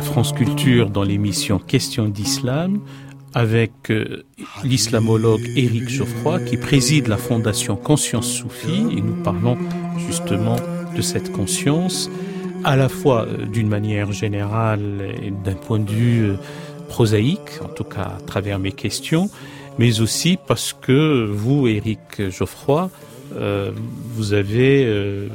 France 0.00 0.32
Culture 0.32 0.90
dans 0.90 1.02
l'émission 1.02 1.58
Questions 1.58 2.08
d'Islam 2.08 2.80
avec 3.34 3.90
euh, 3.90 4.24
l'islamologue 4.64 5.42
Éric 5.56 5.88
Geoffroy 5.88 6.40
qui 6.40 6.56
préside 6.56 7.06
la 7.06 7.16
fondation 7.16 7.76
Conscience 7.76 8.26
Soufie 8.26 8.86
et 8.90 9.00
nous 9.00 9.22
parlons 9.22 9.56
justement 10.06 10.56
de 10.94 11.02
cette 11.02 11.32
conscience 11.32 12.10
à 12.64 12.76
la 12.76 12.88
fois 12.88 13.26
euh, 13.26 13.46
d'une 13.46 13.68
manière 13.68 14.12
générale 14.12 15.14
et 15.22 15.30
d'un 15.30 15.54
point 15.54 15.78
de 15.78 15.90
vue 15.90 16.30
euh, 16.30 16.36
prosaïque, 16.88 17.60
en 17.62 17.68
tout 17.68 17.84
cas 17.84 18.16
à 18.18 18.20
travers 18.26 18.58
mes 18.58 18.72
questions, 18.72 19.30
mais 19.78 20.00
aussi 20.00 20.38
parce 20.46 20.72
que 20.72 21.26
vous, 21.30 21.68
Éric 21.68 22.30
Geoffroy, 22.30 22.90
vous 24.14 24.32
avez 24.32 25.28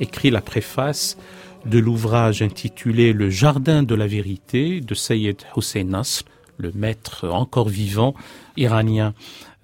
écrit 0.00 0.28
la 0.30 0.42
préface 0.42 1.16
de 1.64 1.78
l'ouvrage 1.78 2.42
intitulé 2.42 3.12
Le 3.12 3.30
Jardin 3.30 3.82
de 3.82 3.94
la 3.94 4.06
vérité 4.06 4.80
de 4.80 4.94
Sayed 4.94 5.42
Hussein 5.56 5.84
Nasr, 5.84 6.24
le 6.58 6.72
maître 6.74 7.28
encore 7.28 7.68
vivant 7.68 8.14
iranien. 8.56 9.14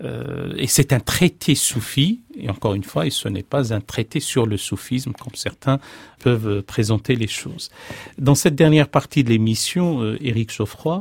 Euh, 0.05 0.53
et 0.59 0.67
c'est 0.67 0.93
un 0.93 1.01
traité 1.01 1.55
soufi, 1.55 2.21
et 2.37 2.51
encore 2.51 2.75
une 2.75 2.85
fois, 2.85 3.09
ce 3.09 3.29
n'est 3.29 3.43
pas 3.43 3.73
un 3.73 3.81
traité 3.81 4.21
sur 4.21 4.45
le 4.45 4.59
soufisme, 4.59 5.13
comme 5.13 5.35
certains 5.35 5.79
peuvent 6.21 6.63
présenter 6.63 7.17
les 7.17 7.29
choses. 7.29 7.71
Dans 8.19 8.35
cette 8.35 8.55
dernière 8.55 8.89
partie 8.89 9.25
de 9.25 9.31
l'émission, 9.31 10.03
euh, 10.03 10.19
Éric 10.21 10.53
Geoffroy, 10.53 11.01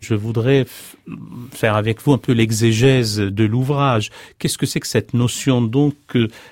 je 0.00 0.14
voudrais 0.14 0.66
faire 1.52 1.76
avec 1.76 2.02
vous 2.02 2.12
un 2.12 2.18
peu 2.18 2.32
l'exégèse 2.32 3.16
de 3.16 3.44
l'ouvrage. 3.44 4.10
Qu'est-ce 4.38 4.58
que 4.58 4.66
c'est 4.66 4.80
que 4.80 4.86
cette 4.86 5.14
notion 5.14 5.62
donc 5.62 5.96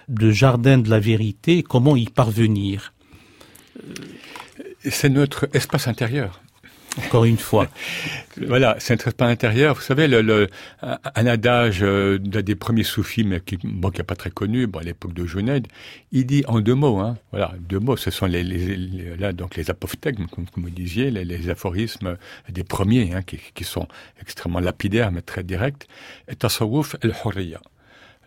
de 0.09 0.31
jardin 0.31 0.79
de 0.79 0.89
la 0.89 0.99
vérité 0.99 1.59
et 1.59 1.63
comment 1.63 1.95
y 1.95 2.07
parvenir? 2.07 2.95
C'est 4.89 5.09
notre 5.09 5.49
espace 5.55 5.89
intérieur. 5.89 6.41
Encore 6.99 7.25
une 7.25 7.39
fois. 7.39 7.69
voilà, 8.37 8.77
c'est 8.79 8.93
un 8.93 8.97
traitement 8.99 9.27
intérieur. 9.27 9.75
Vous 9.77 9.81
savez, 9.81 10.09
le, 10.09 10.21
le, 10.21 10.49
un 10.83 11.27
adage 11.27 11.83
euh, 11.83 12.19
d'un 12.19 12.43
des 12.43 12.55
premiers 12.55 12.83
soufis, 12.83 13.25
mais 13.25 13.41
qui 13.41 13.59
bon, 13.63 13.91
qui 13.91 13.99
n'est 13.99 14.05
pas 14.05 14.15
très 14.15 14.31
connu, 14.31 14.67
bon, 14.67 14.81
à 14.81 14.83
l'époque 14.83 15.15
de 15.15 15.25
Juned, 15.25 15.67
il 16.11 16.27
dit 16.27 16.45
en 16.49 16.61
deux 16.61 16.75
mots, 16.75 16.99
hein, 16.99 17.17
voilà, 17.31 17.55
deux 17.61 17.79
mots, 17.79 17.97
ce 17.97 18.11
sont 18.11 18.27
les, 18.27 18.45
les, 18.45 18.77
les 18.77 19.17
là 19.17 19.33
donc 19.33 19.57
les 19.57 19.71
apophthegmes, 19.71 20.27
comme, 20.27 20.47
comme 20.47 20.65
vous 20.65 20.71
disiez, 20.71 21.11
les, 21.11 21.25
les 21.25 21.49
aphorismes 21.49 22.19
des 22.51 22.65
premiers, 22.65 23.15
hein, 23.15 23.23
qui, 23.23 23.39
qui, 23.55 23.65
sont 23.65 23.89
extrêmement 24.21 24.61
lapidaires 24.61 25.13
mais 25.13 25.23
très 25.23 25.45
directs. 25.45 25.87
Et 26.29 26.37
tasawwuf 26.37 26.97
el-hurriya 27.03 27.61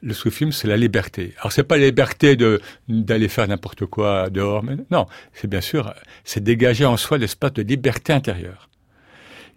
le 0.06 0.14
soufisme, 0.14 0.52
c'est 0.52 0.68
la 0.68 0.78
liberté. 0.78 1.34
Alors, 1.40 1.52
c'est 1.52 1.64
pas 1.64 1.78
la 1.78 1.86
liberté 1.86 2.36
de 2.36 2.62
d'aller 2.88 3.28
faire 3.28 3.48
n'importe 3.48 3.86
quoi 3.88 4.30
dehors, 4.30 4.64
mais 4.64 4.78
non, 4.92 5.08
c'est 5.34 5.50
bien 5.50 5.62
sûr, 5.62 5.94
c'est 6.24 6.44
dégager 6.44 6.86
en 6.86 6.96
soi 6.96 7.18
l'espace 7.18 7.54
de 7.54 7.64
liberté 7.64 8.14
intérieure. 8.14 8.70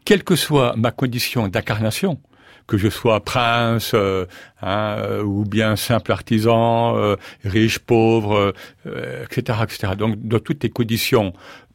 Quelle 0.07 0.25
que 0.25 0.37
soit 0.37 0.75
ma 0.77 0.91
condition 0.91 1.49
d'incarnation, 1.49 2.19
que 2.67 2.79
je 2.79 2.89
sois 2.89 3.21
prince 3.21 3.93
euh, 3.95 4.27
hein, 4.63 4.97
euh, 4.99 5.23
ou 5.23 5.45
bien 5.45 5.77
simple 5.77 6.13
artisan, 6.13 6.97
euh, 6.97 7.17
riche, 7.45 7.79
pauvre, 7.79 8.55
etc., 8.87 9.59
etc. 9.65 9.93
Donc, 9.99 10.17
dans 10.23 10.39
toutes 10.39 10.63
les 10.63 10.71
conditions 10.71 11.33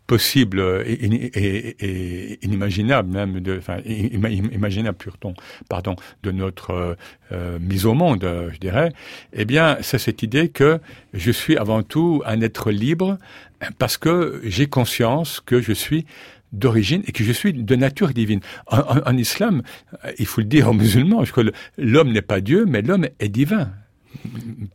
possible 0.08 0.84
et, 0.86 0.94
et, 1.06 2.46
inimaginable 2.46 3.10
même 3.10 3.40
de 3.40 3.58
enfin 3.58 3.78
imaginable 3.86 4.98
pardon 4.98 5.34
pardon 5.70 5.96
de 6.24 6.32
notre 6.32 6.72
euh, 6.72 6.96
euh, 7.32 7.60
mise 7.60 7.86
au 7.86 7.94
monde 7.94 8.28
je 8.54 8.58
dirais 8.58 8.92
eh 9.32 9.46
bien 9.46 9.78
c'est 9.82 10.00
cette 10.00 10.22
idée 10.22 10.50
que 10.50 10.80
je 11.14 11.32
suis 11.32 11.58
avant 11.58 11.84
tout 11.84 12.22
un 12.26 12.42
être 12.42 12.72
libre 12.72 13.18
parce 13.80 13.98
que 13.98 14.42
j'ai 14.44 14.68
conscience 14.68 15.40
que 15.40 15.62
je 15.62 15.74
suis 15.74 16.06
d'origine 16.52 17.02
et 17.08 17.12
que 17.12 17.24
je 17.24 17.32
suis 17.32 17.52
de 17.52 17.76
nature 17.76 18.10
divine. 18.10 18.40
En, 18.68 19.18
islam, 19.18 19.64
il 20.20 20.28
faut 20.28 20.42
le 20.42 20.46
dire 20.46 20.70
aux 20.70 20.74
musulmans, 20.74 21.24
l'homme 21.80 22.12
n'est 22.12 22.22
pas 22.22 22.42
Dieu, 22.42 22.66
mais 22.68 22.84
l'homme 22.84 23.08
est 23.20 23.30
divin 23.30 23.72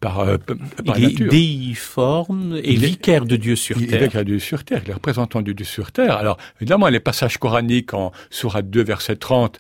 par, 0.01 0.21
euh, 0.21 0.37
par 0.85 0.99
il 0.99 1.05
nature. 1.05 1.31
déiforme 1.31 2.57
et 2.57 2.73
il 2.73 2.81
vicaire 2.81 3.25
de 3.25 3.37
Dieu 3.37 3.57
sur 3.57 3.79
il, 3.79 3.87
terre. 3.87 4.03
Est 4.03 4.05
vicaire 4.07 4.25
de 4.25 4.31
Dieu 4.31 4.39
sur 4.39 4.65
terre, 4.65 4.83
il 4.85 4.91
est 4.91 4.95
représentant 4.95 5.43
de 5.43 5.53
Dieu 5.53 5.67
sur 5.67 5.93
terre. 5.93 6.17
Alors, 6.17 6.39
évidemment, 6.61 6.89
les 6.89 7.01
passages 7.01 7.39
coraniques 7.39 7.95
en 7.95 8.13
Sourate 8.31 8.71
2, 8.71 8.83
verset 8.83 9.17
30, 9.17 9.59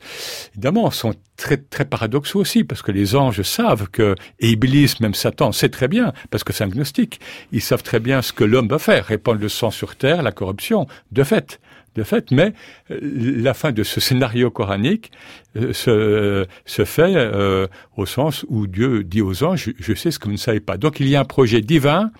évidemment, 0.54 0.90
sont 0.90 1.14
très, 1.36 1.56
très 1.56 1.84
paradoxaux 1.84 2.40
aussi, 2.40 2.64
parce 2.64 2.82
que 2.82 2.92
les 2.92 3.16
anges 3.16 3.42
savent 3.42 3.88
que, 3.88 4.14
et 4.40 4.50
Iblis, 4.50 4.94
même 5.00 5.14
Satan, 5.14 5.52
sait 5.52 5.68
très 5.68 5.88
bien, 5.88 6.12
parce 6.30 6.44
que 6.44 6.52
c'est 6.52 6.64
un 6.64 6.68
gnostique, 6.68 7.20
ils 7.52 7.62
savent 7.62 7.82
très 7.82 8.00
bien 8.00 8.22
ce 8.22 8.32
que 8.32 8.44
l'homme 8.44 8.68
va 8.68 8.78
faire, 8.78 9.06
répandre 9.06 9.40
le 9.40 9.48
sang 9.48 9.70
sur 9.70 9.96
terre, 9.96 10.22
la 10.22 10.32
corruption, 10.32 10.86
de 11.12 11.24
fait 11.24 11.60
fait, 12.04 12.30
mais 12.30 12.52
euh, 12.90 12.98
la 13.02 13.54
fin 13.54 13.72
de 13.72 13.82
ce 13.82 14.00
scénario 14.00 14.50
coranique 14.50 15.10
euh, 15.56 15.72
se, 15.72 16.46
se 16.64 16.84
fait 16.84 17.14
euh, 17.16 17.66
au 17.96 18.06
sens 18.06 18.44
où 18.48 18.66
Dieu 18.66 19.04
dit 19.04 19.22
aux 19.22 19.44
anges, 19.44 19.70
je 19.78 19.94
sais 19.94 20.10
ce 20.10 20.18
que 20.18 20.26
vous 20.26 20.32
ne 20.32 20.36
savez 20.36 20.60
pas. 20.60 20.76
Donc 20.76 21.00
il 21.00 21.08
y 21.08 21.16
a 21.16 21.20
un 21.20 21.24
projet 21.24 21.60
divin 21.60 22.10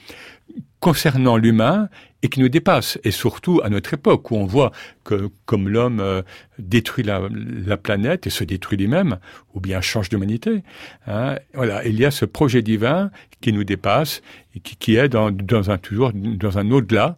concernant 0.81 1.37
l'humain 1.37 1.89
et 2.23 2.29
qui 2.29 2.41
nous 2.41 2.49
dépasse, 2.49 2.99
et 3.05 3.13
surtout 3.13 3.61
à 3.63 3.69
notre 3.69 3.95
époque 3.95 4.31
où 4.31 4.37
on 4.37 4.45
voit 4.45 4.73
que 5.05 5.31
comme 5.47 5.69
l'homme 5.69 6.01
euh, 6.01 6.23
détruit 6.59 7.05
la, 7.05 7.23
la, 7.31 7.77
planète 7.77 8.27
et 8.27 8.31
se 8.31 8.43
détruit 8.43 8.77
lui-même, 8.77 9.19
ou 9.55 9.61
bien 9.61 9.81
change 9.81 10.09
d'humanité, 10.09 10.63
hein, 11.07 11.37
voilà, 11.55 11.85
il 11.87 11.99
y 11.99 12.05
a 12.05 12.11
ce 12.11 12.25
projet 12.25 12.61
divin 12.61 13.11
qui 13.41 13.53
nous 13.53 13.63
dépasse 13.63 14.23
et 14.57 14.61
qui, 14.61 14.75
qui 14.77 14.97
est 14.97 15.09
dans, 15.09 15.31
dans 15.31 15.71
un 15.71 15.79
toujours 15.79 16.13
dans 16.13 16.59
un 16.59 16.71
au-delà 16.73 17.17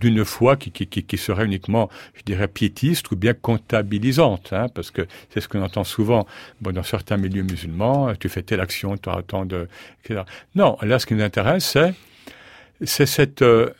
d'une 0.00 0.24
foi 0.24 0.56
qui, 0.56 0.70
qui, 0.72 0.86
qui, 0.86 1.16
serait 1.16 1.44
uniquement, 1.44 1.88
je 2.14 2.22
dirais, 2.24 2.48
piétiste 2.48 3.10
ou 3.12 3.16
bien 3.16 3.34
comptabilisante, 3.34 4.52
hein, 4.52 4.66
parce 4.74 4.90
que 4.90 5.06
c'est 5.30 5.40
ce 5.40 5.48
qu'on 5.48 5.62
entend 5.62 5.84
souvent. 5.84 6.26
Bon, 6.60 6.72
dans 6.72 6.82
certains 6.82 7.16
milieux 7.16 7.44
musulmans, 7.44 8.12
tu 8.18 8.28
fais 8.28 8.42
telle 8.42 8.60
action, 8.60 8.96
tu 8.96 9.08
auras 9.08 9.22
tant 9.22 9.46
de... 9.46 9.68
Etc. 10.04 10.22
Non, 10.56 10.76
là, 10.82 10.98
ce 10.98 11.06
qui 11.06 11.14
nous 11.14 11.22
intéresse, 11.22 11.64
c'est 11.64 11.94
c'est 12.84 13.06
cette... 13.06 13.42
Euh, 13.42 13.70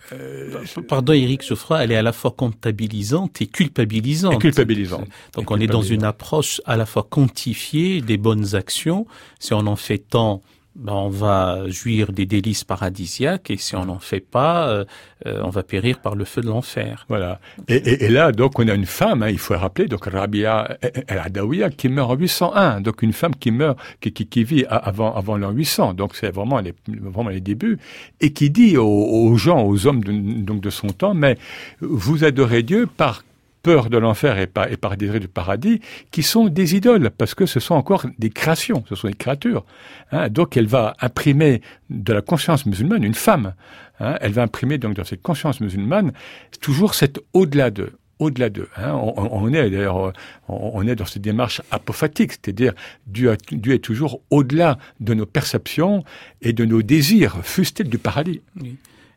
Pardon 0.89 1.13
Eric 1.13 1.47
Geoffroy, 1.47 1.85
elle 1.85 1.93
est 1.93 1.97
à 1.97 2.03
la 2.03 2.13
fois 2.13 2.31
comptabilisante 2.33 3.41
et 3.41 3.47
culpabilisante. 3.47 4.35
Et 4.35 4.39
culpabilisante. 4.39 5.09
Donc 5.35 5.51
et 5.51 5.55
on 5.55 5.61
est 5.61 5.67
dans 5.67 5.83
une 5.83 6.05
approche 6.05 6.61
à 6.65 6.77
la 6.77 6.87
fois 6.87 7.07
quantifiée 7.09 8.01
des 8.01 8.17
bonnes 8.17 8.55
actions. 8.55 9.07
Si 9.39 9.55
on 9.55 9.67
en 9.67 9.77
fait 9.77 9.99
tant, 9.99 10.43
ben 10.75 10.93
on 10.93 11.09
va 11.09 11.69
jouir 11.69 12.13
des 12.13 12.25
délices 12.25 12.65
paradisiaques 12.65 13.51
et 13.51 13.57
si 13.59 13.77
on 13.77 13.85
n'en 13.85 13.99
fait 13.99 14.21
pas, 14.21 14.69
euh, 14.69 14.85
euh, 15.27 15.41
on 15.45 15.51
va 15.51 15.63
périr 15.63 15.99
par 16.01 16.15
le 16.15 16.25
feu 16.25 16.41
de 16.41 16.47
l'enfer. 16.47 17.05
Voilà. 17.09 17.41
Et, 17.69 18.09
là, 18.09 18.33
donc, 18.33 18.59
on 18.59 18.67
a 18.67 18.75
une 18.75 18.87
femme, 18.87 19.23
hein, 19.23 19.29
il 19.29 19.39
faut 19.39 19.57
rappeler, 19.57 19.87
donc 19.87 20.07
Rabia 20.07 20.79
el-Adawiya, 21.09 21.71
qui 21.71 21.89
meurt 21.89 22.11
en 22.11 22.17
801, 22.17 22.81
donc 22.81 23.03
une 23.03 23.13
femme 23.13 23.35
qui 23.37 23.51
meurt, 23.51 23.79
qui, 24.01 24.13
qui, 24.13 24.27
qui 24.27 24.45
vit 24.45 24.65
avant, 24.69 25.15
avant 25.15 25.37
l'an 25.37 25.51
800, 25.51 25.95
donc 25.95 26.15
c'est 26.15 26.31
vraiment 26.31 26.61
les, 26.61 26.75
vraiment 26.89 27.31
les 27.31 27.41
débuts, 27.41 27.79
et 28.21 28.33
qui 28.33 28.51
dit 28.51 28.77
aux, 28.79 28.87
aux 28.87 29.37
gens, 29.37 29.65
aux 29.65 29.87
hommes 29.87 30.03
de, 30.03 30.13
donc 30.43 30.63
de 30.63 30.71
son 30.71 30.89
temps, 30.89 31.15
mais 31.15 31.37
vous 31.81 32.25
adorez 32.25 32.63
Dieu 32.63 32.87
par 32.87 33.25
peur 33.63 33.91
de 33.91 33.99
l'enfer 33.99 34.39
et 34.39 34.47
par, 34.47 34.69
par 34.81 34.97
désir 34.97 35.21
du 35.21 35.29
paradis, 35.29 35.81
qui 36.11 36.23
sont 36.23 36.49
des 36.49 36.75
idoles, 36.75 37.11
parce 37.11 37.35
que 37.35 37.47
ce 37.47 37.61
sont 37.61 37.75
encore 37.75 38.07
des 38.19 38.31
créations, 38.31 38.85
ce 38.89 38.95
sont 38.95 39.09
des 39.09 39.15
créatures. 39.15 39.65
Hein, 40.11 40.29
donc 40.29 40.57
elle 40.57 40.67
va 40.67 40.95
imprimer 41.01 41.63
de 41.91 42.13
la 42.13 42.23
conscience 42.23 42.67
musulmane 42.67 43.05
une 43.05 43.15
femme. 43.15 43.55
Hein, 44.01 44.17
elle 44.21 44.33
va 44.33 44.43
imprimer 44.43 44.79
donc 44.79 44.95
dans 44.95 45.05
cette 45.05 45.23
conscience 45.23 45.61
musulmane 45.61 46.13
toujours 46.61 46.95
cet 46.95 47.21
au-delà 47.33 47.71
d'eux 47.71 47.93
au-delà 48.23 48.51
d'eux. 48.51 48.69
Hein. 48.77 48.93
On, 48.95 49.53
est 49.53 49.71
d'ailleurs, 49.71 50.13
on, 50.49 50.87
est 50.87 50.95
dans 50.95 51.05
cette 51.05 51.23
démarche 51.23 51.61
apophatique, 51.73 52.33
c'est-à-dire 52.33 52.73
Dieu, 53.07 53.37
est 53.51 53.79
toujours 53.79 54.21
au-delà 54.31 54.79
de 55.01 55.13
nos 55.15 55.27
perceptions 55.27 56.05
et 56.41 56.53
de 56.53 56.65
nos 56.65 56.83
désirs, 56.83 57.39
fût-il 57.43 57.89
du 57.89 57.99
paradis. 57.99 58.41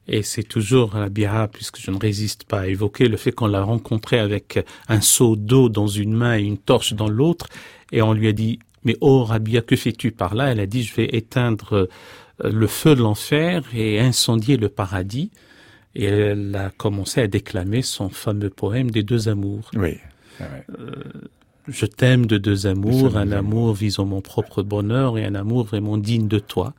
Et 0.08 0.22
c'est 0.22 0.44
toujours 0.44 0.96
la 0.96 1.10
Bira, 1.10 1.48
puisque 1.48 1.80
je 1.80 1.90
ne 1.92 1.98
résiste 1.98 2.44
pas 2.44 2.62
à 2.62 2.68
évoquer 2.68 3.08
le 3.08 3.18
fait 3.18 3.32
qu'on 3.32 3.48
l'a 3.48 3.64
rencontré 3.64 4.20
avec 4.20 4.64
un 4.88 5.02
seau 5.02 5.36
d'eau 5.36 5.70
dans 5.70 5.88
une 5.88 6.14
main 6.14 6.38
et 6.38 6.44
une 6.44 6.58
torche 6.58 6.94
dans 6.94 7.10
l'autre, 7.10 7.48
et 7.92 8.02
on 8.02 8.14
lui 8.14 8.28
a 8.28 8.32
dit, 8.32 8.60
mais 8.84 8.96
oh 9.02 9.24
Rabia, 9.24 9.62
que 9.62 9.76
fais-tu 9.76 10.12
par 10.12 10.36
là? 10.36 10.52
Elle 10.52 10.60
a 10.60 10.68
dit, 10.68 10.84
je 10.84 10.94
vais 10.94 11.10
éteindre 11.14 11.88
le 12.44 12.68
feu 12.68 12.96
de 12.96 13.02
l'enfer 13.02 13.64
et 13.74 14.00
incendier 14.00 14.58
le 14.58 14.70
paradis. 14.70 15.32
Et 15.96 16.06
elle 16.06 16.56
a 16.56 16.70
commencé 16.72 17.22
à 17.22 17.28
déclamer 17.28 17.82
son 17.82 18.10
fameux 18.10 18.50
poème 18.50 18.92
des 18.92 19.02
deux 19.02 19.30
amours. 19.30 19.72
Oui. 19.76 19.98
Euh, 20.42 20.92
je 21.68 21.86
t'aime 21.86 22.26
de 22.26 22.38
deux 22.38 22.68
amours, 22.68 23.16
un 23.18 23.32
amour 23.32 23.74
visant 23.74 24.06
mon 24.06 24.22
propre 24.22 24.62
bonheur 24.62 25.18
et 25.18 25.26
un 25.26 25.36
amour 25.36 25.64
vraiment 25.64 25.98
digne 25.98 26.28
de 26.28 26.40
toi. 26.40 26.74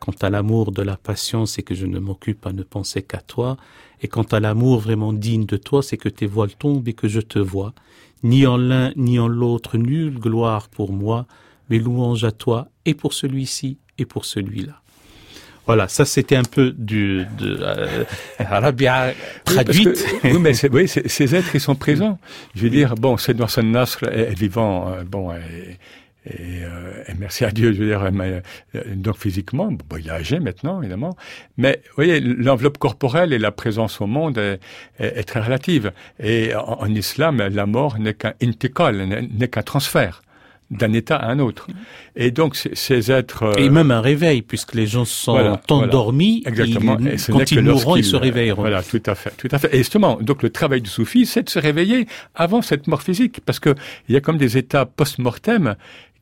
Quant 0.00 0.14
à 0.20 0.30
l'amour 0.30 0.72
de 0.72 0.82
la 0.82 0.96
passion, 0.96 1.46
c'est 1.46 1.62
que 1.62 1.74
je 1.74 1.86
ne 1.86 1.98
m'occupe 1.98 2.46
à 2.46 2.52
ne 2.52 2.62
penser 2.62 3.02
qu'à 3.02 3.20
toi. 3.20 3.56
Et 4.02 4.08
quant 4.08 4.22
à 4.24 4.40
l'amour 4.40 4.80
vraiment 4.80 5.12
digne 5.12 5.46
de 5.46 5.56
toi, 5.56 5.82
c'est 5.82 5.96
que 5.96 6.08
tes 6.08 6.26
voiles 6.26 6.54
tombent 6.54 6.86
et 6.88 6.92
que 6.92 7.08
je 7.08 7.20
te 7.20 7.38
vois. 7.38 7.72
Ni 8.22 8.46
en 8.46 8.56
l'un 8.56 8.92
ni 8.96 9.18
en 9.18 9.28
l'autre, 9.28 9.78
nulle 9.78 10.18
gloire 10.18 10.68
pour 10.68 10.92
moi, 10.92 11.26
mais 11.70 11.78
louange 11.78 12.24
à 12.24 12.32
toi 12.32 12.68
et 12.84 12.94
pour 12.94 13.12
celui-ci 13.12 13.78
et 13.98 14.04
pour 14.04 14.24
celui-là. 14.24 14.80
Voilà, 15.66 15.88
ça 15.88 16.04
c'était 16.04 16.36
un 16.36 16.44
peu 16.44 16.70
du 16.70 17.26
de 17.38 17.58
euh, 17.60 18.04
traduite. 19.44 20.06
Oui, 20.22 20.38
mais 20.38 20.52
oui, 20.70 20.86
ces 20.88 21.34
êtres 21.34 21.54
ils 21.54 21.60
sont 21.60 21.74
présents. 21.74 22.20
Je 22.54 22.62
veux 22.62 22.70
dire, 22.70 22.94
bon, 22.94 23.16
c'est 23.16 23.40
Hassan 23.40 23.72
Nasr 23.72 24.04
est, 24.04 24.38
vivant, 24.38 24.92
euh, 24.92 25.02
bon, 25.02 25.32
et, 26.26 26.64
euh, 26.64 27.04
et, 27.08 27.14
merci 27.18 27.44
à 27.44 27.50
Dieu, 27.50 27.72
je 27.72 27.78
veux 27.78 27.86
dire, 27.86 28.02
euh, 28.02 28.40
donc 28.94 29.16
physiquement, 29.16 29.70
bon, 29.70 29.96
il 29.96 30.08
est 30.08 30.10
âgé 30.10 30.40
maintenant, 30.40 30.80
évidemment, 30.80 31.16
mais 31.56 31.82
vous 31.88 31.94
voyez, 31.96 32.20
l'enveloppe 32.20 32.78
corporelle 32.78 33.32
et 33.32 33.38
la 33.38 33.52
présence 33.52 34.00
au 34.00 34.06
monde 34.06 34.38
est, 34.38 34.60
est, 34.98 35.22
très 35.24 35.40
relative. 35.40 35.92
Et 36.18 36.54
en, 36.54 36.80
en 36.80 36.94
islam, 36.94 37.38
la 37.38 37.66
mort 37.66 37.98
n'est 37.98 38.14
qu'un 38.14 38.34
intikal, 38.42 39.28
n'est 39.30 39.48
qu'un 39.48 39.62
transfert 39.62 40.22
d'un 40.70 40.92
état 40.92 41.16
à 41.16 41.30
un 41.30 41.38
autre. 41.38 41.66
Et 42.16 42.30
donc 42.30 42.56
ces 42.56 43.12
êtres 43.12 43.44
euh, 43.44 43.54
et 43.56 43.68
même 43.68 43.90
un 43.90 44.00
réveil 44.00 44.42
puisque 44.42 44.74
les 44.74 44.86
gens 44.86 45.04
sont 45.04 45.58
endormis 45.70 46.42
exactement 46.46 46.98
et 46.98 47.16
quand 47.30 47.50
ils 47.50 47.62
mourront 47.62 47.96
ils 47.96 48.04
se 48.04 48.16
réveilleront. 48.16 48.62
Voilà, 48.62 48.82
tout 48.82 49.02
à 49.06 49.14
fait, 49.14 49.32
tout 49.36 49.48
à 49.50 49.58
fait. 49.58 49.72
Et 49.74 49.78
justement, 49.78 50.18
donc 50.20 50.42
le 50.42 50.50
travail 50.50 50.80
du 50.80 50.90
soufi, 50.90 51.26
c'est 51.26 51.44
de 51.44 51.50
se 51.50 51.58
réveiller 51.58 52.06
avant 52.34 52.62
cette 52.62 52.86
mort 52.88 53.02
physique 53.02 53.40
parce 53.44 53.60
que 53.60 53.74
il 54.08 54.14
y 54.14 54.16
a 54.16 54.20
comme 54.20 54.38
des 54.38 54.56
états 54.56 54.86
post-mortem 54.86 55.76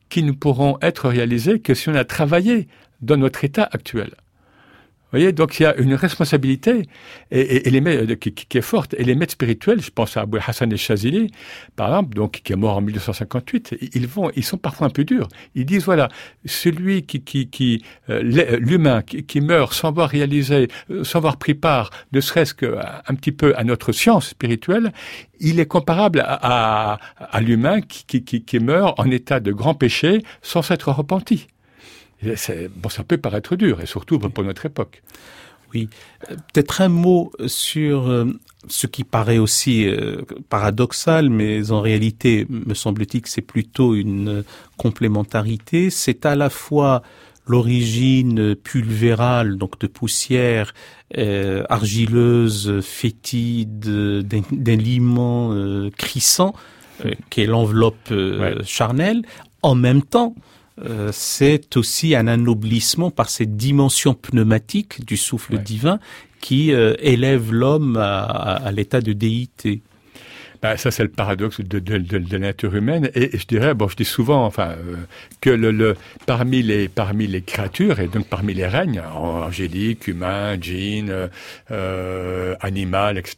qui 0.09 0.23
ne 0.23 0.31
pourront 0.31 0.77
être 0.81 1.09
réalisés 1.09 1.59
que 1.59 1.73
si 1.73 1.89
on 1.89 1.95
a 1.95 2.05
travaillé 2.05 2.67
dans 3.01 3.17
notre 3.17 3.43
état 3.43 3.67
actuel 3.71 4.15
donc 5.31 5.59
il 5.59 5.63
y 5.63 5.65
a 5.65 5.75
une 5.77 5.93
responsabilité 5.93 6.83
maîtres, 7.31 8.13
qui, 8.15 8.33
qui, 8.33 8.57
est 8.57 8.61
forte. 8.61 8.93
Et 8.97 9.03
les 9.03 9.15
maîtres 9.15 9.33
spirituels, 9.33 9.81
je 9.81 9.91
pense 9.91 10.17
à 10.17 10.21
Abou 10.21 10.37
Hassan 10.45 10.71
el 10.71 10.77
Shazili, 10.77 11.31
par 11.75 11.87
exemple, 11.87 12.15
donc 12.15 12.41
qui 12.43 12.53
est 12.53 12.55
mort 12.55 12.77
en 12.77 12.81
1958, 12.81 13.75
ils 14.35 14.43
sont 14.43 14.57
parfois 14.57 14.87
un 14.87 14.89
peu 14.89 15.03
durs. 15.03 15.27
Ils 15.55 15.65
disent 15.65 15.85
voilà, 15.85 16.09
celui 16.45 17.03
qui, 17.03 17.21
qui 17.21 17.83
euh, 18.09 18.21
l'humain 18.59 19.01
qui, 19.01 19.41
meurt 19.41 19.73
sans 19.73 19.89
avoir 19.89 20.09
réalisé, 20.09 20.67
euh, 20.89 21.03
sans 21.03 21.19
avoir 21.19 21.37
pris 21.37 21.53
part, 21.53 21.89
ne 22.11 22.21
serait-ce 22.21 22.53
qu'un 22.53 23.15
petit 23.15 23.31
peu 23.31 23.53
à 23.57 23.63
notre 23.63 23.91
science 23.91 24.29
spirituelle, 24.29 24.91
il 25.39 25.59
est 25.59 25.65
comparable 25.65 26.23
à, 26.25 26.99
l'humain 27.41 27.81
qui, 27.81 28.23
qui 28.23 28.59
meurt 28.59 28.99
en 28.99 29.09
état 29.11 29.39
de 29.39 29.51
grand 29.51 29.73
péché 29.73 30.23
sans 30.41 30.61
s'être 30.61 30.91
repenti. 30.91 31.47
Bon, 32.75 32.89
ça 32.89 33.03
peut 33.03 33.17
paraître 33.17 33.55
dur, 33.55 33.81
et 33.81 33.85
surtout 33.85 34.19
pour 34.19 34.43
notre 34.43 34.65
époque. 34.65 35.01
Oui, 35.73 35.89
euh, 36.29 36.35
peut-être 36.53 36.81
un 36.81 36.89
mot 36.89 37.31
sur 37.47 38.07
euh, 38.07 38.25
ce 38.67 38.87
qui 38.87 39.03
paraît 39.03 39.37
aussi 39.37 39.87
euh, 39.87 40.21
paradoxal, 40.49 41.29
mais 41.29 41.71
en 41.71 41.81
réalité, 41.81 42.45
me 42.49 42.73
semble-t-il 42.73 43.21
que 43.21 43.29
c'est 43.29 43.41
plutôt 43.41 43.95
une 43.95 44.43
complémentarité. 44.77 45.89
C'est 45.89 46.25
à 46.25 46.35
la 46.35 46.49
fois 46.49 47.01
l'origine 47.47 48.55
pulvérale, 48.55 49.57
donc 49.57 49.79
de 49.79 49.87
poussière 49.87 50.73
euh, 51.17 51.63
argileuse, 51.69 52.81
fétide, 52.81 53.79
d'un 53.79 54.75
liment 54.75 55.51
euh, 55.53 55.89
crissant, 55.95 56.53
qui 57.29 57.41
est 57.41 57.45
l'enveloppe 57.45 58.13
charnelle, 58.63 59.23
en 59.61 59.75
même 59.75 60.01
temps 60.01 60.33
euh, 60.83 61.09
c'est 61.13 61.77
aussi 61.77 62.15
un 62.15 62.27
anoblissement 62.27 63.09
par 63.09 63.29
cette 63.29 63.55
dimension 63.55 64.13
pneumatique 64.13 65.05
du 65.05 65.15
souffle 65.15 65.57
divin 65.57 65.99
qui 66.41 66.73
euh, 66.73 66.95
élève 66.99 67.53
l'homme 67.53 67.97
à, 67.97 68.71
l'état 68.73 68.99
de 68.99 69.13
déité. 69.13 69.81
Ben, 70.61 70.77
ça, 70.77 70.91
c'est 70.91 71.03
le 71.03 71.09
paradoxe 71.09 71.61
de, 71.61 71.79
de, 71.79 72.23
la 72.31 72.39
nature 72.39 72.75
humaine. 72.75 73.09
Et, 73.13 73.37
je 73.37 73.45
dirais, 73.45 73.73
bon, 73.73 73.87
je 73.87 73.95
dis 73.95 74.05
souvent, 74.05 74.45
enfin, 74.45 74.69
euh, 74.69 74.95
que 75.39 75.49
le, 75.49 75.95
parmi 76.25 76.61
les 76.61 76.87
parmi 76.89 77.27
les 77.27 77.41
créatures 77.41 77.99
et 77.99 78.07
donc 78.07 78.27
parmi 78.27 78.53
les 78.53 78.67
règnes, 78.67 79.01
angéliques, 79.01 80.07
humains, 80.07 80.59
djinns, 80.59 81.29
animal, 82.59 83.17
etc. 83.17 83.35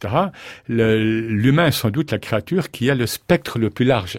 L'humain 0.68 1.66
est 1.66 1.72
sans 1.72 1.90
doute 1.90 2.10
la 2.10 2.18
créature 2.18 2.70
qui 2.70 2.90
a 2.90 2.94
le 2.94 3.06
spectre 3.06 3.58
le 3.58 3.70
plus 3.70 3.84
large. 3.84 4.18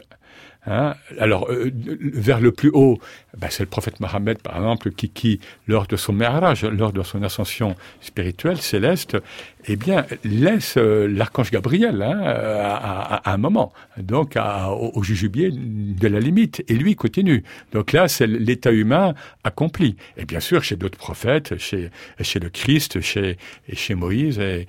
Hein? 0.70 0.94
Alors, 1.18 1.50
euh, 1.50 1.72
vers 1.74 2.40
le 2.40 2.52
plus 2.52 2.70
haut, 2.72 3.00
ben, 3.38 3.48
c'est 3.50 3.64
le 3.64 3.70
prophète 3.70 4.00
Mohammed, 4.00 4.40
par 4.42 4.56
exemple, 4.58 4.92
qui, 4.92 5.10
qui, 5.10 5.40
lors 5.68 5.88
de 5.88 5.98
son 5.98 6.14
mariage, 6.14 6.64
lors 6.64 6.94
de 6.94 7.02
son 7.02 7.24
ascension 7.24 7.76
spirituelle 8.02 8.62
céleste, 8.62 9.18
eh 9.70 9.76
bien, 9.76 10.06
laisse 10.24 10.78
euh, 10.78 11.08
l'archange 11.08 11.52
Gabriel 11.52 12.02
hein, 12.02 12.20
à, 12.22 13.32
un 13.32 13.38
moment, 13.38 13.72
donc 13.98 14.36
au, 14.36 14.92
au, 14.96 15.04
jujubier 15.04 15.52
de 15.54 16.08
la 16.08 16.20
limite, 16.20 16.64
et 16.68 16.74
lui 16.74 16.96
continue. 16.96 17.44
Donc 17.72 17.92
là, 17.92 18.08
c'est 18.08 18.28
l'état 18.28 18.72
humain 18.72 19.14
accompli. 19.44 19.96
Et 20.18 20.26
bien 20.26 20.40
sûr, 20.40 20.64
chez 20.64 20.76
d'autres 20.76 20.98
prophètes, 20.98 21.58
chez, 21.58 21.90
le 22.18 22.50
Christ, 22.50 23.00
chez, 23.02 23.38
Moïse, 23.96 24.40
et, 24.40 24.66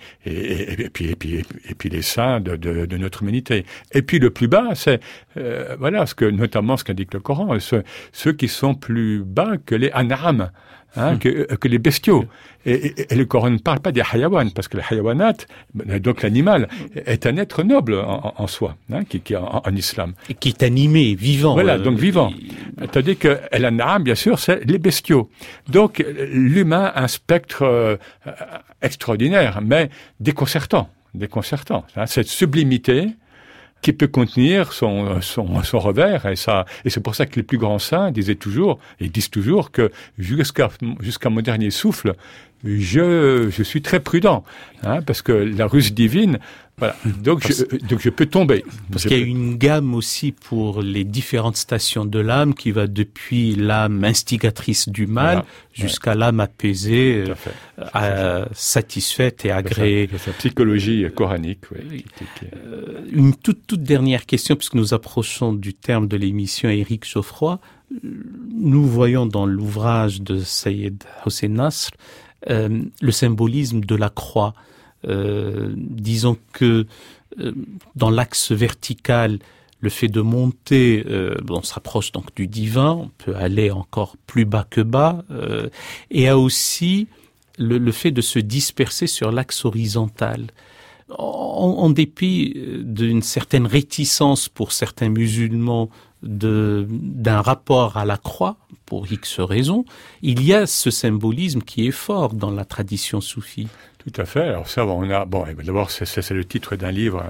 puis, 0.92 1.07
et, 1.07 1.16
puis, 1.16 1.44
et 1.68 1.74
puis 1.74 1.88
les 1.88 2.03
saints 2.03 2.40
de, 2.40 2.96
notre 2.96 3.22
humanité. 3.22 3.64
Et 3.92 4.03
puis 4.03 4.18
le 4.18 4.30
plus 4.30 4.48
bas, 4.48 4.74
c'est 4.74 5.01
euh, 5.36 5.76
voilà 5.78 6.07
ce 6.07 6.14
que 6.14 6.24
notamment 6.24 6.76
ce 6.76 6.84
qu'indique 6.84 7.14
le 7.14 7.20
Coran, 7.20 7.59
ceux, 7.59 7.84
ceux 8.12 8.32
qui 8.32 8.48
sont 8.48 8.74
plus 8.74 9.22
bas 9.24 9.57
que 9.64 9.74
les 9.74 9.90
an'am, 9.92 10.51
hein, 10.97 11.14
hmm. 11.14 11.18
que, 11.18 11.55
que, 11.55 11.68
les 11.68 11.78
bestiaux. 11.78 12.24
Et, 12.66 13.12
et, 13.12 13.14
le 13.14 13.24
Coran 13.24 13.51
ne 13.51 13.59
parle 13.59 13.80
pas 13.80 13.93
des 13.93 14.03
hayawan, 14.03 14.51
parce 14.53 14.68
que 14.68 14.76
le 14.76 14.82
hayawanat, 14.88 15.34
donc 16.01 16.22
l'animal, 16.22 16.68
est 16.95 17.26
un 17.26 17.36
être 17.36 17.62
noble 17.62 17.95
en, 17.95 18.34
en 18.36 18.47
soi, 18.47 18.76
hein, 18.93 19.05
qui, 19.05 19.20
qui 19.20 19.36
en, 19.36 19.62
en, 19.64 19.76
islam. 19.76 20.14
Et 20.28 20.34
qui 20.34 20.49
est 20.51 20.62
animé, 20.62 21.14
vivant. 21.14 21.55
Voilà, 21.55 21.74
euh, 21.74 21.78
donc 21.78 21.99
vivant. 21.99 22.32
C'est-à-dire 22.78 23.18
que 23.18 23.41
l'an'am, 23.57 24.03
bien 24.03 24.14
sûr, 24.14 24.38
c'est 24.38 24.64
les 24.64 24.78
bestiaux. 24.78 25.30
Donc 25.68 26.05
l'humain 26.32 26.93
a 26.95 27.05
un 27.05 27.09
spectre 27.09 27.62
euh, 27.62 27.97
extraordinaire, 28.82 29.61
mais 29.62 29.91
déconcertant. 30.18 30.91
Déconcertant. 31.14 31.84
Hein, 31.97 32.07
cette 32.07 32.28
sublimité, 32.28 33.09
qui 33.83 33.93
peut 33.93 34.09
contenir 34.09 34.72
son, 34.72 35.20
son, 35.20 35.62
son 35.62 35.78
revers. 35.78 36.26
Et, 36.26 36.37
ça, 36.37 36.66
et 36.85 36.91
c'est 36.91 37.01
pour 37.01 37.14
ça 37.14 37.26
que 37.26 37.37
les 37.37 37.43
plus 37.43 37.59
grands 37.59 37.78
saints 37.78 38.11
disaient 38.11 38.35
toujours, 38.35 38.78
et 39.01 39.09
disent 39.09 39.31
toujours 39.31 39.70
que 39.70 39.91
jusqu'à 40.18 40.70
jusqu'à 41.01 41.31
mon 41.31 41.41
dernier 41.41 41.70
souffle, 41.70 42.14
je, 42.65 43.49
je 43.51 43.63
suis 43.63 43.83
très 43.83 44.01
prudent, 44.01 44.45
hein, 44.83 45.01
parce 45.03 45.23
que 45.23 45.33
la 45.33 45.67
ruse 45.67 45.95
divine, 45.95 46.39
voilà, 46.81 46.97
donc, 47.23 47.47
je, 47.47 47.77
donc 47.87 48.01
je 48.01 48.09
peux 48.09 48.25
tomber. 48.25 48.65
Parce 48.91 49.05
qu'il 49.05 49.19
y 49.19 49.23
a 49.23 49.25
une 49.25 49.57
gamme 49.57 49.95
aussi 49.95 50.33
pour 50.33 50.81
les 50.81 51.05
différentes 51.05 51.57
stations 51.57 52.07
de 52.07 52.19
l'âme 52.19 52.55
qui 52.55 52.71
va 52.71 52.87
depuis 52.87 53.55
l'âme 53.55 54.03
instigatrice 54.03 54.89
du 54.89 55.07
mal 55.07 55.45
jusqu'à 55.75 56.15
l'âme 56.15 56.41
apaisée, 56.41 57.25
euh, 57.95 58.47
satisfaite 58.53 59.45
et 59.45 59.51
agréée. 59.51 60.09
C'est 60.13 60.19
sa 60.19 60.33
psychologie 60.33 61.07
coranique. 61.15 61.65
Oui. 61.71 62.05
Euh, 62.55 63.05
une 63.13 63.35
toute, 63.35 63.67
toute 63.67 63.83
dernière 63.83 64.25
question, 64.25 64.57
puisque 64.57 64.75
nous 64.75 64.95
approchons 64.95 65.53
du 65.53 65.75
terme 65.75 66.09
de 66.09 66.17
l'émission 66.17 66.71
Éric 66.71 67.07
Geoffroy. 67.07 67.61
Nous 68.55 68.87
voyons 68.87 69.27
dans 69.27 69.47
l'ouvrage 69.47 70.23
de 70.23 70.39
Sayed 70.39 71.05
Hossein 71.27 71.49
Nasr 71.49 71.91
euh, 72.49 72.82
le 73.01 73.12
symbolisme 73.12 73.80
de 73.80 73.95
la 73.95 74.09
croix. 74.09 74.55
Euh, 75.07 75.72
disons 75.76 76.36
que 76.53 76.86
euh, 77.38 77.53
dans 77.97 78.11
l'axe 78.11 78.53
vertical, 78.53 79.38
le 79.80 79.88
fait 79.88 80.09
de 80.09 80.20
monter, 80.20 81.05
euh, 81.07 81.36
on 81.49 81.62
s'approche 81.62 82.12
donc 82.12 82.34
du 82.34 82.47
divin, 82.47 82.91
on 82.91 83.11
peut 83.18 83.34
aller 83.36 83.70
encore 83.70 84.16
plus 84.26 84.45
bas 84.45 84.66
que 84.68 84.80
bas, 84.80 85.24
euh, 85.30 85.68
et 86.11 86.28
a 86.28 86.38
aussi 86.38 87.09
le, 87.59 87.78
le, 87.78 87.93
fait 87.93 88.11
de 88.11 88.20
se 88.20 88.38
disperser 88.38 89.07
sur 89.07 89.32
l'axe 89.32 89.64
horizontal. 89.64 90.49
En, 91.18 91.76
en 91.78 91.91
dépit 91.91 92.55
d'une 92.82 93.22
certaine 93.22 93.66
réticence 93.66 94.49
pour 94.49 94.72
certains 94.72 95.09
musulmans 95.09 95.88
d'un 96.22 97.41
rapport 97.41 97.97
à 97.97 98.05
la 98.05 98.16
croix, 98.16 98.57
pour 98.87 99.11
X 99.11 99.41
raisons, 99.41 99.85
il 100.23 100.43
y 100.43 100.55
a 100.55 100.66
ce 100.66 100.91
symbolisme 100.91 101.62
qui 101.62 101.87
est 101.87 101.93
fort 101.93 102.35
dans 102.35 102.51
la 102.51 102.64
tradition 102.64 103.21
soufie. 103.21 103.68
Tout 103.99 104.21
à 104.21 104.25
fait. 104.25 104.49
Alors 104.49 104.66
ça, 104.66 104.87
on 104.87 105.11
a 105.11 105.27
bon. 105.27 105.45
D'abord, 105.62 105.91
c'est 105.91 106.31
le 106.31 106.45
titre 106.45 106.75
d'un 106.75 106.91
livre 106.91 107.23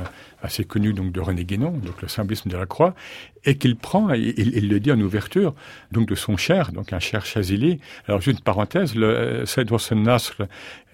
assez 0.43 0.65
connu 0.65 0.93
donc 0.93 1.13
de 1.13 1.21
René 1.21 1.45
Guénon, 1.45 1.73
donc 1.73 2.01
le 2.01 2.09
symbolisme 2.09 2.49
de 2.49 2.57
la 2.57 2.67
croix, 2.67 2.95
et 3.45 3.57
qu'il 3.57 3.77
prend, 3.77 4.13
il, 4.13 4.35
il, 4.37 4.69
le 4.69 4.81
dit 4.81 4.93
en 4.93 5.01
ouverture, 5.01 5.55
donc 5.93 6.09
de 6.09 6.15
son 6.15 6.37
cher, 6.37 6.73
donc 6.73 6.93
un 6.93 6.99
cher 6.99 7.25
Chazili. 7.25 7.81
Alors 8.07 8.21
juste 8.21 8.39
une 8.39 8.45
parenthèse, 8.45 8.95
le 8.95 9.45
Saïd 9.47 9.71
Hossein 9.73 9.97
Nasr, 9.97 10.43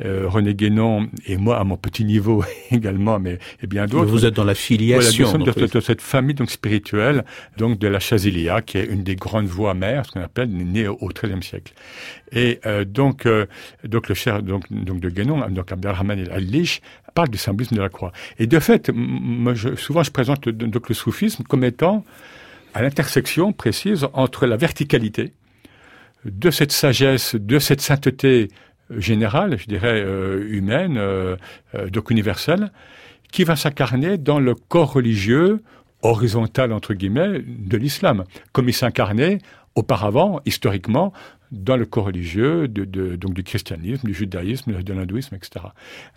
euh, 0.04 0.28
René 0.28 0.54
Guénon 0.54 1.08
et 1.26 1.36
moi 1.36 1.58
à 1.58 1.64
mon 1.64 1.76
petit 1.76 2.04
niveau 2.04 2.44
également, 2.70 3.18
mais 3.18 3.38
et 3.62 3.66
bien 3.66 3.86
d'autres. 3.86 4.06
Vous 4.06 4.24
êtes 4.24 4.34
dans 4.34 4.44
la 4.44 4.54
filiation. 4.54 5.26
Voilà, 5.26 5.38
nous 5.38 5.44
sommes 5.44 5.62
de, 5.62 5.66
de, 5.66 5.80
cette 5.80 6.00
famille 6.00 6.34
donc 6.34 6.50
spirituelle, 6.50 7.24
donc 7.56 7.78
de 7.78 7.88
la 7.88 8.00
Chazilia, 8.00 8.62
qui 8.62 8.78
est 8.78 8.86
une 8.86 9.02
des 9.02 9.16
grandes 9.16 9.46
voies 9.46 9.74
mères, 9.74 10.06
ce 10.06 10.12
qu'on 10.12 10.22
appelle 10.22 10.35
née 10.44 10.88
au 10.88 11.08
XIIIe 11.08 11.42
siècle. 11.42 11.72
Et 12.32 12.60
euh, 12.66 12.84
donc, 12.84 13.26
euh, 13.26 13.46
donc 13.84 14.08
le 14.08 14.14
cher 14.14 14.42
donc, 14.42 14.70
donc 14.70 15.00
de 15.00 15.08
Guénon, 15.08 15.48
donc 15.50 15.72
Abdelrahman 15.72 16.18
el-Alish, 16.18 16.80
parle 17.14 17.28
du 17.28 17.38
symbolisme 17.38 17.76
de 17.76 17.82
la 17.82 17.88
croix. 17.88 18.12
Et 18.38 18.46
de 18.46 18.58
fait, 18.58 18.90
souvent 19.76 20.02
je 20.02 20.10
présente 20.10 20.48
donc 20.48 20.88
le 20.88 20.94
soufisme 20.94 21.44
comme 21.44 21.64
étant 21.64 22.04
à 22.74 22.82
l'intersection 22.82 23.52
précise 23.52 24.06
entre 24.12 24.46
la 24.46 24.56
verticalité 24.56 25.32
de 26.24 26.50
cette 26.50 26.72
sagesse, 26.72 27.34
de 27.34 27.58
cette 27.58 27.80
sainteté 27.80 28.48
générale, 28.90 29.58
je 29.58 29.66
dirais 29.66 30.04
humaine, 30.48 31.00
donc 31.90 32.10
universelle, 32.10 32.70
qui 33.32 33.44
va 33.44 33.56
s'incarner 33.56 34.18
dans 34.18 34.38
le 34.38 34.54
corps 34.54 34.92
religieux 34.92 35.62
horizontal 36.02 36.72
entre 36.72 36.94
guillemets 36.94 37.42
de 37.46 37.76
l'islam, 37.76 38.24
comme 38.52 38.68
il 38.68 38.74
s'incarnait 38.74 39.38
auparavant, 39.76 40.40
historiquement, 40.46 41.12
dans 41.52 41.76
le 41.76 41.86
corps 41.86 42.06
religieux 42.06 42.66
de, 42.66 42.84
de, 42.84 43.16
donc 43.16 43.34
du 43.34 43.44
christianisme, 43.44 44.06
du 44.06 44.14
judaïsme, 44.14 44.72
de 44.82 44.92
l'hindouisme, 44.92 45.34
etc. 45.36 45.66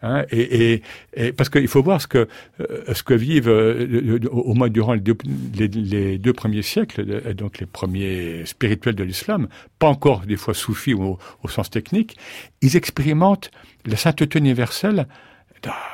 Hein, 0.02 0.26
et, 0.32 0.74
et, 0.74 0.84
et, 1.14 1.34
parce 1.34 1.50
qu'il 1.50 1.68
faut 1.68 1.84
voir 1.84 2.02
ce 2.02 2.08
que 2.08 2.28
euh, 2.62 2.94
ce 2.94 3.04
que 3.04 3.14
vivent 3.14 3.50
euh, 3.50 4.20
au 4.32 4.54
moins 4.56 4.70
durant 4.70 4.94
les 4.94 5.02
deux, 5.02 5.18
les, 5.56 6.18
deux, 6.18 6.34
premiers 6.34 6.62
siècles, 6.64 7.34
donc 7.36 7.60
les 7.60 7.66
premiers 7.66 8.46
spirituels 8.46 8.96
de 8.96 9.04
l'islam, 9.04 9.48
pas 9.78 9.88
encore 9.88 10.22
des 10.22 10.38
fois 10.38 10.54
soufis 10.54 10.94
au, 10.94 11.20
au, 11.44 11.48
sens 11.48 11.70
technique, 11.70 12.18
ils 12.62 12.76
expérimentent 12.76 13.52
la 13.86 13.98
sainteté 13.98 14.40
universelle. 14.40 15.08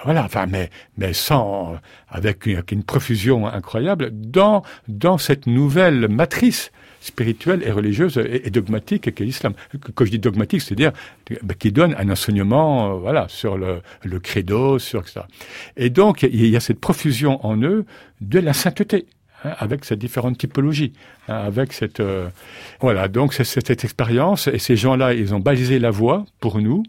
Voilà, 0.03 0.23
enfin, 0.23 0.45
mais 0.45 0.69
mais 0.97 1.13
sans 1.13 1.79
avec 2.07 2.45
une, 2.45 2.57
avec 2.57 2.71
une 2.71 2.83
profusion 2.83 3.47
incroyable 3.47 4.11
dans 4.13 4.63
dans 4.87 5.17
cette 5.17 5.47
nouvelle 5.47 6.07
matrice 6.07 6.71
spirituelle 7.05 7.61
et 7.63 7.71
religieuse 7.71 8.17
et, 8.17 8.49
dogmatique 8.49 9.13
qu'est 9.13 9.23
l'islam. 9.23 9.53
Quand 9.93 10.05
je 10.05 10.11
dis 10.11 10.19
dogmatique, 10.19 10.61
c'est-à-dire 10.61 10.91
bah, 11.43 11.53
qui 11.53 11.71
donne 11.71 11.95
un 11.97 12.09
enseignement, 12.09 12.91
euh, 12.91 12.93
voilà, 12.95 13.27
sur 13.29 13.57
le, 13.57 13.81
le 14.03 14.19
credo, 14.19 14.79
sur 14.79 15.07
ça. 15.07 15.27
Et 15.77 15.89
donc 15.89 16.23
il 16.23 16.47
y 16.47 16.55
a 16.55 16.59
cette 16.59 16.79
profusion 16.79 17.45
en 17.45 17.61
eux 17.61 17.85
de 18.21 18.39
la 18.39 18.53
sainteté 18.53 19.05
hein, 19.43 19.53
avec 19.59 19.85
ces 19.85 19.95
différentes 19.95 20.37
typologies, 20.37 20.93
hein, 21.27 21.35
avec 21.35 21.73
cette 21.73 21.99
euh, 21.99 22.27
voilà 22.79 23.07
donc 23.07 23.33
cette 23.33 23.83
expérience 23.83 24.47
et 24.47 24.59
ces 24.59 24.75
gens-là 24.75 25.13
ils 25.13 25.33
ont 25.35 25.39
balisé 25.39 25.77
la 25.79 25.91
voie 25.91 26.25
pour 26.39 26.59
nous 26.59 26.83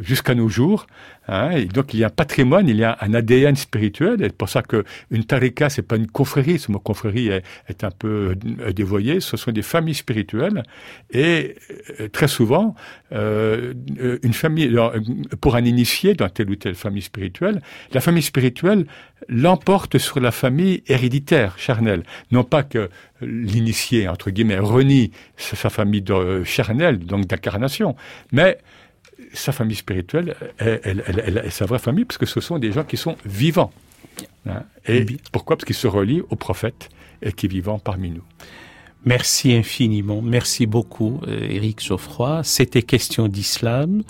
jusqu'à 0.00 0.34
nos 0.34 0.48
jours. 0.48 0.86
Hein, 1.28 1.52
et 1.52 1.66
donc 1.66 1.94
il 1.94 2.00
y 2.00 2.04
a 2.04 2.08
un 2.08 2.10
patrimoine, 2.10 2.68
il 2.68 2.76
y 2.76 2.84
a 2.84 2.98
un 3.00 3.14
ADN 3.14 3.54
spirituel. 3.54 4.16
C'est 4.20 4.36
pour 4.36 4.48
ça 4.48 4.62
que 4.62 4.84
une 5.10 5.24
tarika, 5.24 5.70
c'est 5.70 5.82
pas 5.82 5.96
une 5.96 6.08
confrérie. 6.08 6.58
Ce 6.58 6.70
mot 6.72 6.80
confrérie 6.80 7.28
est, 7.28 7.44
est, 7.68 7.84
un 7.84 7.90
peu 7.90 8.34
euh, 8.60 8.72
dévoyé. 8.72 9.20
Ce 9.20 9.36
sont 9.36 9.52
des 9.52 9.62
familles 9.62 9.94
spirituelles. 9.94 10.64
Et 11.10 11.56
euh, 12.00 12.08
très 12.08 12.28
souvent, 12.28 12.74
euh, 13.12 13.74
une 14.22 14.32
famille, 14.32 14.76
pour 15.40 15.54
un 15.54 15.64
initié 15.64 16.14
dans 16.14 16.28
telle 16.28 16.50
ou 16.50 16.56
telle 16.56 16.74
famille 16.74 17.02
spirituelle, 17.02 17.60
la 17.92 18.00
famille 18.00 18.22
spirituelle 18.22 18.86
l'emporte 19.28 19.98
sur 19.98 20.20
la 20.20 20.32
famille 20.32 20.82
héréditaire, 20.88 21.58
charnelle. 21.58 22.02
Non 22.30 22.44
pas 22.44 22.62
que 22.62 22.90
l'initié, 23.20 24.08
entre 24.08 24.30
guillemets, 24.30 24.58
renie 24.58 25.12
sa 25.36 25.70
famille 25.70 26.02
de, 26.02 26.42
charnelle, 26.44 26.98
donc 26.98 27.26
d'incarnation, 27.26 27.94
mais 28.32 28.58
sa 29.32 29.52
famille 29.52 29.76
spirituelle 29.76 30.36
est, 30.58 30.80
elle, 30.84 31.44
sa 31.50 31.66
vraie 31.66 31.78
famille, 31.78 32.04
parce 32.04 32.18
que 32.18 32.26
ce 32.26 32.40
sont 32.40 32.58
des 32.58 32.72
gens 32.72 32.84
qui 32.84 32.96
sont 32.96 33.16
vivants. 33.24 33.72
Hein? 34.48 34.62
Et 34.86 35.06
pourquoi? 35.30 35.56
Parce 35.56 35.64
qu'ils 35.64 35.76
se 35.76 35.86
relient 35.86 36.22
aux 36.30 36.36
prophètes 36.36 36.88
et 37.22 37.32
qui 37.32 37.48
vivent 37.48 37.76
parmi 37.82 38.10
nous. 38.10 38.24
Merci 39.04 39.52
infiniment. 39.52 40.22
Merci 40.22 40.66
beaucoup, 40.66 41.20
euh, 41.26 41.72
Geoffroy. 41.76 42.42
C'était 42.44 42.82
Question 42.82 43.26
d'Islam. 43.26 44.02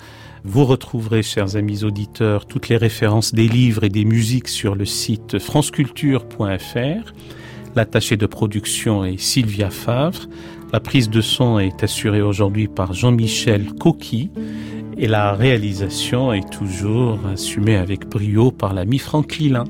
Vous 0.43 0.65
retrouverez, 0.65 1.23
chers 1.23 1.55
amis 1.55 1.83
auditeurs, 1.83 2.45
toutes 2.45 2.69
les 2.69 2.77
références 2.77 3.33
des 3.33 3.47
livres 3.47 3.83
et 3.83 3.89
des 3.89 4.05
musiques 4.05 4.49
sur 4.49 4.75
le 4.75 4.85
site 4.85 5.39
franceculture.fr. 5.39 7.13
L'attaché 7.75 8.17
de 8.17 8.25
production 8.27 9.03
est 9.03 9.17
Sylvia 9.17 9.71
Favre. 9.71 10.27
La 10.71 10.79
prise 10.79 11.09
de 11.09 11.21
son 11.21 11.57
est 11.59 11.83
assurée 11.83 12.21
aujourd'hui 12.21 12.67
par 12.67 12.93
Jean-Michel 12.93 13.73
Coqui 13.73 14.29
et 14.97 15.07
la 15.07 15.33
réalisation 15.33 16.33
est 16.33 16.49
toujours 16.49 17.19
assumée 17.27 17.77
avec 17.77 18.07
brio 18.07 18.51
par 18.51 18.73
l'ami 18.73 18.99
Franck 18.99 19.37
Lilin. 19.37 19.65